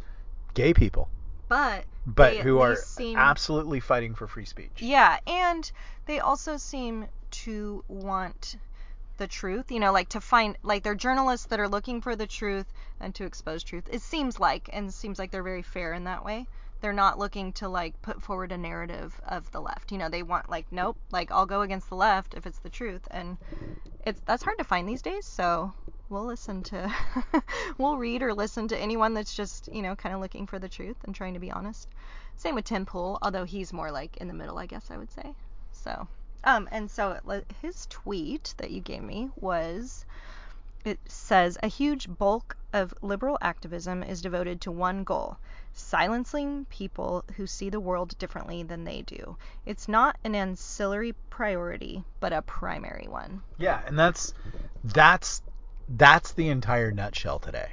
gay 0.54 0.72
people, 0.72 1.08
But 1.48 1.84
but 2.06 2.36
who 2.38 2.60
are 2.60 2.76
seem- 2.76 3.18
absolutely 3.18 3.80
fighting 3.80 4.14
for 4.14 4.26
free 4.26 4.46
speech. 4.46 4.70
yeah, 4.80 5.18
and 5.26 5.70
they 6.06 6.20
also 6.20 6.56
seem 6.56 7.06
to 7.30 7.84
want 7.86 8.56
the 9.20 9.28
truth. 9.28 9.70
You 9.70 9.78
know, 9.78 9.92
like 9.92 10.08
to 10.08 10.20
find 10.20 10.56
like 10.64 10.82
they're 10.82 10.96
journalists 10.96 11.46
that 11.46 11.60
are 11.60 11.68
looking 11.68 12.00
for 12.00 12.16
the 12.16 12.26
truth 12.26 12.66
and 12.98 13.14
to 13.14 13.24
expose 13.24 13.62
truth. 13.62 13.84
It 13.92 14.00
seems 14.00 14.40
like, 14.40 14.70
and 14.72 14.92
seems 14.92 15.18
like 15.18 15.30
they're 15.30 15.42
very 15.44 15.62
fair 15.62 15.92
in 15.92 16.04
that 16.04 16.24
way. 16.24 16.46
They're 16.80 16.94
not 16.94 17.18
looking 17.18 17.52
to 17.54 17.68
like 17.68 18.00
put 18.00 18.22
forward 18.22 18.50
a 18.50 18.56
narrative 18.56 19.20
of 19.28 19.52
the 19.52 19.60
left. 19.60 19.92
You 19.92 19.98
know, 19.98 20.08
they 20.08 20.22
want 20.22 20.48
like 20.48 20.66
nope, 20.72 20.96
like 21.12 21.30
I'll 21.30 21.46
go 21.46 21.60
against 21.60 21.90
the 21.90 21.96
left 21.96 22.34
if 22.34 22.46
it's 22.46 22.58
the 22.60 22.70
truth, 22.70 23.06
and 23.10 23.36
it's 24.06 24.20
that's 24.24 24.42
hard 24.42 24.58
to 24.58 24.64
find 24.64 24.88
these 24.88 25.02
days. 25.02 25.26
So 25.26 25.74
we'll 26.08 26.24
listen 26.24 26.62
to, 26.64 26.90
we'll 27.78 27.98
read 27.98 28.22
or 28.22 28.32
listen 28.32 28.68
to 28.68 28.78
anyone 28.78 29.12
that's 29.12 29.34
just 29.34 29.68
you 29.72 29.82
know 29.82 29.94
kind 29.94 30.14
of 30.14 30.22
looking 30.22 30.46
for 30.46 30.58
the 30.58 30.68
truth 30.68 30.96
and 31.04 31.14
trying 31.14 31.34
to 31.34 31.40
be 31.40 31.52
honest. 31.52 31.88
Same 32.36 32.54
with 32.54 32.64
Tim 32.64 32.86
Pool, 32.86 33.18
although 33.20 33.44
he's 33.44 33.70
more 33.70 33.92
like 33.92 34.16
in 34.16 34.28
the 34.28 34.34
middle, 34.34 34.58
I 34.58 34.64
guess 34.64 34.90
I 34.90 34.96
would 34.96 35.10
say. 35.12 35.34
So, 35.72 36.08
um, 36.44 36.68
and 36.70 36.90
so 36.90 37.18
his 37.60 37.86
tweet 37.90 38.54
that 38.56 38.70
you 38.70 38.80
gave 38.80 39.02
me 39.02 39.30
was, 39.36 40.04
it 40.84 40.98
says 41.06 41.58
a 41.62 41.68
huge 41.68 42.08
bulk 42.08 42.56
of 42.72 42.94
liberal 43.02 43.36
activism 43.40 44.02
is 44.02 44.22
devoted 44.22 44.60
to 44.62 44.70
one 44.70 45.04
goal: 45.04 45.36
silencing 45.72 46.64
people 46.66 47.24
who 47.36 47.46
see 47.46 47.68
the 47.68 47.80
world 47.80 48.16
differently 48.18 48.62
than 48.62 48.84
they 48.84 49.02
do. 49.02 49.36
It's 49.66 49.88
not 49.88 50.16
an 50.24 50.34
ancillary 50.34 51.14
priority, 51.28 52.04
but 52.20 52.32
a 52.32 52.42
primary 52.42 53.06
one. 53.08 53.42
Yeah, 53.58 53.82
and 53.86 53.98
that's 53.98 54.32
that's 54.84 55.42
that's 55.88 56.32
the 56.32 56.48
entire 56.48 56.90
nutshell 56.92 57.38
today. 57.38 57.72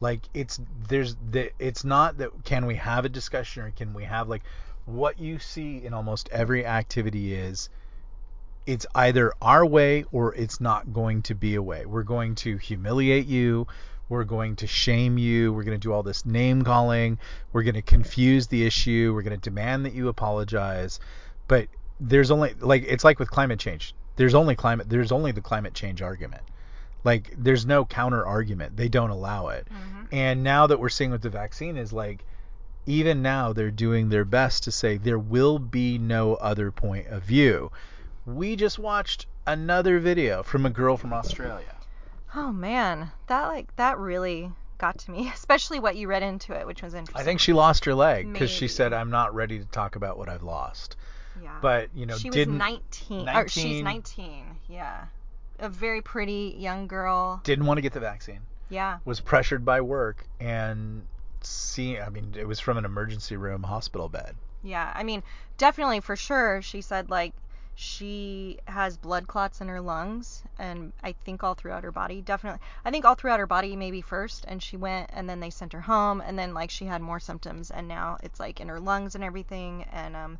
Like 0.00 0.20
it's 0.34 0.60
there's 0.86 1.16
the 1.30 1.50
it's 1.58 1.84
not 1.84 2.18
that 2.18 2.44
can 2.44 2.66
we 2.66 2.76
have 2.76 3.04
a 3.04 3.08
discussion 3.08 3.64
or 3.64 3.70
can 3.72 3.92
we 3.94 4.04
have 4.04 4.28
like 4.28 4.42
what 4.86 5.18
you 5.18 5.38
see 5.38 5.84
in 5.84 5.92
almost 5.92 6.28
every 6.30 6.64
activity 6.64 7.34
is 7.34 7.68
it's 8.68 8.84
either 8.94 9.32
our 9.40 9.64
way 9.64 10.04
or 10.12 10.34
it's 10.34 10.60
not 10.60 10.92
going 10.92 11.22
to 11.22 11.34
be 11.34 11.54
a 11.54 11.62
way. 11.62 11.86
We're 11.86 12.02
going 12.02 12.34
to 12.36 12.58
humiliate 12.58 13.26
you. 13.26 13.66
We're 14.10 14.24
going 14.24 14.56
to 14.56 14.66
shame 14.66 15.16
you. 15.16 15.54
We're 15.54 15.62
going 15.62 15.80
to 15.80 15.82
do 15.82 15.90
all 15.90 16.02
this 16.02 16.26
name 16.26 16.62
calling. 16.62 17.18
We're 17.54 17.62
going 17.62 17.76
to 17.76 17.82
confuse 17.82 18.46
the 18.46 18.66
issue. 18.66 19.12
We're 19.14 19.22
going 19.22 19.40
to 19.40 19.50
demand 19.50 19.86
that 19.86 19.94
you 19.94 20.08
apologize. 20.08 21.00
But 21.48 21.68
there's 21.98 22.30
only 22.30 22.52
like 22.60 22.84
it's 22.86 23.04
like 23.04 23.18
with 23.18 23.30
climate 23.30 23.58
change. 23.58 23.94
There's 24.16 24.34
only 24.34 24.54
climate 24.54 24.90
there's 24.90 25.12
only 25.12 25.32
the 25.32 25.40
climate 25.40 25.72
change 25.72 26.02
argument. 26.02 26.42
Like 27.04 27.32
there's 27.38 27.64
no 27.64 27.86
counter 27.86 28.26
argument. 28.26 28.76
They 28.76 28.90
don't 28.90 29.10
allow 29.10 29.48
it. 29.48 29.66
Mm-hmm. 29.72 30.04
And 30.12 30.44
now 30.44 30.66
that 30.66 30.78
we're 30.78 30.90
seeing 30.90 31.10
with 31.10 31.22
the 31.22 31.30
vaccine 31.30 31.78
is 31.78 31.90
like 31.90 32.22
even 32.84 33.22
now 33.22 33.54
they're 33.54 33.70
doing 33.70 34.10
their 34.10 34.26
best 34.26 34.64
to 34.64 34.70
say 34.70 34.98
there 34.98 35.18
will 35.18 35.58
be 35.58 35.96
no 35.96 36.34
other 36.34 36.70
point 36.70 37.06
of 37.06 37.22
view. 37.22 37.70
We 38.34 38.56
just 38.56 38.78
watched 38.78 39.26
another 39.46 39.98
video 39.98 40.42
from 40.42 40.66
a 40.66 40.70
girl 40.70 40.96
from 40.98 41.12
Australia. 41.14 41.74
Oh 42.34 42.52
man, 42.52 43.10
that 43.26 43.46
like 43.46 43.74
that 43.76 43.98
really 43.98 44.52
got 44.76 44.98
to 44.98 45.10
me, 45.10 45.30
especially 45.34 45.80
what 45.80 45.96
you 45.96 46.08
read 46.08 46.22
into 46.22 46.52
it, 46.52 46.66
which 46.66 46.82
was 46.82 46.92
interesting. 46.92 47.20
I 47.20 47.24
think 47.24 47.40
she 47.40 47.52
lost 47.54 47.86
her 47.86 47.94
leg 47.94 48.30
because 48.30 48.50
she 48.50 48.68
said 48.68 48.92
I'm 48.92 49.10
not 49.10 49.34
ready 49.34 49.58
to 49.58 49.64
talk 49.64 49.96
about 49.96 50.18
what 50.18 50.28
I've 50.28 50.42
lost. 50.42 50.96
yeah. 51.42 51.56
But, 51.62 51.88
you 51.94 52.04
know, 52.04 52.18
she 52.18 52.28
was 52.28 52.34
didn't 52.34 52.58
19, 52.58 53.28
or 53.30 53.48
she's 53.48 53.82
19. 53.82 53.84
19. 53.84 54.44
Yeah, 54.68 55.06
a 55.58 55.70
very 55.70 56.02
pretty 56.02 56.54
young 56.58 56.86
girl. 56.86 57.40
didn't 57.44 57.64
want 57.64 57.78
to 57.78 57.82
get 57.82 57.94
the 57.94 58.00
vaccine. 58.00 58.40
Yeah. 58.68 58.98
Was 59.06 59.20
pressured 59.20 59.64
by 59.64 59.80
work 59.80 60.26
and 60.38 61.02
see 61.40 61.98
I 61.98 62.08
mean 62.10 62.34
it 62.36 62.46
was 62.46 62.60
from 62.60 62.76
an 62.76 62.84
emergency 62.84 63.36
room 63.36 63.62
hospital 63.62 64.10
bed. 64.10 64.36
Yeah, 64.62 64.92
I 64.94 65.02
mean, 65.02 65.22
definitely 65.56 66.00
for 66.00 66.16
sure. 66.16 66.60
She 66.60 66.82
said 66.82 67.08
like 67.08 67.32
she 67.80 68.58
has 68.66 68.96
blood 68.96 69.28
clots 69.28 69.60
in 69.60 69.68
her 69.68 69.80
lungs 69.80 70.42
and 70.58 70.92
I 71.00 71.12
think 71.24 71.44
all 71.44 71.54
throughout 71.54 71.84
her 71.84 71.92
body. 71.92 72.20
Definitely. 72.20 72.58
I 72.84 72.90
think 72.90 73.04
all 73.04 73.14
throughout 73.14 73.38
her 73.38 73.46
body 73.46 73.76
maybe 73.76 74.00
first 74.00 74.44
and 74.48 74.60
she 74.60 74.76
went 74.76 75.10
and 75.12 75.30
then 75.30 75.38
they 75.38 75.50
sent 75.50 75.72
her 75.74 75.80
home 75.80 76.20
and 76.20 76.36
then 76.36 76.54
like 76.54 76.70
she 76.70 76.86
had 76.86 77.00
more 77.00 77.20
symptoms 77.20 77.70
and 77.70 77.86
now 77.86 78.18
it's 78.24 78.40
like 78.40 78.60
in 78.60 78.66
her 78.66 78.80
lungs 78.80 79.14
and 79.14 79.22
everything 79.22 79.84
and 79.92 80.16
um 80.16 80.38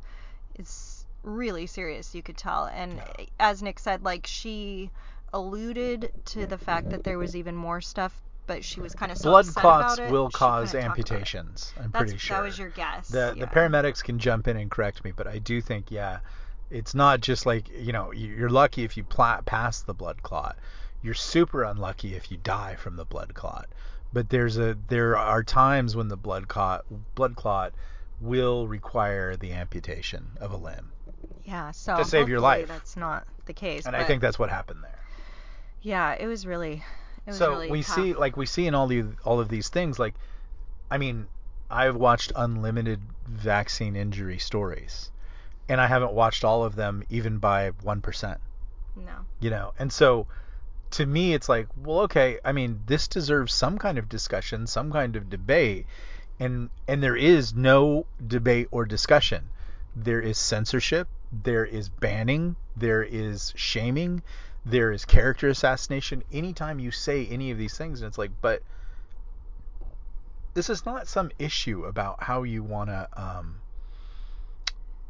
it's 0.55 1.05
really 1.23 1.65
serious, 1.65 2.13
you 2.13 2.21
could 2.21 2.35
tell. 2.35 2.65
And 2.65 2.97
Yeah. 2.97 3.25
as 3.39 3.63
Nick 3.63 3.79
said 3.79 4.03
like 4.03 4.27
she 4.27 4.91
alluded 5.31 6.11
to 6.25 6.45
the 6.45 6.57
fact 6.57 6.89
that 6.89 7.05
there 7.05 7.17
was 7.17 7.37
even 7.37 7.55
more 7.55 7.79
stuff 7.79 8.19
but 8.47 8.65
she 8.65 8.81
was 8.81 8.93
kind 8.95 9.13
of 9.13 9.17
so 9.17 9.29
Blood 9.29 9.45
clots 9.55 9.97
will 10.09 10.29
she 10.29 10.33
cause 10.33 10.71
couldn't 10.71 10.87
talk 10.87 10.97
about 10.97 11.11
it. 11.11 11.13
amputations. 11.13 11.73
I'm 11.77 11.91
That's, 11.91 12.03
pretty 12.03 12.17
sure. 12.17 12.35
That 12.35 12.43
was 12.43 12.59
your 12.59 12.69
guess. 12.69 13.07
the 13.07 13.33
yeah. 13.37 13.45
the 13.45 13.47
paramedics 13.47 14.03
can 14.03 14.19
jump 14.19 14.49
in 14.49 14.57
and 14.57 14.69
correct 14.69 15.05
me, 15.05 15.13
but 15.15 15.25
I 15.25 15.37
do 15.37 15.61
think 15.61 15.89
yeah, 15.89 16.19
it's 16.71 16.93
not 16.95 17.21
just 17.21 17.45
like 17.45 17.67
you 17.69 17.91
know 17.91 18.11
you- 18.11 18.33
you're 18.35 18.49
lucky 18.49 18.83
if 18.83 18.95
you 18.97 19.03
pla- 19.03 19.41
pass 19.41 19.81
the 19.81 19.93
blood 19.93 20.21
clot. 20.23 20.57
You're 21.01 21.13
super 21.13 21.63
unlucky 21.63 22.15
if 22.15 22.29
you 22.31 22.37
die 22.37 22.75
from 22.75 22.95
the 22.97 23.05
blood 23.05 23.33
clot. 23.33 23.67
But 24.11 24.29
there's 24.29 24.57
a 24.57 24.77
there 24.87 25.15
are 25.17 25.43
times 25.43 25.95
when 25.95 26.07
the 26.09 26.17
blood 26.17 26.47
clot 26.47 26.85
blood 27.15 27.35
clot 27.35 27.73
will 28.21 28.67
require 28.67 29.35
the 29.37 29.53
amputation 29.53 30.31
of 30.41 30.51
a 30.51 30.57
limb, 30.57 30.91
Yeah, 31.45 31.71
so 31.71 31.95
to 31.97 32.03
save 32.03 32.27
your 32.27 32.41
life. 32.41 32.67
That's 32.67 32.97
not 32.97 33.25
the 33.45 33.53
case. 33.53 33.85
and 33.85 33.95
I 33.95 34.03
think 34.03 34.21
that's 34.21 34.37
what 34.37 34.49
happened 34.49 34.83
there. 34.83 34.99
yeah, 35.81 36.15
it 36.19 36.27
was 36.27 36.45
really, 36.45 36.83
it 37.25 37.29
was 37.31 37.37
so 37.37 37.51
really 37.51 37.71
we 37.71 37.81
tough. 37.83 37.95
see 37.95 38.13
like 38.13 38.35
we 38.35 38.45
see 38.45 38.67
in 38.67 38.75
all 38.75 38.87
the 38.87 39.05
all 39.23 39.39
of 39.39 39.47
these 39.47 39.69
things 39.69 39.97
like 39.99 40.15
i 40.91 40.97
mean 40.97 41.27
i've 41.69 41.95
watched 41.95 42.31
unlimited 42.35 42.99
vaccine 43.27 43.95
injury 43.95 44.37
stories 44.39 45.11
and 45.69 45.79
i 45.79 45.87
haven't 45.87 46.11
watched 46.11 46.43
all 46.43 46.63
of 46.63 46.75
them 46.75 47.03
even 47.09 47.37
by 47.37 47.71
1% 47.71 48.37
no, 48.95 49.11
you 49.39 49.49
know 49.49 49.73
and 49.79 49.93
so 49.93 50.27
to 50.91 51.05
me 51.05 51.33
it's 51.33 51.47
like 51.47 51.67
well 51.83 51.99
okay 51.99 52.39
i 52.43 52.51
mean 52.51 52.81
this 52.87 53.07
deserves 53.07 53.53
some 53.53 53.77
kind 53.77 53.97
of 53.97 54.09
discussion 54.09 54.67
some 54.67 54.91
kind 54.91 55.15
of 55.15 55.29
debate 55.29 55.85
and 56.39 56.69
and 56.87 57.03
there 57.03 57.15
is 57.15 57.53
no 57.53 58.05
debate 58.25 58.67
or 58.71 58.85
discussion. 58.85 59.49
There 59.95 60.21
is 60.21 60.37
censorship 60.37 61.07
there 61.31 61.65
is 61.65 61.89
banning 61.89 62.55
there 62.75 63.03
is 63.03 63.53
shaming 63.55 64.23
there 64.65 64.91
is 64.91 65.05
character 65.05 65.47
assassination. 65.47 66.23
Anytime 66.31 66.79
you 66.79 66.91
say 66.91 67.27
any 67.27 67.51
of 67.51 67.57
these 67.57 67.77
things 67.77 68.01
and 68.01 68.07
it's 68.07 68.17
like 68.17 68.31
but 68.41 68.63
this 70.53 70.69
is 70.69 70.85
not 70.85 71.07
some 71.07 71.29
issue 71.37 71.85
about 71.85 72.23
how 72.23 72.43
you 72.43 72.63
want 72.63 72.89
to 72.89 73.07
um, 73.15 73.61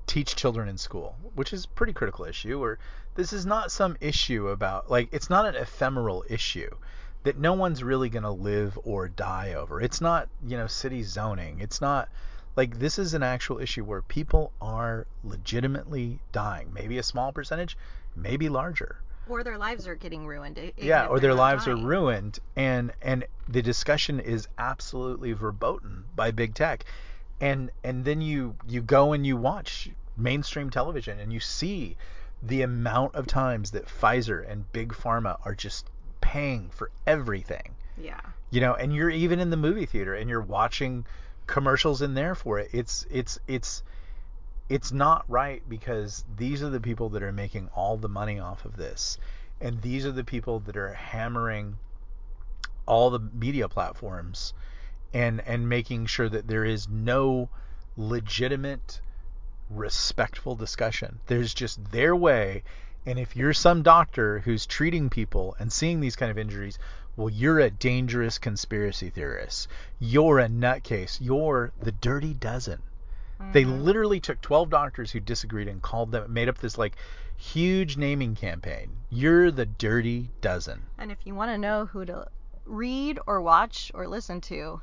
teach 0.10 0.36
children 0.36 0.67
in 0.67 0.78
school, 0.78 1.15
which 1.36 1.54
is 1.54 1.65
a 1.65 1.67
pretty 1.69 1.93
critical 1.93 2.26
issue. 2.26 2.62
Or 2.62 2.80
this 3.15 3.32
is 3.32 3.45
not 3.45 3.72
some 3.72 3.95
issue 4.02 4.50
about 4.50 4.89
like 4.89 5.08
it's 5.13 5.30
not 5.30 5.45
an 5.45 5.56
ephemeral 5.56 6.26
issue 6.28 6.69
that 7.24 7.38
no 7.38 7.54
one's 7.54 7.84
really 7.84 8.10
going 8.10 8.24
to 8.24 8.32
live 8.32 8.78
or 8.84 9.08
die 9.08 9.54
over. 9.54 9.80
It's 9.80 10.02
not 10.02 10.28
you 10.45 10.58
know 10.58 10.67
city 10.67 11.04
zoning. 11.04 11.60
It's 11.60 11.80
not 11.80 12.10
like 12.56 12.80
this 12.80 12.98
is 12.98 13.13
an 13.13 13.24
actual 13.24 13.60
issue 13.60 13.84
where 13.84 14.02
people 14.02 14.52
are 14.60 15.06
legitimately 15.24 16.19
dying. 16.32 16.74
Maybe 16.74 16.98
a 16.98 17.04
small 17.04 17.32
percentage, 17.32 17.78
maybe 18.15 18.50
larger 18.50 18.98
or 19.30 19.43
their 19.43 19.60
lives 19.60 19.88
are 19.88 19.93
getting 19.93 20.26
ruined. 20.26 20.60
yeah 20.76 21.06
or 21.06 21.19
their 21.19 21.36
lives 21.36 21.67
are 21.67 21.76
ruined 21.76 22.39
and 22.56 22.91
and 23.00 23.26
the 23.48 23.62
discussion 23.62 24.19
is 24.19 24.48
absolutely 24.58 25.34
verboten 25.34 26.04
by 26.15 26.32
big 26.32 26.56
tech 26.56 26.84
and 27.39 27.69
and 27.84 28.06
then 28.06 28.22
you 28.22 28.56
you 28.67 28.82
go 28.82 29.13
and 29.13 29.26
you 29.26 29.38
watch 29.38 29.89
mainstream 30.19 30.69
television 30.69 31.19
and 31.19 31.32
you 31.32 31.39
see 31.39 31.95
the 32.41 32.62
amount 32.62 33.15
of 33.15 33.27
times 33.27 33.71
that 33.71 33.88
Pfizer 33.88 34.49
and 34.49 34.71
big 34.71 34.93
pharma 34.93 35.38
are 35.45 35.55
just 35.55 35.88
paying 36.21 36.69
for 36.69 36.89
everything. 37.05 37.75
Yeah, 37.97 38.21
you 38.49 38.62
know 38.62 38.73
and 38.73 38.93
you're 38.93 39.10
even 39.10 39.39
in 39.39 39.49
the 39.49 39.58
movie 39.58 39.86
theater 39.86 40.13
and 40.13 40.29
you're 40.29 40.41
watching 40.41 41.05
commercials 41.47 42.01
in 42.01 42.13
there 42.13 42.36
for 42.36 42.60
it. 42.60 42.69
It's 42.71 43.05
it's 43.10 43.39
it's 43.47 43.84
it's 44.69 44.91
not 44.91 45.25
right 45.27 45.63
because 45.67 46.23
these 46.38 46.62
are 46.62 46.69
the 46.69 46.79
people 46.79 47.10
that 47.10 47.23
are 47.23 47.32
making 47.32 47.69
all 47.75 47.97
the 47.97 48.08
money 48.08 48.39
off 48.39 48.65
of 48.65 48.77
this 48.77 49.17
and 49.62 49.82
these 49.82 50.05
are 50.05 50.12
the 50.12 50.23
people 50.23 50.60
that 50.62 50.77
are 50.77 50.93
hammering 50.93 51.77
all 52.86 53.10
the 53.10 53.19
media 53.19 53.67
platforms 53.67 54.54
and 55.13 55.41
and 55.46 55.67
making 55.67 56.06
sure 56.06 56.29
that 56.29 56.48
there 56.48 56.65
is 56.65 56.87
no 56.87 57.50
legitimate 57.98 59.02
respectful 59.70 60.56
discussion. 60.56 61.20
There's 61.28 61.54
just 61.54 61.92
their 61.92 62.15
way. 62.15 62.63
And 63.06 63.17
if 63.17 63.36
you're 63.36 63.54
some 63.54 63.82
doctor 63.82 64.40
who's 64.40 64.65
treating 64.65 65.10
people 65.10 65.56
and 65.60 65.72
seeing 65.72 66.00
these 66.00 66.15
kind 66.15 66.32
of 66.32 66.38
injuries 66.38 66.80
well 67.20 67.30
you're 67.30 67.60
a 67.60 67.70
dangerous 67.70 68.38
conspiracy 68.38 69.10
theorist. 69.10 69.67
You're 70.00 70.40
a 70.40 70.48
nutcase. 70.48 71.17
You're 71.20 71.74
the 71.82 71.92
dirty 71.92 72.34
dozen. 72.34 72.82
They 73.52 73.63
mm-hmm. 73.63 73.84
literally 73.84 74.20
took 74.20 74.42
12 74.42 74.70
doctors 74.70 75.12
who 75.12 75.20
disagreed 75.20 75.67
and 75.67 75.82
called 75.82 76.12
them, 76.12 76.32
made 76.32 76.50
up 76.50 76.58
this 76.58 76.78
like 76.78 76.96
huge 77.36 77.98
naming 77.98 78.36
campaign. 78.36 78.98
You're 79.10 79.52
the 79.52 79.65
dirty 79.65 80.30
dozen. 80.42 80.84
And 80.98 81.12
if 81.12 81.20
you 81.26 81.36
want 81.36 81.52
to 81.52 81.58
know 81.58 81.86
who 81.86 82.06
to 82.06 82.28
read 82.65 83.20
or 83.28 83.42
watch 83.42 83.92
or 83.94 84.08
listen 84.08 84.42
to, 84.42 84.82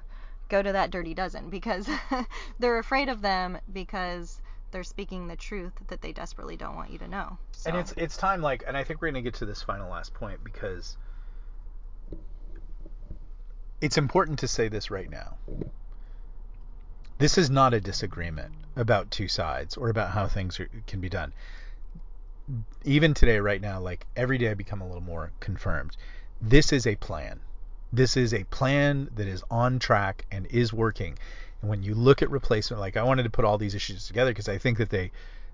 go 0.49 0.63
to 0.63 0.73
that 0.73 0.91
dirty 0.91 1.15
dozen 1.15 1.49
because 1.51 1.89
they're 2.59 2.79
afraid 2.79 3.09
of 3.09 3.23
them 3.23 3.59
because 3.73 4.41
they're 4.77 4.85
speaking 4.85 5.27
the 5.27 5.37
truth 5.37 5.73
that 5.89 6.03
they 6.03 6.13
desperately 6.13 6.55
don't 6.55 6.77
want 6.77 6.91
you 6.91 6.99
to 6.99 7.09
know. 7.09 7.39
So. 7.53 7.71
And 7.71 7.79
it's 7.79 7.95
it's 7.97 8.19
time 8.19 8.43
like 8.43 8.63
and 8.67 8.77
I 8.77 8.85
think 8.85 9.01
we're 9.01 9.11
going 9.11 9.25
to 9.25 9.31
get 9.31 9.39
to 9.39 9.47
this 9.47 9.63
final 9.63 9.91
last 9.91 10.13
point 10.13 10.45
because 10.45 10.99
it's 13.81 13.97
important 13.97 14.41
to 14.41 14.49
say 14.49 14.69
this 14.69 14.91
right 14.91 15.09
now. 15.09 15.39
This 17.17 17.39
is 17.39 17.49
not 17.49 17.73
a 17.73 17.81
disagreement 17.81 18.53
about 18.77 19.11
two 19.11 19.29
sides 19.29 19.79
or 19.79 19.89
about 19.89 20.11
how 20.11 20.27
things 20.27 20.61
are, 20.61 20.69
can 20.87 21.01
be 21.01 21.09
done. 21.09 21.33
Even 22.85 23.15
today, 23.15 23.41
right 23.41 23.63
now, 23.63 23.81
like 23.81 24.07
every 24.15 24.37
day 24.37 24.51
I 24.51 24.55
become 24.55 24.83
a 24.83 24.87
little 24.87 25.03
more 25.03 25.33
confirmed. 25.41 25.97
This 26.43 26.71
is 26.71 26.87
a 26.87 26.97
plan. 26.97 27.41
This 27.95 28.15
is 28.19 28.35
a 28.35 28.45
plan 28.45 29.09
that 29.15 29.27
is 29.27 29.43
on 29.51 29.79
track 29.79 30.27
and 30.31 30.47
is 30.49 30.71
working. 30.71 31.17
And 31.61 31.71
when 31.71 31.83
you 31.83 31.95
look 31.95 32.23
at 32.23 32.31
replacement, 32.31 32.81
like 32.81 32.97
I 32.97 33.03
wanted 33.03 33.25
to 33.25 33.31
put 33.31 33.45
all 33.45 33.59
these 33.59 33.75
issues 33.75 34.07
together 34.07 34.31
because 34.31 34.49
I 34.49 34.59
think 34.59 34.79
that 34.79 34.91
they 34.91 35.11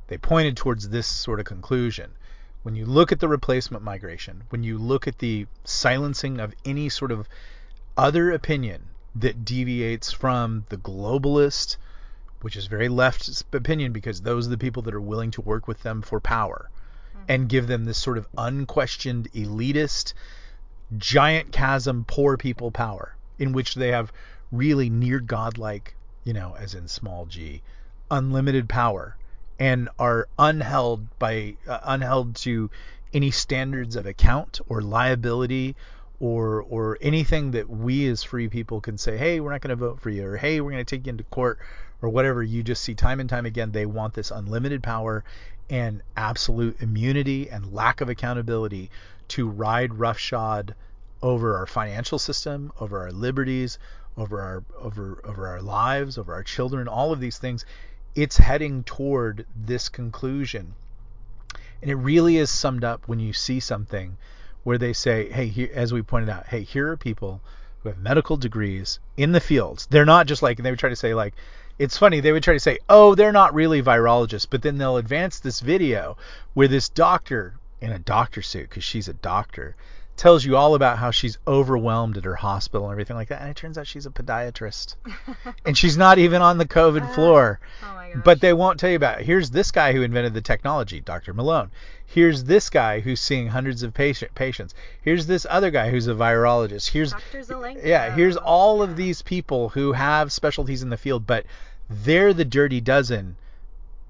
they 0.09 0.18
pointed 0.18 0.57
towards 0.57 0.88
this 0.88 1.07
sort 1.07 1.40
of 1.40 1.46
conclusion. 1.46 2.12
When 2.62 2.76
you 2.76 2.86
look 2.86 3.12
at 3.12 3.20
the 3.20 3.28
replacement 3.28 3.82
migration, 3.82 4.44
when 4.50 4.62
you 4.62 4.78
look 4.78 5.09
at 5.09 5.18
the 5.18 5.46
silencing 5.64 6.38
of 6.38 6.55
any 6.64 6.88
sort 6.88 7.11
of 7.11 7.28
other 7.96 8.30
opinion 8.30 8.88
that 9.16 9.44
deviates 9.44 10.12
from 10.12 10.64
the 10.68 10.76
globalist, 10.76 11.76
which 12.40 12.57
is 12.57 12.66
very 12.66 12.88
left 12.88 13.44
opinion 13.53 13.92
because 13.92 14.20
those 14.20 14.46
are 14.46 14.50
the 14.50 14.59
people 14.59 14.82
that 14.82 14.94
are 14.94 15.00
willing 15.00 15.30
to 15.32 15.40
work 15.40 15.68
with 15.68 15.82
them 15.82 16.03
for 16.03 16.20
power 16.20 16.70
mm-hmm. 17.14 17.24
and 17.28 17.48
give 17.48 17.66
them 17.66 17.84
this 17.84 17.98
sort 17.98 18.18
of 18.18 18.28
unquestioned 18.36 19.30
elitist 19.32 20.12
giant 20.98 21.53
chasm 21.53 22.05
poor 22.07 22.36
people 22.36 22.70
power 22.70 23.16
in 23.38 23.53
which 23.53 23.74
they 23.74 23.88
have 23.88 24.12
really 24.53 24.90
near 24.90 25.18
godlike, 25.18 25.96
you 26.22 26.32
know, 26.32 26.55
as 26.59 26.74
in 26.74 26.86
small 26.86 27.26
g, 27.26 27.62
unlimited 28.11 28.68
power 28.68 29.16
and 29.59 29.88
are 29.98 30.28
unheld 30.38 31.07
by 31.18 31.57
uh, 31.68 31.80
unheld 31.80 32.34
to 32.34 32.70
any 33.12 33.30
standards 33.30 33.96
of 33.96 34.07
account 34.07 34.61
or 34.68 34.80
liability 34.82 35.76
or 36.20 36.62
or 36.62 36.98
anything 37.00 37.50
that 37.53 37.68
we 37.68 38.09
as 38.09 38.22
free 38.22 38.48
people 38.48 38.80
can 38.80 38.96
say, 38.98 39.16
hey, 39.16 39.40
we're 39.40 39.53
not 39.53 39.61
going 39.61 39.70
to 39.70 39.76
vote 39.76 40.00
for 40.00 40.11
you, 40.11 40.24
or 40.26 40.36
hey, 40.36 40.61
we're 40.61 40.70
going 40.70 40.84
to 40.84 40.96
take 40.96 41.07
you 41.07 41.11
into 41.11 41.24
court, 41.24 41.59
or 42.00 42.09
whatever. 42.09 42.42
You 42.42 42.62
just 42.62 42.82
see 42.82 42.94
time 42.94 43.20
and 43.20 43.28
time 43.28 43.46
again 43.46 43.72
they 43.72 43.86
want 43.86 44.14
this 44.14 44.30
unlimited 44.30 44.82
power 44.82 45.24
and 45.70 46.03
absolute 46.16 46.80
immunity 46.80 47.48
and 47.48 47.72
lack 47.72 48.00
of 48.00 48.09
accountability 48.09 48.90
to 49.28 49.48
ride 49.48 49.94
roughshod 49.94 50.74
over 51.22 51.57
our 51.57 51.66
financial 51.66 52.18
system, 52.18 52.72
over 52.80 53.00
our 53.00 53.12
liberties, 53.12 53.78
over 54.16 54.40
our 54.40 54.64
over 54.78 55.20
over 55.24 55.48
our 55.48 55.62
lives, 55.62 56.18
over 56.18 56.32
our 56.34 56.42
children, 56.42 56.88
all 56.88 57.12
of 57.12 57.20
these 57.20 57.38
things. 57.38 57.64
It's 58.14 58.36
heading 58.36 58.84
toward 58.84 59.46
this 59.56 59.88
conclusion. 59.88 60.74
And 61.80 61.90
it 61.90 61.96
really 61.96 62.36
is 62.36 62.50
summed 62.50 62.84
up 62.84 63.08
when 63.08 63.18
you 63.20 63.32
see 63.32 63.58
something 63.58 64.16
where 64.62 64.78
they 64.78 64.92
say, 64.92 65.30
hey, 65.30 65.46
here, 65.46 65.70
as 65.74 65.92
we 65.92 66.02
pointed 66.02 66.28
out, 66.28 66.46
hey, 66.46 66.62
here 66.62 66.90
are 66.90 66.96
people 66.96 67.40
who 67.82 67.88
have 67.88 67.98
medical 67.98 68.36
degrees 68.36 69.00
in 69.16 69.32
the 69.32 69.40
fields. 69.40 69.86
They're 69.90 70.04
not 70.04 70.26
just 70.26 70.42
like, 70.42 70.58
they 70.58 70.70
would 70.70 70.78
try 70.78 70.90
to 70.90 70.96
say, 70.96 71.14
like, 71.14 71.34
it's 71.78 71.98
funny, 71.98 72.20
they 72.20 72.30
would 72.30 72.44
try 72.44 72.54
to 72.54 72.60
say, 72.60 72.78
oh, 72.88 73.16
they're 73.16 73.32
not 73.32 73.54
really 73.54 73.82
virologists, 73.82 74.46
but 74.48 74.62
then 74.62 74.78
they'll 74.78 74.98
advance 74.98 75.40
this 75.40 75.58
video 75.58 76.16
where 76.54 76.68
this 76.68 76.88
doctor 76.88 77.54
in 77.80 77.90
a 77.90 77.98
doctor 77.98 78.42
suit, 78.42 78.68
because 78.68 78.84
she's 78.84 79.08
a 79.08 79.14
doctor, 79.14 79.74
tells 80.16 80.44
you 80.44 80.56
all 80.56 80.74
about 80.74 80.98
how 80.98 81.10
she's 81.10 81.38
overwhelmed 81.46 82.16
at 82.16 82.24
her 82.24 82.36
hospital 82.36 82.86
and 82.86 82.92
everything 82.92 83.16
like 83.16 83.28
that. 83.28 83.40
And 83.40 83.50
it 83.50 83.56
turns 83.56 83.78
out 83.78 83.86
she's 83.86 84.06
a 84.06 84.10
podiatrist. 84.10 84.96
and 85.64 85.76
she's 85.76 85.96
not 85.96 86.18
even 86.18 86.42
on 86.42 86.58
the 86.58 86.66
COVID 86.66 87.02
uh, 87.02 87.12
floor. 87.14 87.60
Oh 87.82 88.02
but 88.24 88.40
they 88.40 88.52
won't 88.52 88.78
tell 88.78 88.90
you 88.90 88.96
about 88.96 89.20
it. 89.20 89.26
Here's 89.26 89.50
this 89.50 89.70
guy 89.70 89.92
who 89.92 90.02
invented 90.02 90.34
the 90.34 90.40
technology, 90.40 91.00
Dr. 91.00 91.32
Malone. 91.32 91.70
Here's 92.04 92.44
this 92.44 92.68
guy 92.68 93.00
who's 93.00 93.20
seeing 93.20 93.48
hundreds 93.48 93.82
of 93.82 93.94
patient, 93.94 94.34
patients. 94.34 94.74
Here's 95.00 95.26
this 95.26 95.46
other 95.48 95.70
guy 95.70 95.90
who's 95.90 96.08
a 96.08 96.14
virologist. 96.14 96.90
Here's 96.90 97.14
Yeah, 97.82 98.14
here's 98.14 98.36
all 98.36 98.78
yeah. 98.78 98.84
of 98.84 98.96
these 98.96 99.22
people 99.22 99.70
who 99.70 99.92
have 99.92 100.30
specialties 100.30 100.82
in 100.82 100.90
the 100.90 100.98
field, 100.98 101.26
but 101.26 101.46
they're 101.88 102.34
the 102.34 102.44
dirty 102.44 102.80
dozen 102.80 103.36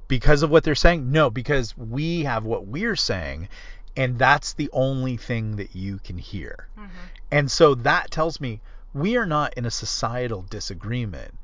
because 0.09 0.43
of 0.43 0.51
what 0.51 0.63
they're 0.65 0.75
saying? 0.75 1.11
No, 1.11 1.31
because 1.31 1.77
we 1.79 2.25
have 2.25 2.45
what 2.45 2.67
we're 2.67 2.97
saying 2.97 3.49
and 3.97 4.19
that's 4.19 4.55
the 4.55 4.71
only 4.73 5.17
thing 5.17 5.57
that 5.57 5.75
you 5.77 5.99
can 5.99 6.19
hear. 6.19 6.69
Mm-hmm. 6.79 6.89
And 7.31 7.51
so 7.51 7.75
that 7.75 8.11
tells 8.11 8.41
me 8.41 8.61
we 8.95 9.17
are 9.17 9.27
not 9.27 9.55
in 9.55 9.65
a 9.65 9.71
societal 9.71 10.43
disagreement. 10.43 11.35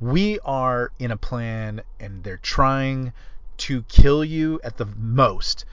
We 0.00 0.38
are 0.40 0.90
in 0.98 1.10
a 1.10 1.16
plan, 1.16 1.82
and 2.00 2.24
they're 2.24 2.36
trying 2.36 3.12
to 3.58 3.82
kill 3.82 4.24
you 4.24 4.60
at 4.64 4.76
the 4.76 4.86
most, 4.86 5.64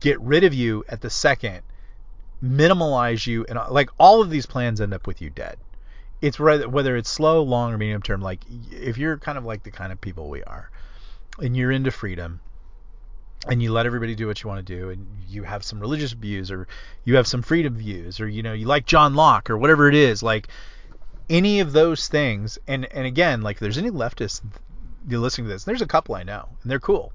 get 0.00 0.20
rid 0.20 0.44
of 0.44 0.52
you 0.52 0.84
at 0.88 1.00
the 1.00 1.10
second, 1.10 1.62
minimalize 2.42 3.26
you, 3.26 3.46
and 3.48 3.58
like 3.70 3.90
all 3.98 4.20
of 4.20 4.30
these 4.30 4.46
plans 4.46 4.80
end 4.80 4.92
up 4.92 5.06
with 5.06 5.22
you 5.22 5.30
dead. 5.30 5.56
It's 6.20 6.38
whether 6.38 6.96
it's 6.96 7.10
slow, 7.10 7.42
long, 7.42 7.72
or 7.72 7.78
medium 7.78 8.02
term. 8.02 8.20
Like 8.20 8.40
if 8.70 8.98
you're 8.98 9.16
kind 9.18 9.38
of 9.38 9.44
like 9.44 9.62
the 9.62 9.70
kind 9.70 9.92
of 9.92 10.00
people 10.00 10.28
we 10.28 10.42
are, 10.44 10.70
and 11.38 11.56
you're 11.56 11.72
into 11.72 11.90
freedom, 11.90 12.40
and 13.48 13.62
you 13.62 13.72
let 13.72 13.86
everybody 13.86 14.14
do 14.14 14.26
what 14.26 14.42
you 14.42 14.48
want 14.48 14.64
to 14.64 14.76
do 14.76 14.90
and 14.90 15.06
you 15.28 15.42
have 15.42 15.64
some 15.64 15.80
religious 15.80 16.12
views 16.12 16.50
or 16.50 16.66
you 17.04 17.16
have 17.16 17.26
some 17.26 17.42
freedom 17.42 17.74
views 17.76 18.20
or 18.20 18.28
you 18.28 18.42
know 18.42 18.52
you 18.52 18.66
like 18.66 18.86
John 18.86 19.14
Locke 19.14 19.50
or 19.50 19.56
whatever 19.56 19.88
it 19.88 19.94
is 19.94 20.22
like 20.22 20.48
any 21.28 21.60
of 21.60 21.72
those 21.72 22.08
things 22.08 22.58
and 22.66 22.86
and 22.92 23.06
again 23.06 23.42
like 23.42 23.56
if 23.56 23.60
there's 23.60 23.78
any 23.78 23.90
leftists 23.90 24.40
you're 25.08 25.20
listening 25.20 25.46
to 25.46 25.52
this 25.52 25.64
there's 25.64 25.82
a 25.82 25.86
couple 25.86 26.14
I 26.14 26.22
know 26.22 26.48
and 26.62 26.70
they're 26.70 26.80
cool 26.80 27.12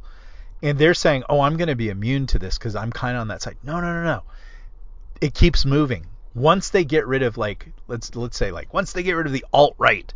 and 0.61 0.77
they're 0.77 0.93
saying 0.93 1.23
oh 1.29 1.41
I'm 1.41 1.57
going 1.57 1.67
to 1.67 1.75
be 1.75 1.89
immune 1.89 2.27
to 2.27 2.39
this 2.39 2.57
cuz 2.57 2.75
I'm 2.75 2.91
kind 2.91 3.15
of 3.15 3.21
on 3.21 3.27
that 3.29 3.41
side. 3.41 3.57
No 3.63 3.79
no 3.79 3.93
no 3.93 4.03
no. 4.03 4.23
It 5.19 5.33
keeps 5.33 5.65
moving. 5.65 6.07
Once 6.33 6.69
they 6.69 6.85
get 6.85 7.05
rid 7.05 7.23
of 7.23 7.37
like 7.37 7.73
let's 7.87 8.15
let's 8.15 8.37
say 8.37 8.51
like 8.51 8.73
once 8.73 8.93
they 8.93 9.03
get 9.03 9.13
rid 9.13 9.27
of 9.27 9.33
the 9.33 9.45
alt 9.53 9.75
right 9.77 10.13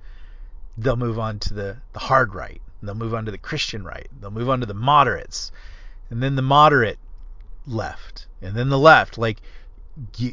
they'll 0.78 0.95
move 0.95 1.20
on 1.20 1.39
to 1.39 1.53
the 1.53 1.78
the 1.93 1.99
hard 1.99 2.34
right 2.34 2.61
they'll 2.82 2.95
move 2.95 3.13
on 3.13 3.26
to 3.26 3.32
the 3.32 3.38
Christian 3.38 3.84
right 3.84 4.07
they'll 4.20 4.32
move 4.32 4.49
on 4.49 4.61
to 4.61 4.66
the 4.66 4.74
moderates 4.74 5.51
and 6.16 6.24
then 6.24 6.36
the 6.36 6.41
moderate 6.41 6.97
left, 7.68 8.28
and 8.41 8.55
then 8.55 8.70
the 8.70 8.80
left. 8.80 9.18
Like 9.18 9.41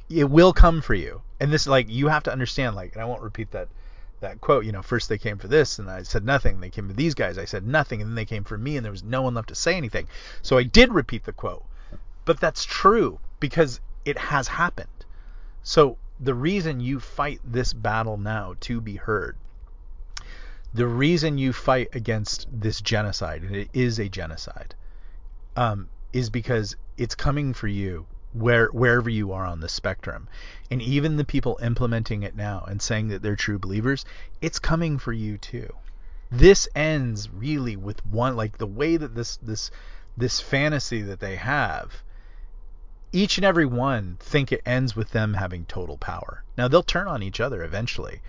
it 0.09 0.31
will 0.31 0.53
come 0.53 0.81
for 0.81 0.95
you. 0.95 1.23
And 1.41 1.53
this 1.53 1.67
like 1.67 1.89
you 1.89 2.07
have 2.07 2.23
to 2.23 2.33
understand 2.33 2.77
like, 2.77 2.93
and 2.93 3.03
I 3.03 3.05
won't 3.05 3.21
repeat 3.21 3.51
that 3.51 3.67
that 4.21 4.41
quote. 4.41 4.65
You 4.65 4.71
know, 4.71 4.83
first 4.83 5.09
they 5.09 5.19
came 5.19 5.39
for 5.39 5.49
this, 5.49 5.81
and 5.81 5.91
I 5.91 6.05
said 6.05 6.25
nothing. 6.25 6.61
They 6.61 6.71
came 6.71 6.87
for 6.87 6.95
these 6.95 7.15
guys, 7.15 7.37
I 7.37 7.47
said 7.47 7.67
nothing, 7.67 8.01
and 8.01 8.11
then 8.11 8.15
they 8.15 8.25
came 8.25 8.45
for 8.45 8.57
me, 8.57 8.77
and 8.77 8.85
there 8.85 8.93
was 8.93 9.03
no 9.03 9.23
one 9.23 9.35
left 9.35 9.49
to 9.49 9.57
say 9.57 9.75
anything. 9.75 10.07
So 10.41 10.57
I 10.57 10.63
did 10.63 10.93
repeat 10.93 11.25
the 11.25 11.33
quote, 11.33 11.65
but 12.27 12.39
that's 12.39 12.65
true 12.65 13.19
because 13.41 13.81
it 14.05 14.17
has 14.17 14.47
happened. 14.47 15.05
So 15.65 15.97
the 16.21 16.35
reason 16.35 16.79
you 16.79 17.01
fight 17.01 17.41
this 17.43 17.73
battle 17.73 18.19
now 18.19 18.55
to 18.61 18.81
be 18.81 18.95
heard 18.95 19.37
the 20.73 20.87
reason 20.87 21.39
you 21.39 21.53
fight 21.53 21.89
against 21.93 22.47
this 22.53 22.81
genocide, 22.81 23.43
and 23.43 23.55
it 23.55 23.69
is 23.73 23.99
a 23.99 24.09
genocide, 24.09 24.77
um, 25.57 25.89
is 26.13 26.31
because 26.31 26.77
it's 26.97 27.15
coming 27.15 27.55
for 27.55 27.69
you 27.69 28.07
where 28.33 28.69
wherever 28.69 29.11
you 29.11 29.33
are 29.33 29.45
on 29.45 29.61
the 29.61 29.69
spectrum. 29.69 30.29
And 30.71 30.81
even 30.81 31.17
the 31.17 31.25
people 31.25 31.59
implementing 31.63 32.23
it 32.23 32.35
now 32.35 32.65
and 32.67 32.81
saying 32.81 33.09
that 33.09 33.23
they're 33.23 33.37
true 33.37 33.59
believers, 33.59 34.05
it's 34.41 34.59
coming 34.59 34.99
for 34.99 35.13
you 35.13 35.39
too. 35.39 35.75
This 36.31 36.67
ends 36.75 37.29
really 37.29 37.77
with 37.77 38.05
one 38.07 38.37
like 38.37 38.57
the 38.57 38.67
way 38.67 38.97
that 38.97 39.15
this 39.15 39.37
this 39.37 39.71
this 40.17 40.41
fantasy 40.41 41.03
that 41.03 41.21
they 41.21 41.37
have 41.37 42.03
each 43.13 43.37
and 43.37 43.45
every 43.45 43.67
one 43.67 44.17
think 44.19 44.51
it 44.51 44.63
ends 44.65 44.97
with 44.97 45.11
them 45.11 45.35
having 45.35 45.67
total 45.67 45.99
power. 45.99 46.43
Now 46.57 46.69
they'll 46.69 46.83
turn 46.83 47.07
on 47.07 47.23
each 47.23 47.41
other 47.41 47.63
eventually. 47.63 48.23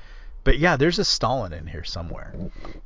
But 0.43 0.59
yeah, 0.59 0.75
there's 0.75 0.99
a 0.99 1.05
Stalin 1.05 1.53
in 1.53 1.67
here 1.67 1.85
somewhere. 1.85 2.33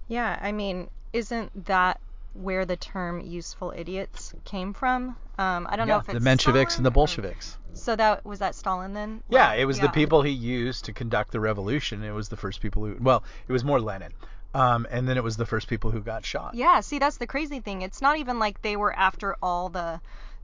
Yeah, 0.08 0.38
I 0.40 0.52
mean, 0.52 0.90
isn't 1.12 1.66
that 1.66 2.00
where 2.34 2.66
the 2.66 2.78
term 2.78 3.20
useful 3.22 3.74
idiots 3.76 4.34
came 4.46 4.74
from. 4.74 5.16
Um, 5.38 5.68
I 5.70 5.76
don't 5.76 5.88
yeah, 5.88 5.96
know 5.96 6.00
if 6.00 6.10
it's 6.10 6.24
the 6.24 6.30
Mensheviks 6.30 6.72
Stalin 6.72 6.78
and 6.78 6.86
the 6.86 6.92
Bolsheviks. 6.92 7.58
Or, 7.72 7.76
so 7.76 7.96
that 7.96 8.26
was 8.26 8.40
that 8.40 8.56
Stalin 8.56 8.94
then? 8.94 9.24
Yeah, 9.30 9.54
it 9.54 9.66
was 9.66 9.78
yeah. 9.78 9.84
the 9.84 9.90
people 9.90 10.22
he 10.22 10.32
used 10.32 10.86
to 10.86 10.94
conduct 10.94 11.32
the 11.32 11.40
revolution. 11.40 12.04
It 12.04 12.12
was 12.12 12.30
the 12.30 12.38
first 12.38 12.62
people 12.62 12.86
who 12.86 12.98
well, 13.00 13.24
it 13.48 13.52
was 13.52 13.64
more 13.64 13.80
Lenin. 13.80 14.14
Um, 14.54 14.88
and 14.90 15.08
then 15.08 15.18
it 15.18 15.24
was 15.24 15.38
the 15.38 15.46
first 15.46 15.68
people 15.68 15.92
who 15.92 16.00
got 16.00 16.26
shot. 16.26 16.56
Yeah, 16.56 16.80
see 16.80 17.00
that's 17.00 17.18
the 17.18 17.28
crazy 17.28 17.60
thing. 17.60 17.82
It's 17.82 18.02
not 18.02 18.18
even 18.18 18.40
like 18.40 18.62
they 18.62 18.76
were 18.76 18.94
after 18.94 19.36
all 19.42 19.70
the 19.70 20.00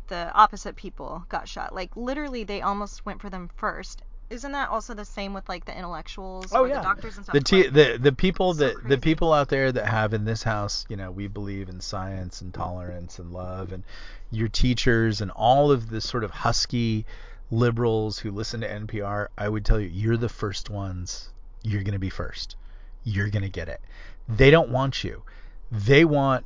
the 0.07 0.31
opposite 0.33 0.75
people 0.75 1.23
got 1.29 1.47
shot. 1.47 1.73
Like 1.73 1.95
literally 1.95 2.43
they 2.43 2.61
almost 2.61 3.05
went 3.05 3.21
for 3.21 3.29
them 3.29 3.49
first 3.55 4.03
isn't 4.29 4.51
that 4.51 4.69
also 4.69 4.93
the 4.93 5.05
same 5.05 5.33
with 5.33 5.47
like 5.47 5.65
the 5.65 5.77
intellectuals 5.77 6.51
Oh 6.51 6.63
or 6.63 6.67
yeah, 6.67 6.77
the 6.77 6.81
doctors 6.81 7.15
and 7.17 7.25
stuff? 7.25 7.33
the 7.33 7.41
t- 7.41 7.63
Like, 7.63 7.73
the 7.73 7.97
the 8.01 8.11
people 8.11 8.53
so 8.53 8.65
that 8.65 8.87
the 8.87 8.97
people 8.97 9.33
out 9.33 9.49
there 9.49 9.71
that 9.71 9.85
have 9.87 10.13
in 10.13 10.25
this 10.25 10.43
house, 10.43 10.85
you 10.89 10.95
know, 10.95 11.11
we 11.11 11.27
believe 11.27 11.69
in 11.69 11.79
science 11.81 12.41
and 12.41 12.53
tolerance 12.53 13.19
and 13.19 13.31
love, 13.31 13.71
and 13.71 13.83
your 14.31 14.47
teachers 14.47 15.21
and 15.21 15.31
all 15.31 15.71
of 15.71 15.89
the 15.89 16.01
sort 16.01 16.23
of 16.23 16.31
husky 16.31 17.05
liberals 17.51 18.19
who 18.19 18.31
listen 18.31 18.61
to 18.61 18.67
NPR. 18.67 19.27
I 19.37 19.47
would 19.49 19.65
tell 19.65 19.79
you, 19.79 19.87
you're 19.87 20.17
the 20.17 20.29
first 20.29 20.69
ones. 20.69 21.29
You're 21.63 21.83
gonna 21.83 21.99
be 21.99 22.09
first. 22.09 22.55
You're 23.03 23.29
gonna 23.29 23.49
get 23.49 23.67
it. 23.69 23.81
They 24.27 24.49
don't 24.51 24.69
want 24.69 25.03
you. 25.03 25.23
They 25.71 26.05
want 26.05 26.45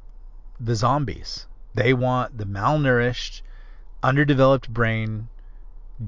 the 0.60 0.76
zombies. 0.76 1.46
They 1.76 1.94
want 1.94 2.38
the 2.38 2.46
malnourished, 2.46 3.42
underdeveloped 4.02 4.74
brain, 4.74 5.30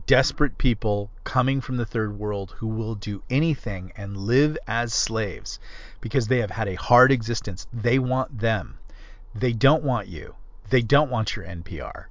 desperate 0.06 0.58
people 0.58 1.10
coming 1.24 1.62
from 1.62 1.78
the 1.78 1.86
third 1.86 2.18
world 2.18 2.52
who 2.58 2.68
will 2.68 2.96
do 2.96 3.24
anything 3.30 3.92
and 3.96 4.16
live 4.16 4.58
as 4.68 4.94
slaves 4.94 5.60
because 6.00 6.28
they 6.28 6.40
have 6.40 6.52
had 6.52 6.68
a 6.68 6.76
hard 6.76 7.12
existence. 7.12 7.68
They 7.74 7.98
want 7.98 8.40
them. 8.40 8.78
They 9.34 9.54
don't 9.54 9.84
want 9.84 10.08
you. 10.08 10.36
They 10.70 10.82
don't 10.82 11.10
want 11.10 11.36
your 11.36 11.46
NPR. 11.46 12.06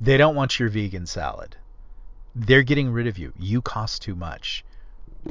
They 0.00 0.16
don't 0.16 0.34
want 0.34 0.58
your 0.58 0.68
vegan 0.68 1.06
salad. 1.06 1.56
They're 2.34 2.62
getting 2.62 2.90
rid 2.90 3.06
of 3.06 3.18
you. 3.18 3.32
You 3.38 3.62
cost 3.62 4.02
too 4.02 4.14
much. 4.14 4.64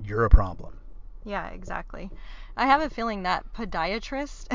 You're 0.04 0.26
a 0.26 0.30
problem. 0.30 0.80
Yeah, 1.24 1.50
exactly. 1.50 2.10
I 2.58 2.66
have 2.66 2.82
a 2.82 2.90
feeling 2.90 3.24
that 3.24 3.54
podiatrist, 3.54 4.48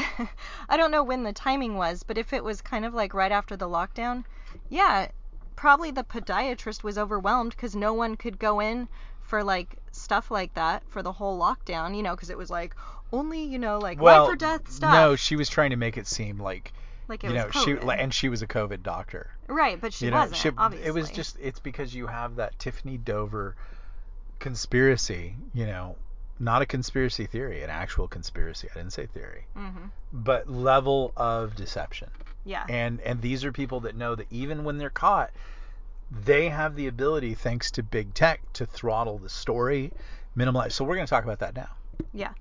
I 0.69 0.77
don't 0.77 0.91
know 0.91 1.05
when 1.05 1.23
the 1.23 1.33
timing 1.33 1.77
was, 1.77 2.03
but 2.03 2.19
if 2.19 2.33
it 2.33 2.43
was 2.43 2.61
kind 2.61 2.85
of 2.85 2.95
like 2.95 3.15
right 3.15 3.33
after 3.33 3.57
the 3.57 3.69
lockdown, 3.69 4.25
yeah, 4.69 5.09
probably 5.57 5.91
the 5.91 6.05
podiatrist 6.05 6.83
was 6.83 6.97
overwhelmed 6.99 7.51
because 7.51 7.75
no 7.75 7.93
one 7.93 8.17
could 8.17 8.39
go 8.39 8.61
in 8.61 8.89
for 9.23 9.43
like 9.43 9.77
stuff 9.91 10.31
like 10.31 10.55
that 10.55 10.83
for 10.89 11.03
the 11.03 11.13
whole 11.13 11.39
lockdown, 11.39 11.97
you 11.97 12.03
know, 12.03 12.15
because 12.15 12.31
it 12.31 12.39
was 12.39 12.51
like 12.51 12.77
only, 13.13 13.43
you 13.45 13.59
know, 13.59 13.79
like 13.79 14.01
life 14.01 14.29
or 14.29 14.37
death 14.37 14.71
stuff. 14.71 14.93
no, 14.93 15.17
she 15.17 15.35
was 15.37 15.49
trying 15.49 15.71
to 15.71 15.77
make 15.77 15.97
it 15.97 16.07
seem 16.07 16.39
like 16.39 16.73
like 17.09 17.25
it 17.25 17.29
you 17.29 17.35
was 17.35 17.45
know 17.45 17.51
she 17.65 17.73
and 17.73 18.13
she 18.15 18.29
was 18.29 18.43
a 18.43 18.47
COVID 18.47 18.83
doctor. 18.83 19.31
right, 19.49 19.81
but 19.81 19.93
she 19.93 20.07
you 20.07 20.11
know, 20.11 20.19
wasn't, 20.19 20.37
she- 20.37 20.51
obviously. 20.59 20.89
it 20.89 20.93
was 20.93 21.11
just 21.11 21.37
it's 21.41 21.61
because 21.61 21.95
you 21.95 22.07
have 22.07 22.37
that 22.37 22.59
Tiffany 22.59 22.99
Dover 22.99 23.57
conspiracy, 24.39 25.35
you 25.55 25.67
know, 25.67 25.97
not 26.39 26.63
a 26.63 26.67
conspiracy 26.67 27.27
theory, 27.27 27.63
an 27.63 27.71
actual 27.71 28.09
conspiracy. 28.09 28.69
I 28.71 28.79
didn't 28.79 28.93
say 28.93 29.07
theory, 29.07 29.47
hmm 29.55 29.87
but 30.13 30.49
level 30.49 31.13
of 31.17 31.57
deception. 31.57 32.09
Yeah. 32.47 32.65
And 32.69 33.01
and 33.03 33.21
these 33.21 33.45
are 33.45 33.53
people 33.53 33.81
that 33.81 33.95
know 33.97 34.15
that 34.15 34.27
even 34.31 34.65
when 34.65 34.79
they're 34.79 34.89
caught, 34.89 35.31
they 36.25 36.49
have 36.49 36.77
the 36.77 36.87
ability, 36.87 37.35
thanks 37.35 37.71
to 37.73 37.83
big 37.83 38.15
tech, 38.15 38.41
to 38.55 38.65
throttle 38.65 39.19
the 39.19 39.29
story, 39.29 39.93
minimize. 40.35 40.75
So 40.75 40.85
we're 40.85 40.95
going 40.95 41.07
to 41.07 41.11
talk 41.11 41.25
about 41.25 41.41
that 41.41 41.55
now. 41.57 41.69
yeah. 42.15 42.33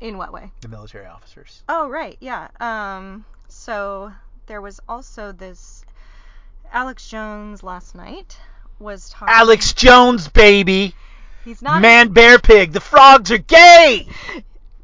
In 0.00 0.18
what 0.18 0.32
way? 0.32 0.50
The 0.60 0.68
military 0.68 1.06
officers. 1.06 1.62
Oh, 1.68 1.88
right. 1.88 2.16
Yeah. 2.20 2.48
Um 2.60 3.24
so 3.48 4.12
there 4.46 4.60
was 4.60 4.80
also 4.88 5.30
this 5.32 5.84
Alex 6.72 7.08
Jones 7.08 7.62
last 7.62 7.94
night 7.94 8.36
was 8.80 9.08
talking 9.10 9.32
Alex 9.32 9.72
Jones, 9.72 10.28
baby, 10.28 10.94
He's 11.44 11.62
not 11.62 11.82
man, 11.82 12.08
bear, 12.08 12.38
pig. 12.38 12.72
The 12.72 12.80
frogs 12.80 13.30
are 13.30 13.38
gay. 13.38 14.06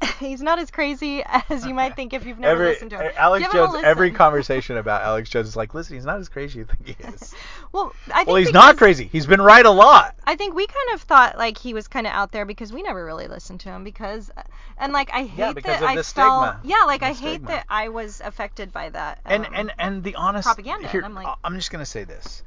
he's 0.19 0.41
not 0.41 0.59
as 0.59 0.71
crazy 0.71 1.23
as 1.49 1.65
you 1.65 1.73
might 1.73 1.95
think 1.95 2.13
if 2.13 2.25
you've 2.25 2.39
never 2.39 2.53
Every 2.61 2.73
listened 2.73 2.91
to 2.91 2.97
him. 2.97 3.11
Alex 3.17 3.45
Give 3.45 3.53
him 3.53 3.75
a 3.75 3.81
every 3.83 4.11
conversation 4.11 4.77
about 4.77 5.01
Alex 5.01 5.29
Jones 5.29 5.47
is 5.47 5.55
like, 5.55 5.73
listen, 5.73 5.95
he's 5.95 6.05
not 6.05 6.19
as 6.19 6.29
crazy 6.29 6.45
as 6.47 6.55
you 6.55 6.65
think 6.65 6.87
he 6.97 7.03
is. 7.13 7.33
Well, 7.71 7.93
I 8.07 8.19
think 8.19 8.27
well, 8.27 8.35
he's 8.37 8.53
not 8.53 8.77
crazy. 8.77 9.07
He's 9.11 9.25
been 9.25 9.41
right 9.41 9.65
a 9.65 9.71
lot. 9.71 10.15
I 10.25 10.35
think 10.35 10.55
we 10.55 10.65
kind 10.67 10.93
of 10.93 11.01
thought 11.01 11.37
like 11.37 11.57
he 11.57 11.73
was 11.73 11.87
kind 11.87 12.07
of 12.07 12.13
out 12.13 12.31
there 12.31 12.45
because 12.45 12.71
we 12.71 12.81
never 12.81 13.03
really 13.03 13.27
listened 13.27 13.59
to 13.61 13.69
him 13.69 13.83
because 13.83 14.31
and 14.77 14.93
like 14.93 15.09
I 15.13 15.23
hate 15.23 15.37
Yeah, 15.37 15.53
that 15.53 15.83
of 15.83 15.89
I 15.89 15.95
the 15.95 16.03
felt 16.03 16.05
stigma. 16.05 16.59
yeah 16.63 16.85
like 16.85 17.03
I 17.03 17.09
hate 17.09 17.15
stigma. 17.17 17.47
that 17.49 17.65
I 17.69 17.89
was 17.89 18.21
affected 18.21 18.71
by 18.71 18.89
that. 18.89 19.19
and 19.25 19.45
um, 19.45 19.51
and 19.55 19.73
and 19.79 20.03
the 20.03 20.15
honest 20.15 20.45
propaganda, 20.45 20.83
and 20.83 20.91
Here, 20.91 21.01
I'm 21.03 21.13
like- 21.13 21.27
I'm 21.43 21.55
just 21.55 21.71
gonna 21.71 21.85
say 21.85 22.03
this. 22.03 22.43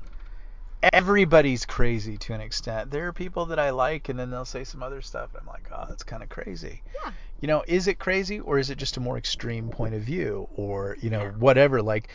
Everybody's 0.83 1.65
crazy 1.65 2.17
to 2.19 2.33
an 2.35 2.41
extent. 2.41 2.91
There 2.91 3.07
are 3.07 3.13
people 3.13 3.47
that 3.47 3.59
I 3.59 3.71
like, 3.71 4.09
and 4.09 4.19
then 4.19 4.31
they'll 4.31 4.45
say 4.45 4.65
some 4.65 4.83
other 4.83 5.01
stuff, 5.01 5.31
and 5.33 5.43
I'm 5.43 5.47
like, 5.47 5.69
oh, 5.73 5.85
that's 5.89 6.03
kind 6.03 6.23
of 6.23 6.29
crazy. 6.29 6.83
Yeah. 7.05 7.13
You 7.41 7.49
know, 7.49 7.63
is 7.69 7.87
it 7.87 7.99
crazy, 8.01 8.41
or 8.41 8.59
is 8.59 8.69
it 8.71 8.79
just 8.79 8.97
a 8.97 9.01
more 9.01 9.17
extreme 9.17 9.69
point 9.69 9.95
of 9.95 10.03
view, 10.03 10.49
or 10.57 10.97
you 11.01 11.11
know, 11.11 11.23
Yeah. 11.23 11.31
whatever? 11.33 11.83
Like, 11.83 12.09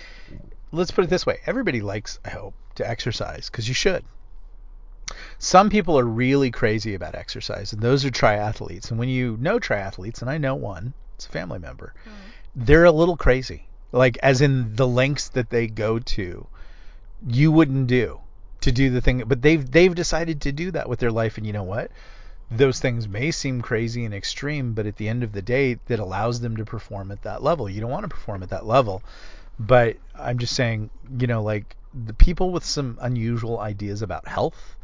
let's 0.72 0.92
put 0.92 1.06
it 1.06 1.10
this 1.10 1.26
way: 1.26 1.40
everybody 1.46 1.82
likes, 1.82 2.20
I 2.26 2.30
hope, 2.32 2.56
to 2.76 2.90
exercise 2.90 3.50
because 3.50 3.68
you 3.70 3.74
should. 3.74 4.04
Some 5.40 5.70
people 5.70 5.98
are 5.98 6.06
really 6.06 6.52
crazy 6.52 6.94
about 6.94 7.16
exercise, 7.16 7.72
and 7.72 7.82
those 7.82 8.04
are 8.04 8.12
triathletes. 8.12 8.90
And 8.90 9.00
when 9.00 9.08
you 9.08 9.38
know 9.40 9.60
triathletes, 9.60 10.22
and 10.22 10.30
I 10.30 10.38
know 10.38 10.56
one, 10.56 10.94
it's 11.16 11.26
a 11.26 11.30
family 11.30 11.60
member, 11.60 11.94
mm-hmm. 12.02 12.66
they're 12.66 12.84
a 12.84 12.92
little 12.92 13.16
crazy. 13.16 13.68
Like, 13.94 14.18
as 14.22 14.42
in 14.42 14.76
the 14.76 14.88
lengths 14.88 15.30
that 15.30 15.50
they 15.50 15.68
go 15.68 16.00
to, 16.00 16.48
you 17.26 17.52
wouldn't 17.54 17.88
do 17.88 18.20
to 18.68 18.72
do 18.74 18.90
the 18.90 19.02
thing. 19.02 19.24
But 19.26 19.42
they've 19.42 19.70
they've 19.70 19.94
decided 19.94 20.42
to 20.42 20.52
do 20.52 20.72
that 20.72 20.90
with 20.90 21.00
their 21.00 21.12
life, 21.12 21.38
and 21.38 21.48
you 21.48 21.54
know 21.54 21.64
what? 21.64 21.90
Those 22.52 22.80
things 22.80 23.08
may 23.08 23.32
seem 23.32 23.62
crazy 23.62 24.06
and 24.06 24.14
extreme, 24.14 24.74
but 24.74 24.86
at 24.86 24.98
the 24.98 25.10
end 25.10 25.24
of 25.24 25.32
the 25.32 25.42
day, 25.42 25.80
that 25.88 26.00
allows 26.00 26.40
them 26.40 26.58
to 26.58 26.66
perform 26.66 27.12
at 27.12 27.24
that 27.24 27.44
level. 27.44 27.70
You 27.70 27.82
don't 27.82 27.92
want 27.92 28.04
to 28.04 28.10
perform 28.10 28.44
at 28.44 28.50
that 28.50 28.66
level, 28.66 29.04
but 29.60 29.98
I'm 30.16 30.38
just 30.38 30.54
saying, 30.54 30.90
you 31.20 31.28
know, 31.28 31.44
like 31.44 31.76
the 31.94 32.14
people 32.14 32.52
with 32.52 32.64
some 32.64 32.98
unusual 33.02 33.60
ideas 33.60 34.02
about 34.02 34.28
health 34.28 34.76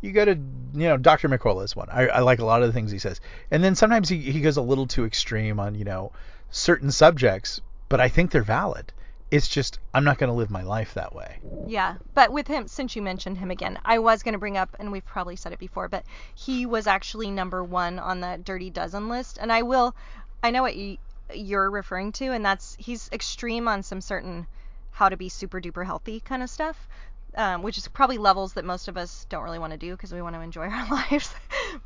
you 0.00 0.12
go 0.12 0.24
to 0.24 0.32
you 0.32 0.88
know 0.88 0.96
Dr. 0.96 1.28
McCullough 1.28 1.64
is 1.64 1.76
one. 1.76 1.88
I, 1.90 2.08
I 2.08 2.20
like 2.20 2.38
a 2.38 2.44
lot 2.44 2.62
of 2.62 2.68
the 2.68 2.72
things 2.72 2.90
he 2.90 2.98
says, 2.98 3.20
and 3.50 3.62
then 3.62 3.74
sometimes 3.74 4.08
he 4.08 4.18
he 4.18 4.40
goes 4.40 4.56
a 4.56 4.62
little 4.62 4.86
too 4.86 5.04
extreme 5.04 5.60
on 5.60 5.74
you 5.74 5.84
know 5.84 6.12
certain 6.50 6.90
subjects, 6.90 7.60
but 7.88 8.00
I 8.00 8.08
think 8.08 8.30
they're 8.30 8.42
valid. 8.42 8.92
It's 9.30 9.46
just 9.46 9.78
I'm 9.94 10.04
not 10.04 10.18
going 10.18 10.28
to 10.28 10.34
live 10.34 10.50
my 10.50 10.62
life 10.62 10.94
that 10.94 11.14
way. 11.14 11.38
Yeah, 11.66 11.96
but 12.14 12.32
with 12.32 12.48
him, 12.48 12.66
since 12.66 12.96
you 12.96 13.02
mentioned 13.02 13.38
him 13.38 13.50
again, 13.50 13.78
I 13.84 13.98
was 13.98 14.22
going 14.22 14.32
to 14.32 14.38
bring 14.38 14.56
up, 14.56 14.74
and 14.78 14.90
we've 14.90 15.04
probably 15.04 15.36
said 15.36 15.52
it 15.52 15.58
before, 15.58 15.88
but 15.88 16.04
he 16.34 16.66
was 16.66 16.86
actually 16.86 17.30
number 17.30 17.62
one 17.62 17.98
on 17.98 18.20
the 18.20 18.40
Dirty 18.42 18.70
Dozen 18.70 19.08
list. 19.08 19.38
And 19.40 19.52
I 19.52 19.62
will, 19.62 19.94
I 20.42 20.50
know 20.50 20.62
what 20.62 20.74
you, 20.74 20.96
you're 21.32 21.70
referring 21.70 22.12
to, 22.12 22.32
and 22.32 22.44
that's 22.44 22.76
he's 22.78 23.08
extreme 23.12 23.68
on 23.68 23.82
some 23.82 24.00
certain 24.00 24.46
how 24.90 25.08
to 25.08 25.16
be 25.16 25.28
super 25.28 25.60
duper 25.60 25.86
healthy 25.86 26.20
kind 26.20 26.42
of 26.42 26.50
stuff, 26.50 26.88
um, 27.36 27.62
which 27.62 27.78
is 27.78 27.86
probably 27.88 28.18
levels 28.18 28.54
that 28.54 28.64
most 28.64 28.88
of 28.88 28.96
us 28.96 29.26
don't 29.28 29.44
really 29.44 29.58
want 29.60 29.72
to 29.72 29.78
do 29.78 29.92
because 29.92 30.12
we 30.12 30.20
want 30.22 30.34
to 30.34 30.40
enjoy 30.40 30.62
our 30.66 30.88
lives. 30.90 31.32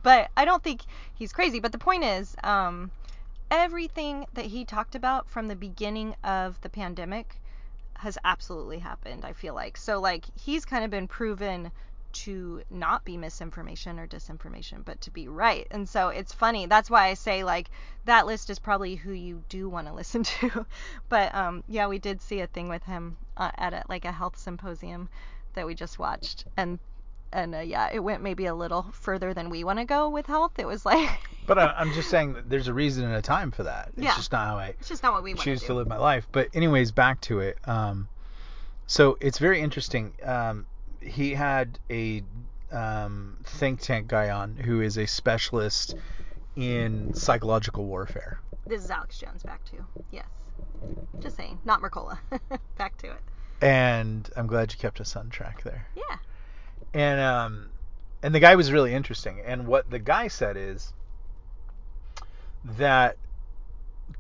but 0.03 0.31
I 0.37 0.47
don't 0.47 0.63
think 0.63 0.81
he's 1.15 1.33
crazy. 1.33 1.61
But 1.61 1.73
the 1.73 1.79
point 1.79 2.05
is, 2.05 2.35
um, 2.43 2.91
everything 3.51 4.27
that 4.35 4.47
he 4.47 4.65
talked 4.65 4.95
about 4.95 5.29
from 5.29 5.49
the 5.49 5.57
beginning 5.57 6.15
of 6.25 6.61
the 6.61 6.69
pandemic 6.69 7.41
has 7.97 8.19
absolutely 8.25 8.79
happened, 8.79 9.25
I 9.25 9.33
feel 9.33 9.55
like. 9.55 9.77
So 9.77 10.01
like 10.01 10.27
he's 10.39 10.65
kind 10.65 10.85
of 10.85 10.91
been 10.91 11.09
proven 11.09 11.71
to 12.13 12.63
not 12.71 13.05
be 13.05 13.17
misinformation 13.17 13.99
or 13.99 14.07
disinformation, 14.07 14.85
but 14.85 15.01
to 15.01 15.11
be 15.11 15.27
right. 15.27 15.67
And 15.71 15.89
so 15.89 16.09
it's 16.09 16.33
funny. 16.33 16.67
That's 16.67 16.89
why 16.89 17.09
I 17.09 17.15
say 17.15 17.45
like 17.45 17.71
that 18.05 18.27
list 18.27 18.51
is 18.51 18.59
probably 18.59 18.95
who 18.95 19.13
you 19.13 19.43
do 19.49 19.69
want 19.69 19.89
to 19.89 19.93
listen 20.01 20.23
to. 20.25 20.67
but 21.09 21.35
um 21.35 21.65
yeah, 21.69 21.87
we 21.87 21.99
did 21.99 22.23
see 22.23 22.41
a 22.41 22.47
thing 22.47 22.69
with 22.69 22.85
him 22.85 23.17
uh, 23.37 23.51
at 23.57 23.73
a, 23.73 23.83
like 23.89 24.05
a 24.05 24.13
health 24.13 24.37
symposium 24.37 25.09
that 25.55 25.67
we 25.67 25.75
just 25.75 25.99
watched 25.99 26.45
and 26.57 26.79
and 27.35 27.55
uh, 27.55 27.59
yeah, 27.59 27.91
it 27.93 27.99
went 27.99 28.23
maybe 28.23 28.47
a 28.47 28.55
little 28.55 28.87
further 28.93 29.35
than 29.35 29.51
we 29.51 29.65
want 29.65 29.79
to 29.81 29.85
go 29.85 30.09
with 30.09 30.27
health. 30.27 30.53
It 30.59 30.67
was 30.67 30.87
like 30.93 31.09
But 31.47 31.59
I, 31.59 31.75
I'm 31.77 31.93
just 31.93 32.09
saying 32.09 32.33
that 32.35 32.49
there's 32.49 32.69
a 32.69 32.75
reason 32.75 33.05
and 33.05 33.15
a 33.15 33.23
time 33.23 33.51
for 33.51 33.65
that. 33.65 33.89
It's 33.97 34.03
Yeah. 34.05 34.15
just 34.17 34.33
not 34.33 34.47
how 34.47 34.57
I 34.59 34.67
it's 34.79 34.89
just 34.89 35.03
not 35.03 35.13
what 35.13 35.23
we 35.23 35.35
choose 35.35 35.61
to 35.63 35.67
to 35.69 35.75
live 35.75 35.89
my 35.89 35.99
life. 35.99 36.27
But 36.33 36.49
anyways, 36.55 36.93
back 36.93 37.21
to 37.23 37.41
it. 37.41 37.59
Um, 37.69 38.09
so 38.87 39.19
it's 39.21 39.39
very 39.39 39.61
interesting. 39.61 40.15
Um, 40.23 40.67
he 41.01 41.35
had 41.35 41.79
a 41.91 42.23
um, 42.73 43.37
think 43.45 43.81
tank 43.81 44.09
guy 44.09 44.31
on 44.31 44.57
who 44.57 44.81
is 44.81 44.97
a 44.97 45.07
specialist 45.07 45.95
in 46.57 47.13
psychological 47.15 47.85
warfare. 47.85 48.41
This 48.67 48.83
is 48.85 48.91
Alex 48.91 49.19
Jones 49.19 49.43
back 49.43 49.65
to. 49.67 49.85
Yes. 50.11 50.27
Just 51.21 51.37
saying, 51.37 51.59
not 51.65 51.81
Mercola. 51.83 52.19
back 52.79 52.97
to 52.99 53.09
it. 53.11 53.21
And 53.61 54.29
I'm 54.37 54.47
glad 54.47 54.73
you 54.73 54.79
kept 54.79 55.01
us 55.01 55.17
on 55.17 55.31
track 55.31 55.63
there. 55.63 55.87
Yeah. 55.97 56.17
And 56.95 57.21
um 57.21 57.71
and 58.23 58.35
the 58.35 58.41
guy 58.41 58.55
was 58.55 58.73
really 58.73 58.95
interesting. 58.95 59.43
And 59.45 59.67
what 59.67 59.91
the 59.91 59.99
guy 59.99 60.29
said 60.29 60.57
is 60.57 60.95
that 62.65 63.19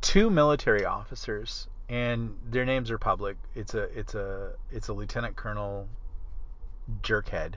two 0.03 0.29
military 0.29 0.85
officers 0.85 1.69
and 1.89 2.37
their 2.51 2.65
names 2.65 2.91
are 2.91 2.99
public 2.99 3.37
it's 3.55 3.75
a 3.75 3.83
it's 3.99 4.15
a 4.15 4.53
it's 4.71 4.89
a 4.89 4.93
lieutenant 4.93 5.37
colonel 5.37 5.89
jerkhead. 7.03 7.55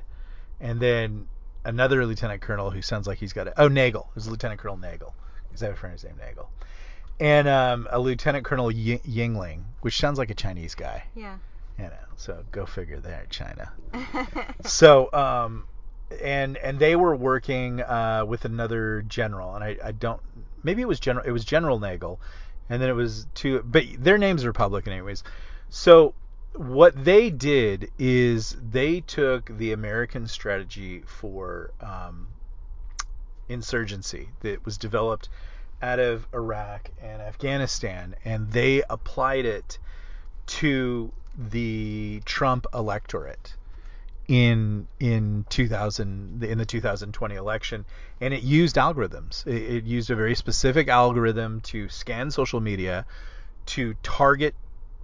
And 0.60 0.80
then 0.80 1.28
another 1.66 2.06
lieutenant 2.06 2.42
colonel 2.42 2.70
who 2.70 2.82
sounds 2.82 3.08
like 3.08 3.18
he's 3.18 3.34
got 3.34 3.48
a 3.48 3.62
oh 3.62 3.68
nagel. 3.68 4.10
There's 4.16 4.30
lieutenant 4.30 4.60
colonel 4.62 4.78
Nagl. 4.78 5.14
Because 5.48 5.64
i 5.64 5.66
have 5.66 5.76
a 5.76 5.78
friend 5.78 5.94
who's 5.94 6.04
named 6.04 6.20
nagel. 6.20 6.50
And 7.20 7.48
um, 7.48 7.88
a 7.90 8.00
lieutenant 8.00 8.46
colonel 8.46 8.68
y- 8.68 9.02
yingling 9.06 9.64
which 9.82 9.98
sounds 9.98 10.18
like 10.18 10.30
a 10.30 10.36
chinese 10.36 10.76
guy. 10.76 11.04
Yeah. 11.16 11.38
You 11.78 11.86
know 11.86 11.92
so 12.16 12.44
go 12.52 12.66
figure 12.66 13.00
there 13.00 13.28
china 13.30 13.72
so 14.66 15.12
um, 15.14 15.66
and 16.22 16.58
and 16.58 16.80
they 16.80 16.96
were 16.96 17.16
working 17.16 17.82
uh, 17.82 18.24
with 18.28 18.46
another 18.46 19.04
general, 19.08 19.56
and 19.56 19.64
I, 19.64 19.78
I 19.84 19.92
don't 19.92 20.22
maybe 20.64 20.82
it 20.82 20.88
was 20.88 21.00
general 21.00 21.26
it 21.26 21.32
was 21.32 21.46
General 21.46 21.80
Nagl, 21.80 22.20
and 22.70 22.82
then 22.82 22.90
it 22.90 22.94
was 22.94 23.28
two, 23.34 23.62
but 23.64 23.84
their 23.98 24.18
names 24.18 24.44
are 24.44 24.48
Republican 24.48 24.94
anyways. 24.94 25.24
So 25.70 26.14
what 26.56 27.04
they 27.04 27.30
did 27.30 27.92
is 28.00 28.56
they 28.72 29.02
took 29.02 29.58
the 29.58 29.74
American 29.74 30.28
strategy 30.28 31.04
for 31.06 31.72
um, 31.82 32.28
insurgency 33.50 34.30
that 34.42 34.66
was 34.66 34.78
developed 34.78 35.30
out 35.82 36.00
of 36.00 36.26
Iraq 36.34 36.90
and 37.02 37.22
Afghanistan, 37.22 38.16
and 38.26 38.50
they 38.52 38.82
applied 38.90 39.46
it 39.46 39.78
to 40.48 41.12
the 41.38 42.22
Trump 42.26 42.66
electorate 42.74 43.56
in 44.28 44.88
in 45.00 45.46
2000 45.50 46.44
in 46.44 46.58
the 46.58 46.66
2020 46.66 47.36
election 47.36 47.86
and 48.20 48.34
it 48.34 48.44
used 48.44 48.76
algorithms 48.76 49.48
it, 49.48 49.76
it, 49.76 49.84
used 49.86 50.10
a 50.10 50.16
very 50.16 50.36
specific 50.36 50.90
algorithm 50.90 51.62
to 51.62 51.88
scan 51.88 52.30
social 52.30 52.60
media 52.60 53.06
to 53.66 53.94
target 54.04 54.54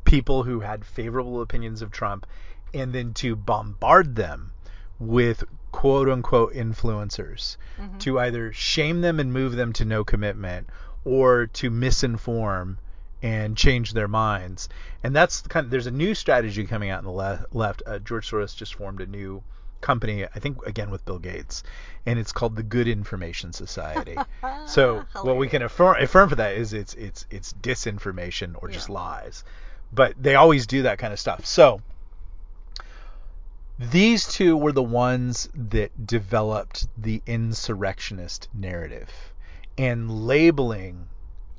people 0.03 0.43
who 0.43 0.59
had 0.59 0.84
favorable 0.84 1.41
opinions 1.41 1.81
of 1.81 1.89
Trump 1.89 2.27
and 2.73 2.91
then 2.91 3.13
to 3.13 3.36
bombard 3.36 4.15
them 4.15 4.51
with 4.99 5.43
quote 5.71 6.09
unquote 6.09 6.53
influencers 6.53 7.57
mm-hmm. 7.79 7.97
to 7.99 8.19
either 8.19 8.51
shame 8.51 9.01
them 9.01 9.19
and 9.19 9.31
move 9.31 9.55
them 9.55 9.71
to 9.71 9.86
no 9.86 10.03
commitment 10.03 10.67
or 11.05 11.47
to 11.47 11.71
misinform 11.71 12.77
and 13.24 13.55
change 13.55 13.93
their 13.93 14.09
minds. 14.09 14.69
And 15.01 15.15
that's 15.15 15.41
kind 15.41 15.63
of 15.63 15.71
there's 15.71 15.88
a 15.88 15.91
new 15.91 16.13
strategy 16.13 16.65
coming 16.65 16.89
out 16.89 16.99
in 16.99 17.05
the 17.05 17.11
le- 17.11 17.45
left. 17.51 17.82
Uh, 17.88 17.97
George 17.99 18.30
Soros 18.30 18.55
just 18.55 18.76
formed 18.76 19.01
a 19.01 19.07
new 19.07 19.41
company, 19.82 20.26
I 20.26 20.39
think 20.39 20.65
again 20.65 20.91
with 20.91 21.05
Bill 21.05 21.19
Gates, 21.19 21.63
and 22.05 22.19
it's 22.19 22.32
called 22.32 22.55
the 22.55 22.63
Good 22.63 22.88
Information 22.88 23.53
Society. 23.53 24.17
so 24.67 25.05
what 25.21 25.38
we 25.38 25.47
can 25.47 25.61
affirm, 25.61 25.95
affirm 26.01 26.30
for 26.30 26.36
that 26.36 26.55
is 26.55 26.74
it's 26.74 26.93
it's 26.95 27.26
it's 27.32 27.53
disinformation 27.53 28.55
or 28.61 28.69
yeah. 28.69 28.76
just 28.76 28.89
lies. 28.89 29.43
But 29.91 30.21
they 30.21 30.36
always 30.36 30.67
do 30.67 30.84
that 30.84 30.97
kind 30.97 31.13
of 31.13 31.19
stuff. 31.19 31.45
So 31.45 31.82
these 33.80 34.28
two 34.28 34.57
were 34.57 34.71
the 34.71 34.84
ones 34.84 35.49
that 35.55 36.05
developed 36.05 36.88
the 36.97 37.21
insurrectionist 37.26 38.49
narrative 38.53 39.09
and 39.78 40.28
labeling 40.28 41.07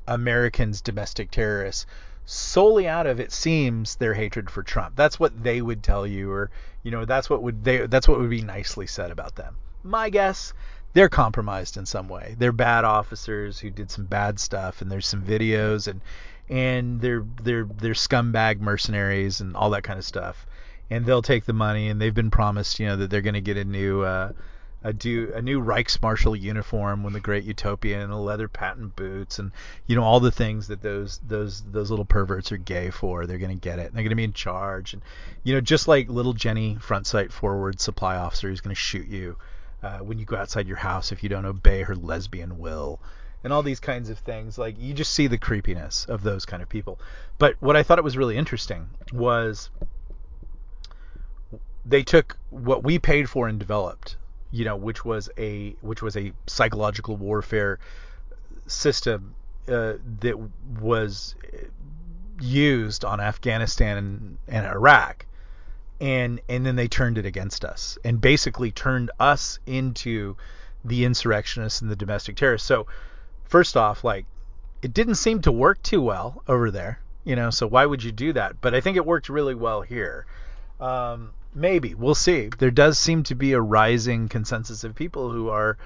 Americans 0.07 0.81
domestic 0.81 1.31
terrorists 1.31 1.85
solely 2.25 2.87
out 2.87 3.05
of 3.05 3.19
it 3.19 3.31
seems 3.31 3.95
their 3.95 4.13
hatred 4.15 4.49
for 4.49 4.63
Trump. 4.63 4.95
That's 4.95 5.19
what 5.19 5.43
they 5.43 5.61
would 5.61 5.83
tell 5.83 6.07
you 6.07 6.31
or 6.31 6.49
you 6.83 6.91
know 6.91 7.05
that's 7.05 7.29
what 7.29 7.43
would 7.43 7.63
they 7.63 7.85
that's 7.87 8.07
what 8.07 8.19
would 8.19 8.29
be 8.29 8.41
nicely 8.41 8.87
said 8.87 9.11
about 9.11 9.35
them. 9.35 9.55
My 9.83 10.09
guess 10.09 10.53
they're 10.93 11.09
compromised 11.09 11.77
in 11.77 11.85
some 11.85 12.07
way. 12.07 12.35
They're 12.39 12.51
bad 12.51 12.85
officers 12.85 13.59
who 13.59 13.69
did 13.69 13.91
some 13.91 14.05
bad 14.05 14.39
stuff 14.39 14.81
and 14.81 14.91
there's 14.91 15.07
some 15.07 15.23
videos 15.23 15.87
and 15.87 16.01
and 16.49 17.01
they're 17.01 17.25
they're 17.43 17.65
they're 17.65 17.93
scumbag 17.93 18.59
mercenaries 18.59 19.41
and 19.41 19.55
all 19.55 19.69
that 19.71 19.83
kind 19.83 19.99
of 19.99 20.05
stuff. 20.05 20.47
And 20.89 21.05
they'll 21.05 21.21
take 21.21 21.45
the 21.45 21.53
money 21.53 21.89
and 21.89 21.99
they've 21.99 22.13
been 22.13 22.31
promised, 22.31 22.79
you 22.79 22.85
know, 22.85 22.95
that 22.97 23.09
they're 23.09 23.21
going 23.21 23.33
to 23.33 23.41
get 23.41 23.57
a 23.57 23.65
new 23.65 24.01
uh 24.01 24.31
a, 24.85 24.93
do, 24.93 25.31
a 25.33 25.41
new 25.41 25.59
Reichsmarshal 25.59 26.39
uniform 26.39 27.01
when 27.01 27.13
the 27.13 27.19
Great 27.19 27.43
Utopia 27.43 28.03
and 28.03 28.11
the 28.11 28.17
leather 28.17 28.47
patent 28.47 28.95
boots 28.95 29.39
and 29.39 29.51
you 29.87 29.95
know 29.95 30.03
all 30.03 30.19
the 30.19 30.31
things 30.31 30.67
that 30.67 30.83
those 30.83 31.17
those 31.27 31.61
those 31.61 31.89
little 31.89 32.05
perverts 32.05 32.51
are 32.51 32.57
gay 32.57 32.91
for. 32.91 33.25
They're 33.25 33.39
gonna 33.39 33.55
get 33.55 33.79
it. 33.79 33.93
They're 33.93 34.03
gonna 34.03 34.15
be 34.15 34.23
in 34.23 34.33
charge 34.33 34.93
and 34.93 35.01
you 35.43 35.55
know 35.55 35.61
just 35.61 35.87
like 35.87 36.07
little 36.07 36.33
Jenny 36.33 36.75
front 36.75 37.07
sight 37.07 37.33
forward 37.33 37.81
supply 37.81 38.15
officer 38.15 38.47
who's 38.47 38.61
gonna 38.61 38.75
shoot 38.75 39.07
you 39.07 39.37
uh, 39.81 39.97
when 39.99 40.19
you 40.19 40.25
go 40.25 40.37
outside 40.37 40.67
your 40.67 40.77
house 40.77 41.11
if 41.11 41.23
you 41.23 41.29
don't 41.29 41.45
obey 41.45 41.81
her 41.81 41.95
lesbian 41.95 42.59
will 42.59 42.99
and 43.43 43.51
all 43.51 43.63
these 43.63 43.79
kinds 43.79 44.11
of 44.11 44.19
things. 44.19 44.59
Like 44.59 44.75
you 44.79 44.93
just 44.93 45.13
see 45.13 45.25
the 45.25 45.39
creepiness 45.39 46.05
of 46.05 46.21
those 46.21 46.45
kind 46.45 46.61
of 46.61 46.69
people. 46.69 46.99
But 47.39 47.55
what 47.59 47.75
I 47.75 47.81
thought 47.81 47.97
it 47.97 48.03
was 48.03 48.17
really 48.17 48.37
interesting 48.37 48.89
was 49.11 49.71
they 51.83 52.03
took 52.03 52.37
what 52.51 52.83
we 52.83 52.99
paid 52.99 53.31
for 53.31 53.47
and 53.47 53.57
developed 53.57 54.17
you 54.55 54.63
know, 54.63 54.77
which 54.77 55.03
was 55.03 55.29
a 55.37 55.75
which 55.81 56.01
was 56.01 56.15
a 56.15 56.31
psychological 56.47 57.17
warfare 57.17 57.77
system 58.67 59.35
uh, 59.67 59.93
that 60.21 60.37
was 60.79 61.35
used 62.39 63.03
on 63.03 63.19
Afghanistan 63.19 63.97
and, 63.97 64.37
and 64.47 64.65
Iraq, 64.65 65.25
and 65.99 66.39
and 66.47 66.65
then 66.65 66.77
they 66.77 66.87
turned 66.87 67.17
it 67.17 67.25
against 67.25 67.65
us 67.65 67.97
and 68.05 68.21
basically 68.21 68.71
turned 68.71 69.11
us 69.19 69.59
into 69.65 70.37
the 70.85 71.03
insurrectionists 71.03 71.81
and 71.81 71.91
the 71.91 71.95
domestic 71.97 72.37
terrorists. 72.37 72.67
So 72.67 72.87
first 73.43 73.75
off, 73.75 74.05
like 74.05 74.25
it 74.81 74.93
didn't 74.93 75.15
seem 75.15 75.41
to 75.41 75.51
work 75.51 75.81
too 75.83 76.01
well 76.01 76.43
over 76.47 76.71
there, 76.71 76.99
you 77.25 77.35
know. 77.35 77.49
So 77.49 77.67
why 77.67 77.85
would 77.85 78.03
you 78.03 78.13
do 78.13 78.31
that? 78.33 78.61
But 78.61 78.73
I 78.73 78.79
think 78.79 78.95
it 78.95 79.05
worked 79.05 79.27
really 79.27 79.55
well 79.55 79.81
here. 79.81 80.25
Um, 80.79 81.31
maybe 81.55 81.93
we'll 81.93 82.15
see. 82.15 82.49
There 82.57 82.71
does 82.71 82.99
seem 82.99 83.23
to 83.23 83.35
be 83.35 83.53
a 83.53 83.61
rising 83.61 84.27
consensus 84.27 84.83
of 84.83 84.93
people 84.93 85.31
who 85.31 85.49
are 85.49 85.77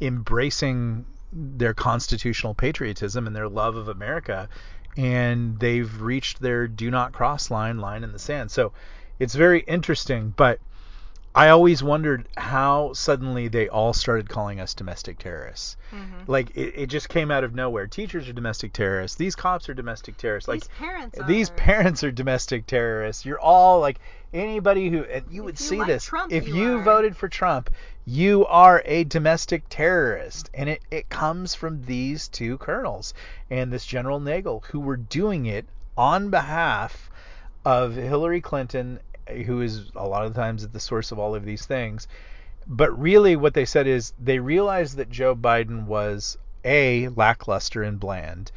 embracing 0.00 1.06
their 1.32 1.74
constitutional 1.74 2.54
patriotism 2.54 3.26
and 3.26 3.34
their 3.34 3.48
love 3.48 3.76
of 3.76 3.88
America, 3.88 4.48
and 4.96 5.58
they've 5.58 6.00
reached 6.00 6.40
their 6.40 6.68
do 6.68 6.90
not 6.90 7.12
cross 7.12 7.50
line, 7.50 7.78
line 7.78 8.04
in 8.04 8.12
the 8.12 8.18
sand. 8.18 8.50
So 8.50 8.72
it's 9.18 9.34
very 9.34 9.60
interesting, 9.60 10.32
but 10.36 10.60
I 11.36 11.48
always 11.48 11.82
wondered 11.82 12.28
how 12.36 12.92
suddenly 12.92 13.48
they 13.48 13.68
all 13.68 13.92
started 13.92 14.28
calling 14.28 14.60
us 14.60 14.72
domestic 14.72 15.18
terrorists. 15.18 15.76
Mm-hmm. 15.90 16.30
Like 16.30 16.56
it, 16.56 16.74
it, 16.76 16.86
just 16.86 17.08
came 17.08 17.32
out 17.32 17.42
of 17.42 17.56
nowhere. 17.56 17.88
Teachers 17.88 18.28
are 18.28 18.32
domestic 18.32 18.72
terrorists. 18.72 19.16
These 19.16 19.34
cops 19.34 19.68
are 19.68 19.74
domestic 19.74 20.16
terrorists. 20.16 20.48
These 20.48 20.62
like 20.62 20.78
parents 20.78 21.18
these 21.26 21.50
parents 21.50 22.04
are 22.04 22.12
domestic 22.12 22.68
terrorists. 22.68 23.24
You're 23.24 23.40
all 23.40 23.80
like 23.80 23.98
anybody 24.32 24.90
who 24.90 25.02
and 25.04 25.24
you 25.28 25.42
if 25.42 25.44
would 25.46 25.60
you 25.60 25.66
see 25.66 25.78
like 25.78 25.88
this 25.88 26.04
Trump, 26.04 26.32
if 26.32 26.46
you, 26.46 26.54
you 26.54 26.82
voted 26.82 27.16
for 27.16 27.28
Trump, 27.28 27.68
you 28.06 28.46
are 28.46 28.82
a 28.84 29.02
domestic 29.02 29.64
terrorist, 29.68 30.50
and 30.54 30.68
it 30.68 30.82
it 30.92 31.08
comes 31.08 31.52
from 31.52 31.84
these 31.84 32.28
two 32.28 32.58
colonels 32.58 33.12
and 33.50 33.72
this 33.72 33.84
General 33.84 34.20
Nagl 34.20 34.64
who 34.66 34.78
were 34.78 34.96
doing 34.96 35.46
it 35.46 35.66
on 35.96 36.30
behalf 36.30 37.10
of 37.64 37.96
Hillary 37.96 38.40
Clinton 38.40 39.00
who 39.28 39.60
is 39.60 39.90
a 39.96 40.06
lot 40.06 40.26
of 40.26 40.34
times 40.34 40.64
at 40.64 40.72
the 40.72 40.80
source 40.80 41.12
of 41.12 41.18
all 41.18 41.34
of 41.34 41.44
these 41.44 41.66
things. 41.66 42.08
But 42.66 42.98
really, 42.98 43.36
what 43.36 43.54
they 43.54 43.64
said 43.64 43.86
is 43.86 44.12
they 44.18 44.38
realized 44.38 44.96
that 44.96 45.10
Joe 45.10 45.34
Biden 45.34 45.84
was 45.84 46.38
a 46.64 47.08
lackluster 47.08 47.82
and 47.82 48.00
bland, 48.00 48.50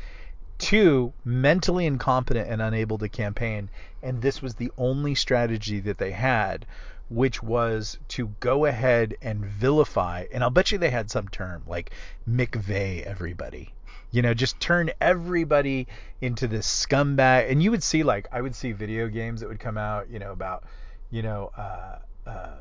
two 0.57 1.13
mentally 1.25 1.85
incompetent 1.85 2.49
and 2.49 2.61
unable 2.61 2.97
to 2.99 3.09
campaign, 3.09 3.69
and 4.01 4.21
this 4.21 4.41
was 4.41 4.55
the 4.55 4.71
only 4.77 5.13
strategy 5.13 5.79
that 5.81 5.97
they 5.97 6.11
had, 6.11 6.65
which 7.09 7.43
was 7.43 7.97
to 8.09 8.33
go 8.39 8.65
ahead 8.65 9.15
and 9.21 9.45
vilify. 9.45 10.25
And 10.31 10.43
I'll 10.43 10.49
bet 10.49 10.71
you 10.71 10.77
they 10.77 10.89
had 10.89 11.11
some 11.11 11.27
term 11.27 11.63
like 11.67 11.91
McVeigh 12.29 13.03
everybody 13.03 13.73
you 14.11 14.21
know, 14.21 14.33
just 14.33 14.59
turn 14.59 14.91
everybody 15.01 15.87
into 16.21 16.47
this 16.47 16.67
scumbag. 16.67 17.51
And 17.51 17.61
you 17.61 17.71
would 17.71 17.83
see 17.83 18.03
like 18.03 18.27
I 18.31 18.41
would 18.41 18.55
see 18.55 18.71
video 18.71 19.07
games 19.07 19.41
that 19.41 19.49
would 19.49 19.59
come 19.59 19.77
out, 19.77 20.09
you 20.09 20.19
know, 20.19 20.31
about 20.31 20.63
you 21.11 21.21
know. 21.21 21.51
Uh, 21.57 21.99
uh, 22.29 22.57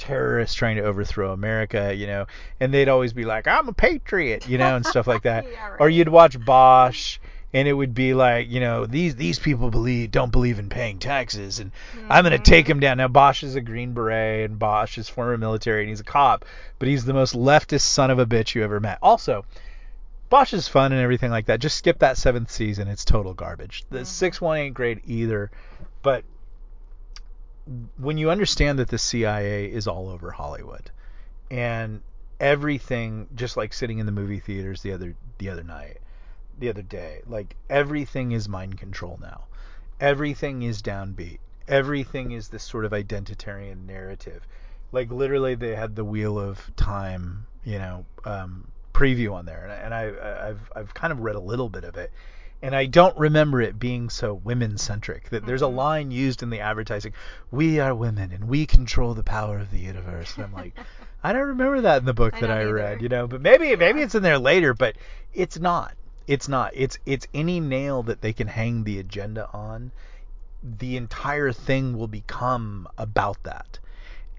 terrorists 0.00 0.56
trying 0.56 0.76
to 0.76 0.82
overthrow 0.82 1.32
America, 1.32 1.94
you 1.94 2.06
know, 2.06 2.26
and 2.58 2.72
they'd 2.72 2.88
always 2.88 3.12
be 3.12 3.24
like, 3.24 3.46
I'm 3.46 3.68
a 3.68 3.72
patriot, 3.72 4.48
you 4.48 4.58
know, 4.58 4.74
and 4.74 4.84
stuff 4.84 5.06
like 5.06 5.22
that. 5.22 5.44
yeah, 5.52 5.68
right. 5.68 5.80
Or 5.80 5.90
you'd 5.90 6.08
watch 6.08 6.42
Bosch 6.42 7.18
and 7.52 7.66
it 7.68 7.72
would 7.72 7.94
be 7.94 8.14
like, 8.14 8.48
you 8.48 8.60
know, 8.60 8.86
these 8.86 9.16
these 9.16 9.38
people 9.38 9.70
believe 9.70 10.10
don't 10.10 10.32
believe 10.32 10.58
in 10.58 10.68
paying 10.68 10.98
taxes 10.98 11.58
and 11.60 11.70
mm-hmm. 11.94 12.10
I'm 12.10 12.24
going 12.24 12.36
to 12.36 12.50
take 12.50 12.66
them 12.66 12.80
down. 12.80 12.98
Now 12.98 13.08
Bosch 13.08 13.42
is 13.42 13.54
a 13.54 13.60
green 13.60 13.92
beret 13.92 14.48
and 14.48 14.58
Bosch 14.58 14.98
is 14.98 15.08
former 15.08 15.36
military 15.36 15.82
and 15.82 15.88
he's 15.88 16.00
a 16.00 16.04
cop, 16.04 16.44
but 16.78 16.88
he's 16.88 17.04
the 17.04 17.14
most 17.14 17.34
leftist 17.34 17.82
son 17.82 18.10
of 18.10 18.18
a 18.18 18.26
bitch 18.26 18.54
you 18.54 18.64
ever 18.64 18.80
met. 18.80 18.98
Also, 19.02 19.44
Bosch 20.30 20.54
is 20.54 20.68
fun 20.68 20.92
and 20.92 21.00
everything 21.00 21.32
like 21.32 21.46
that. 21.46 21.58
Just 21.58 21.76
skip 21.76 21.98
that 21.98 22.16
seventh 22.16 22.52
season. 22.52 22.86
It's 22.86 23.04
total 23.04 23.34
garbage. 23.34 23.84
The 23.90 23.98
mm-hmm. 23.98 24.04
sixth 24.04 24.40
one 24.40 24.58
ain't 24.58 24.74
great 24.74 25.00
either. 25.04 25.50
But 26.02 26.24
when 27.98 28.16
you 28.16 28.30
understand 28.30 28.78
that 28.78 28.88
the 28.88 28.98
CIA 28.98 29.66
is 29.66 29.88
all 29.88 30.08
over 30.08 30.30
Hollywood 30.30 30.90
and 31.50 32.00
everything 32.38 33.28
just 33.34 33.56
like 33.56 33.72
sitting 33.72 33.98
in 33.98 34.06
the 34.06 34.12
movie 34.12 34.38
theaters 34.38 34.82
the 34.82 34.92
other 34.92 35.16
the 35.38 35.50
other 35.50 35.64
night, 35.64 35.98
the 36.58 36.68
other 36.68 36.82
day, 36.82 37.22
like 37.26 37.56
everything 37.68 38.30
is 38.30 38.48
mind 38.48 38.78
control 38.78 39.18
now. 39.20 39.46
Everything 40.00 40.62
is 40.62 40.80
downbeat. 40.80 41.38
Everything 41.66 42.30
is 42.30 42.48
this 42.48 42.62
sort 42.62 42.84
of 42.84 42.92
identitarian 42.92 43.84
narrative. 43.84 44.46
Like 44.92 45.10
literally 45.10 45.56
they 45.56 45.74
had 45.74 45.96
the 45.96 46.04
wheel 46.04 46.38
of 46.38 46.70
time, 46.76 47.46
you 47.64 47.78
know, 47.78 48.06
um, 48.24 48.68
preview 49.00 49.32
on 49.32 49.46
there, 49.46 49.80
and 49.82 49.94
I, 49.94 50.48
I've 50.48 50.72
I've 50.76 50.94
kind 50.94 51.12
of 51.12 51.20
read 51.20 51.36
a 51.36 51.40
little 51.40 51.68
bit 51.70 51.84
of 51.84 51.96
it, 51.96 52.12
and 52.60 52.74
I 52.76 52.84
don't 52.84 53.16
remember 53.16 53.62
it 53.62 53.78
being 53.78 54.10
so 54.10 54.34
women 54.34 54.76
centric. 54.76 55.30
That 55.30 55.46
there's 55.46 55.62
a 55.62 55.66
Mhm. 55.66 55.74
line 55.76 56.10
used 56.10 56.42
in 56.42 56.50
the 56.50 56.60
advertising, 56.60 57.14
"We 57.50 57.80
are 57.80 57.94
women 57.94 58.30
and 58.32 58.44
we 58.44 58.66
control 58.66 59.14
the 59.14 59.22
power 59.22 59.58
of 59.58 59.70
the 59.70 59.78
universe." 59.78 60.34
And 60.36 60.44
I'm 60.44 60.52
like, 60.52 60.74
I 61.24 61.32
don't 61.32 61.48
remember 61.48 61.80
that 61.82 61.98
in 61.98 62.04
the 62.04 62.12
book 62.14 62.34
I 62.34 62.40
that 62.40 62.50
I 62.50 62.60
either. 62.60 62.74
read, 62.74 63.00
you 63.02 63.08
know. 63.08 63.26
But 63.26 63.40
maybe 63.40 63.74
maybe 63.76 64.02
it's 64.02 64.14
in 64.14 64.22
there 64.22 64.38
later, 64.38 64.74
but 64.74 64.96
it's 65.32 65.58
not. 65.58 65.94
It's 66.26 66.48
not. 66.48 66.72
It's 66.74 66.98
it's 67.06 67.26
any 67.32 67.58
nail 67.58 68.02
that 68.04 68.20
they 68.20 68.32
can 68.34 68.48
hang 68.48 68.84
the 68.84 68.98
agenda 68.98 69.48
on. 69.54 69.92
The 70.62 70.98
entire 70.98 71.52
thing 71.52 71.96
will 71.96 72.06
become 72.08 72.86
about 72.98 73.42
that, 73.44 73.78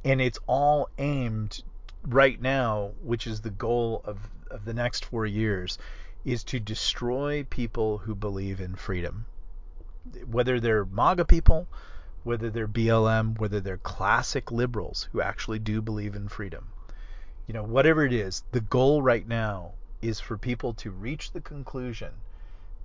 and 0.05 0.21
it's 0.21 0.37
all 0.45 0.87
aimed 0.99 1.63
right 2.05 2.39
now, 2.39 2.91
which 3.03 3.25
is 3.25 3.41
the 3.41 3.49
goal 3.49 4.01
of 4.05 4.17
of 4.51 4.65
the 4.65 4.73
next 4.73 5.05
four 5.05 5.25
years, 5.25 5.79
is 6.23 6.43
to 6.43 6.59
destroy 6.59 7.43
people 7.49 7.97
who 7.99 8.13
believe 8.13 8.61
in 8.61 8.75
freedom, 8.75 9.25
whether 10.25 10.59
they're 10.59 10.85
MAGA 10.85 11.25
people, 11.25 11.67
whether 12.23 12.51
they're 12.51 12.67
BLM, 12.67 13.39
whether 13.39 13.59
they're 13.59 13.77
classic 13.77 14.51
liberals 14.51 15.09
who 15.11 15.21
actually 15.21 15.57
do 15.57 15.81
believe 15.81 16.15
in 16.15 16.27
freedom. 16.27 16.67
You 17.47 17.55
know, 17.55 17.63
whatever 17.63 18.05
it 18.05 18.13
is, 18.13 18.43
the 18.51 18.61
goal 18.61 19.01
right 19.01 19.27
now 19.27 19.71
is 20.01 20.19
for 20.19 20.37
people 20.37 20.73
to 20.75 20.91
reach 20.91 21.31
the 21.31 21.41
conclusion 21.41 22.11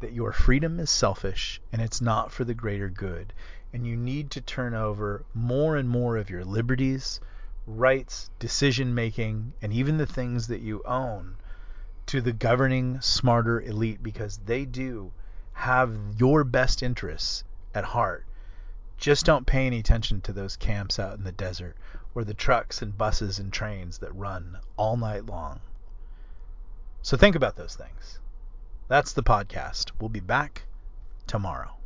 that 0.01 0.13
your 0.13 0.33
freedom 0.33 0.81
is 0.81 0.91
selfish 0.91 1.61
and 1.73 1.83
it's 1.83 2.01
not 2.01 2.33
for 2.33 2.45
the 2.45 2.55
greater 2.55 2.89
good. 2.89 3.33
And 3.73 3.87
you 3.87 3.97
need 3.97 4.31
to 4.31 4.41
turn 4.41 4.75
over 4.75 5.25
more 5.35 5.77
and 5.77 5.89
more 5.89 6.17
of 6.17 6.31
your 6.31 6.45
liberties, 6.45 7.21
rights, 7.67 8.31
decision 8.39 8.95
making, 8.95 9.53
and 9.61 9.73
even 9.73 9.99
the 9.99 10.07
things 10.07 10.47
that 10.47 10.61
you 10.61 10.83
own 10.87 11.37
to 12.07 12.21
the 12.21 12.33
governing, 12.33 13.01
smarter 13.01 13.61
elite 13.61 14.03
because 14.03 14.39
they 14.39 14.65
do 14.65 15.13
have 15.53 15.97
your 16.17 16.45
best 16.45 16.83
interests 16.83 17.45
at 17.75 17.85
heart. 17.85 18.25
Just 18.97 19.27
don't 19.27 19.47
pay 19.47 19.67
any 19.67 19.81
attention 19.81 20.21
to 20.23 20.33
those 20.33 20.57
camps 20.57 20.99
out 20.99 21.19
in 21.19 21.25
the 21.25 21.33
desert 21.33 21.77
or 22.15 22.25
the 22.25 22.35
trucks 22.35 22.81
and 22.81 22.97
buses 22.97 23.39
and 23.39 23.53
trains 23.53 23.99
that 23.99 24.15
run 24.15 24.59
all 24.77 24.97
night 24.97 25.27
long. 25.27 25.61
So 27.03 27.17
think 27.17 27.37
about 27.37 27.57
those 27.57 27.77
things. 27.77 28.19
That's 28.89 29.13
the 29.13 29.23
podcast. 29.23 29.91
We'll 30.01 30.09
be 30.09 30.21
back 30.21 30.63
tomorrow. 31.27 31.77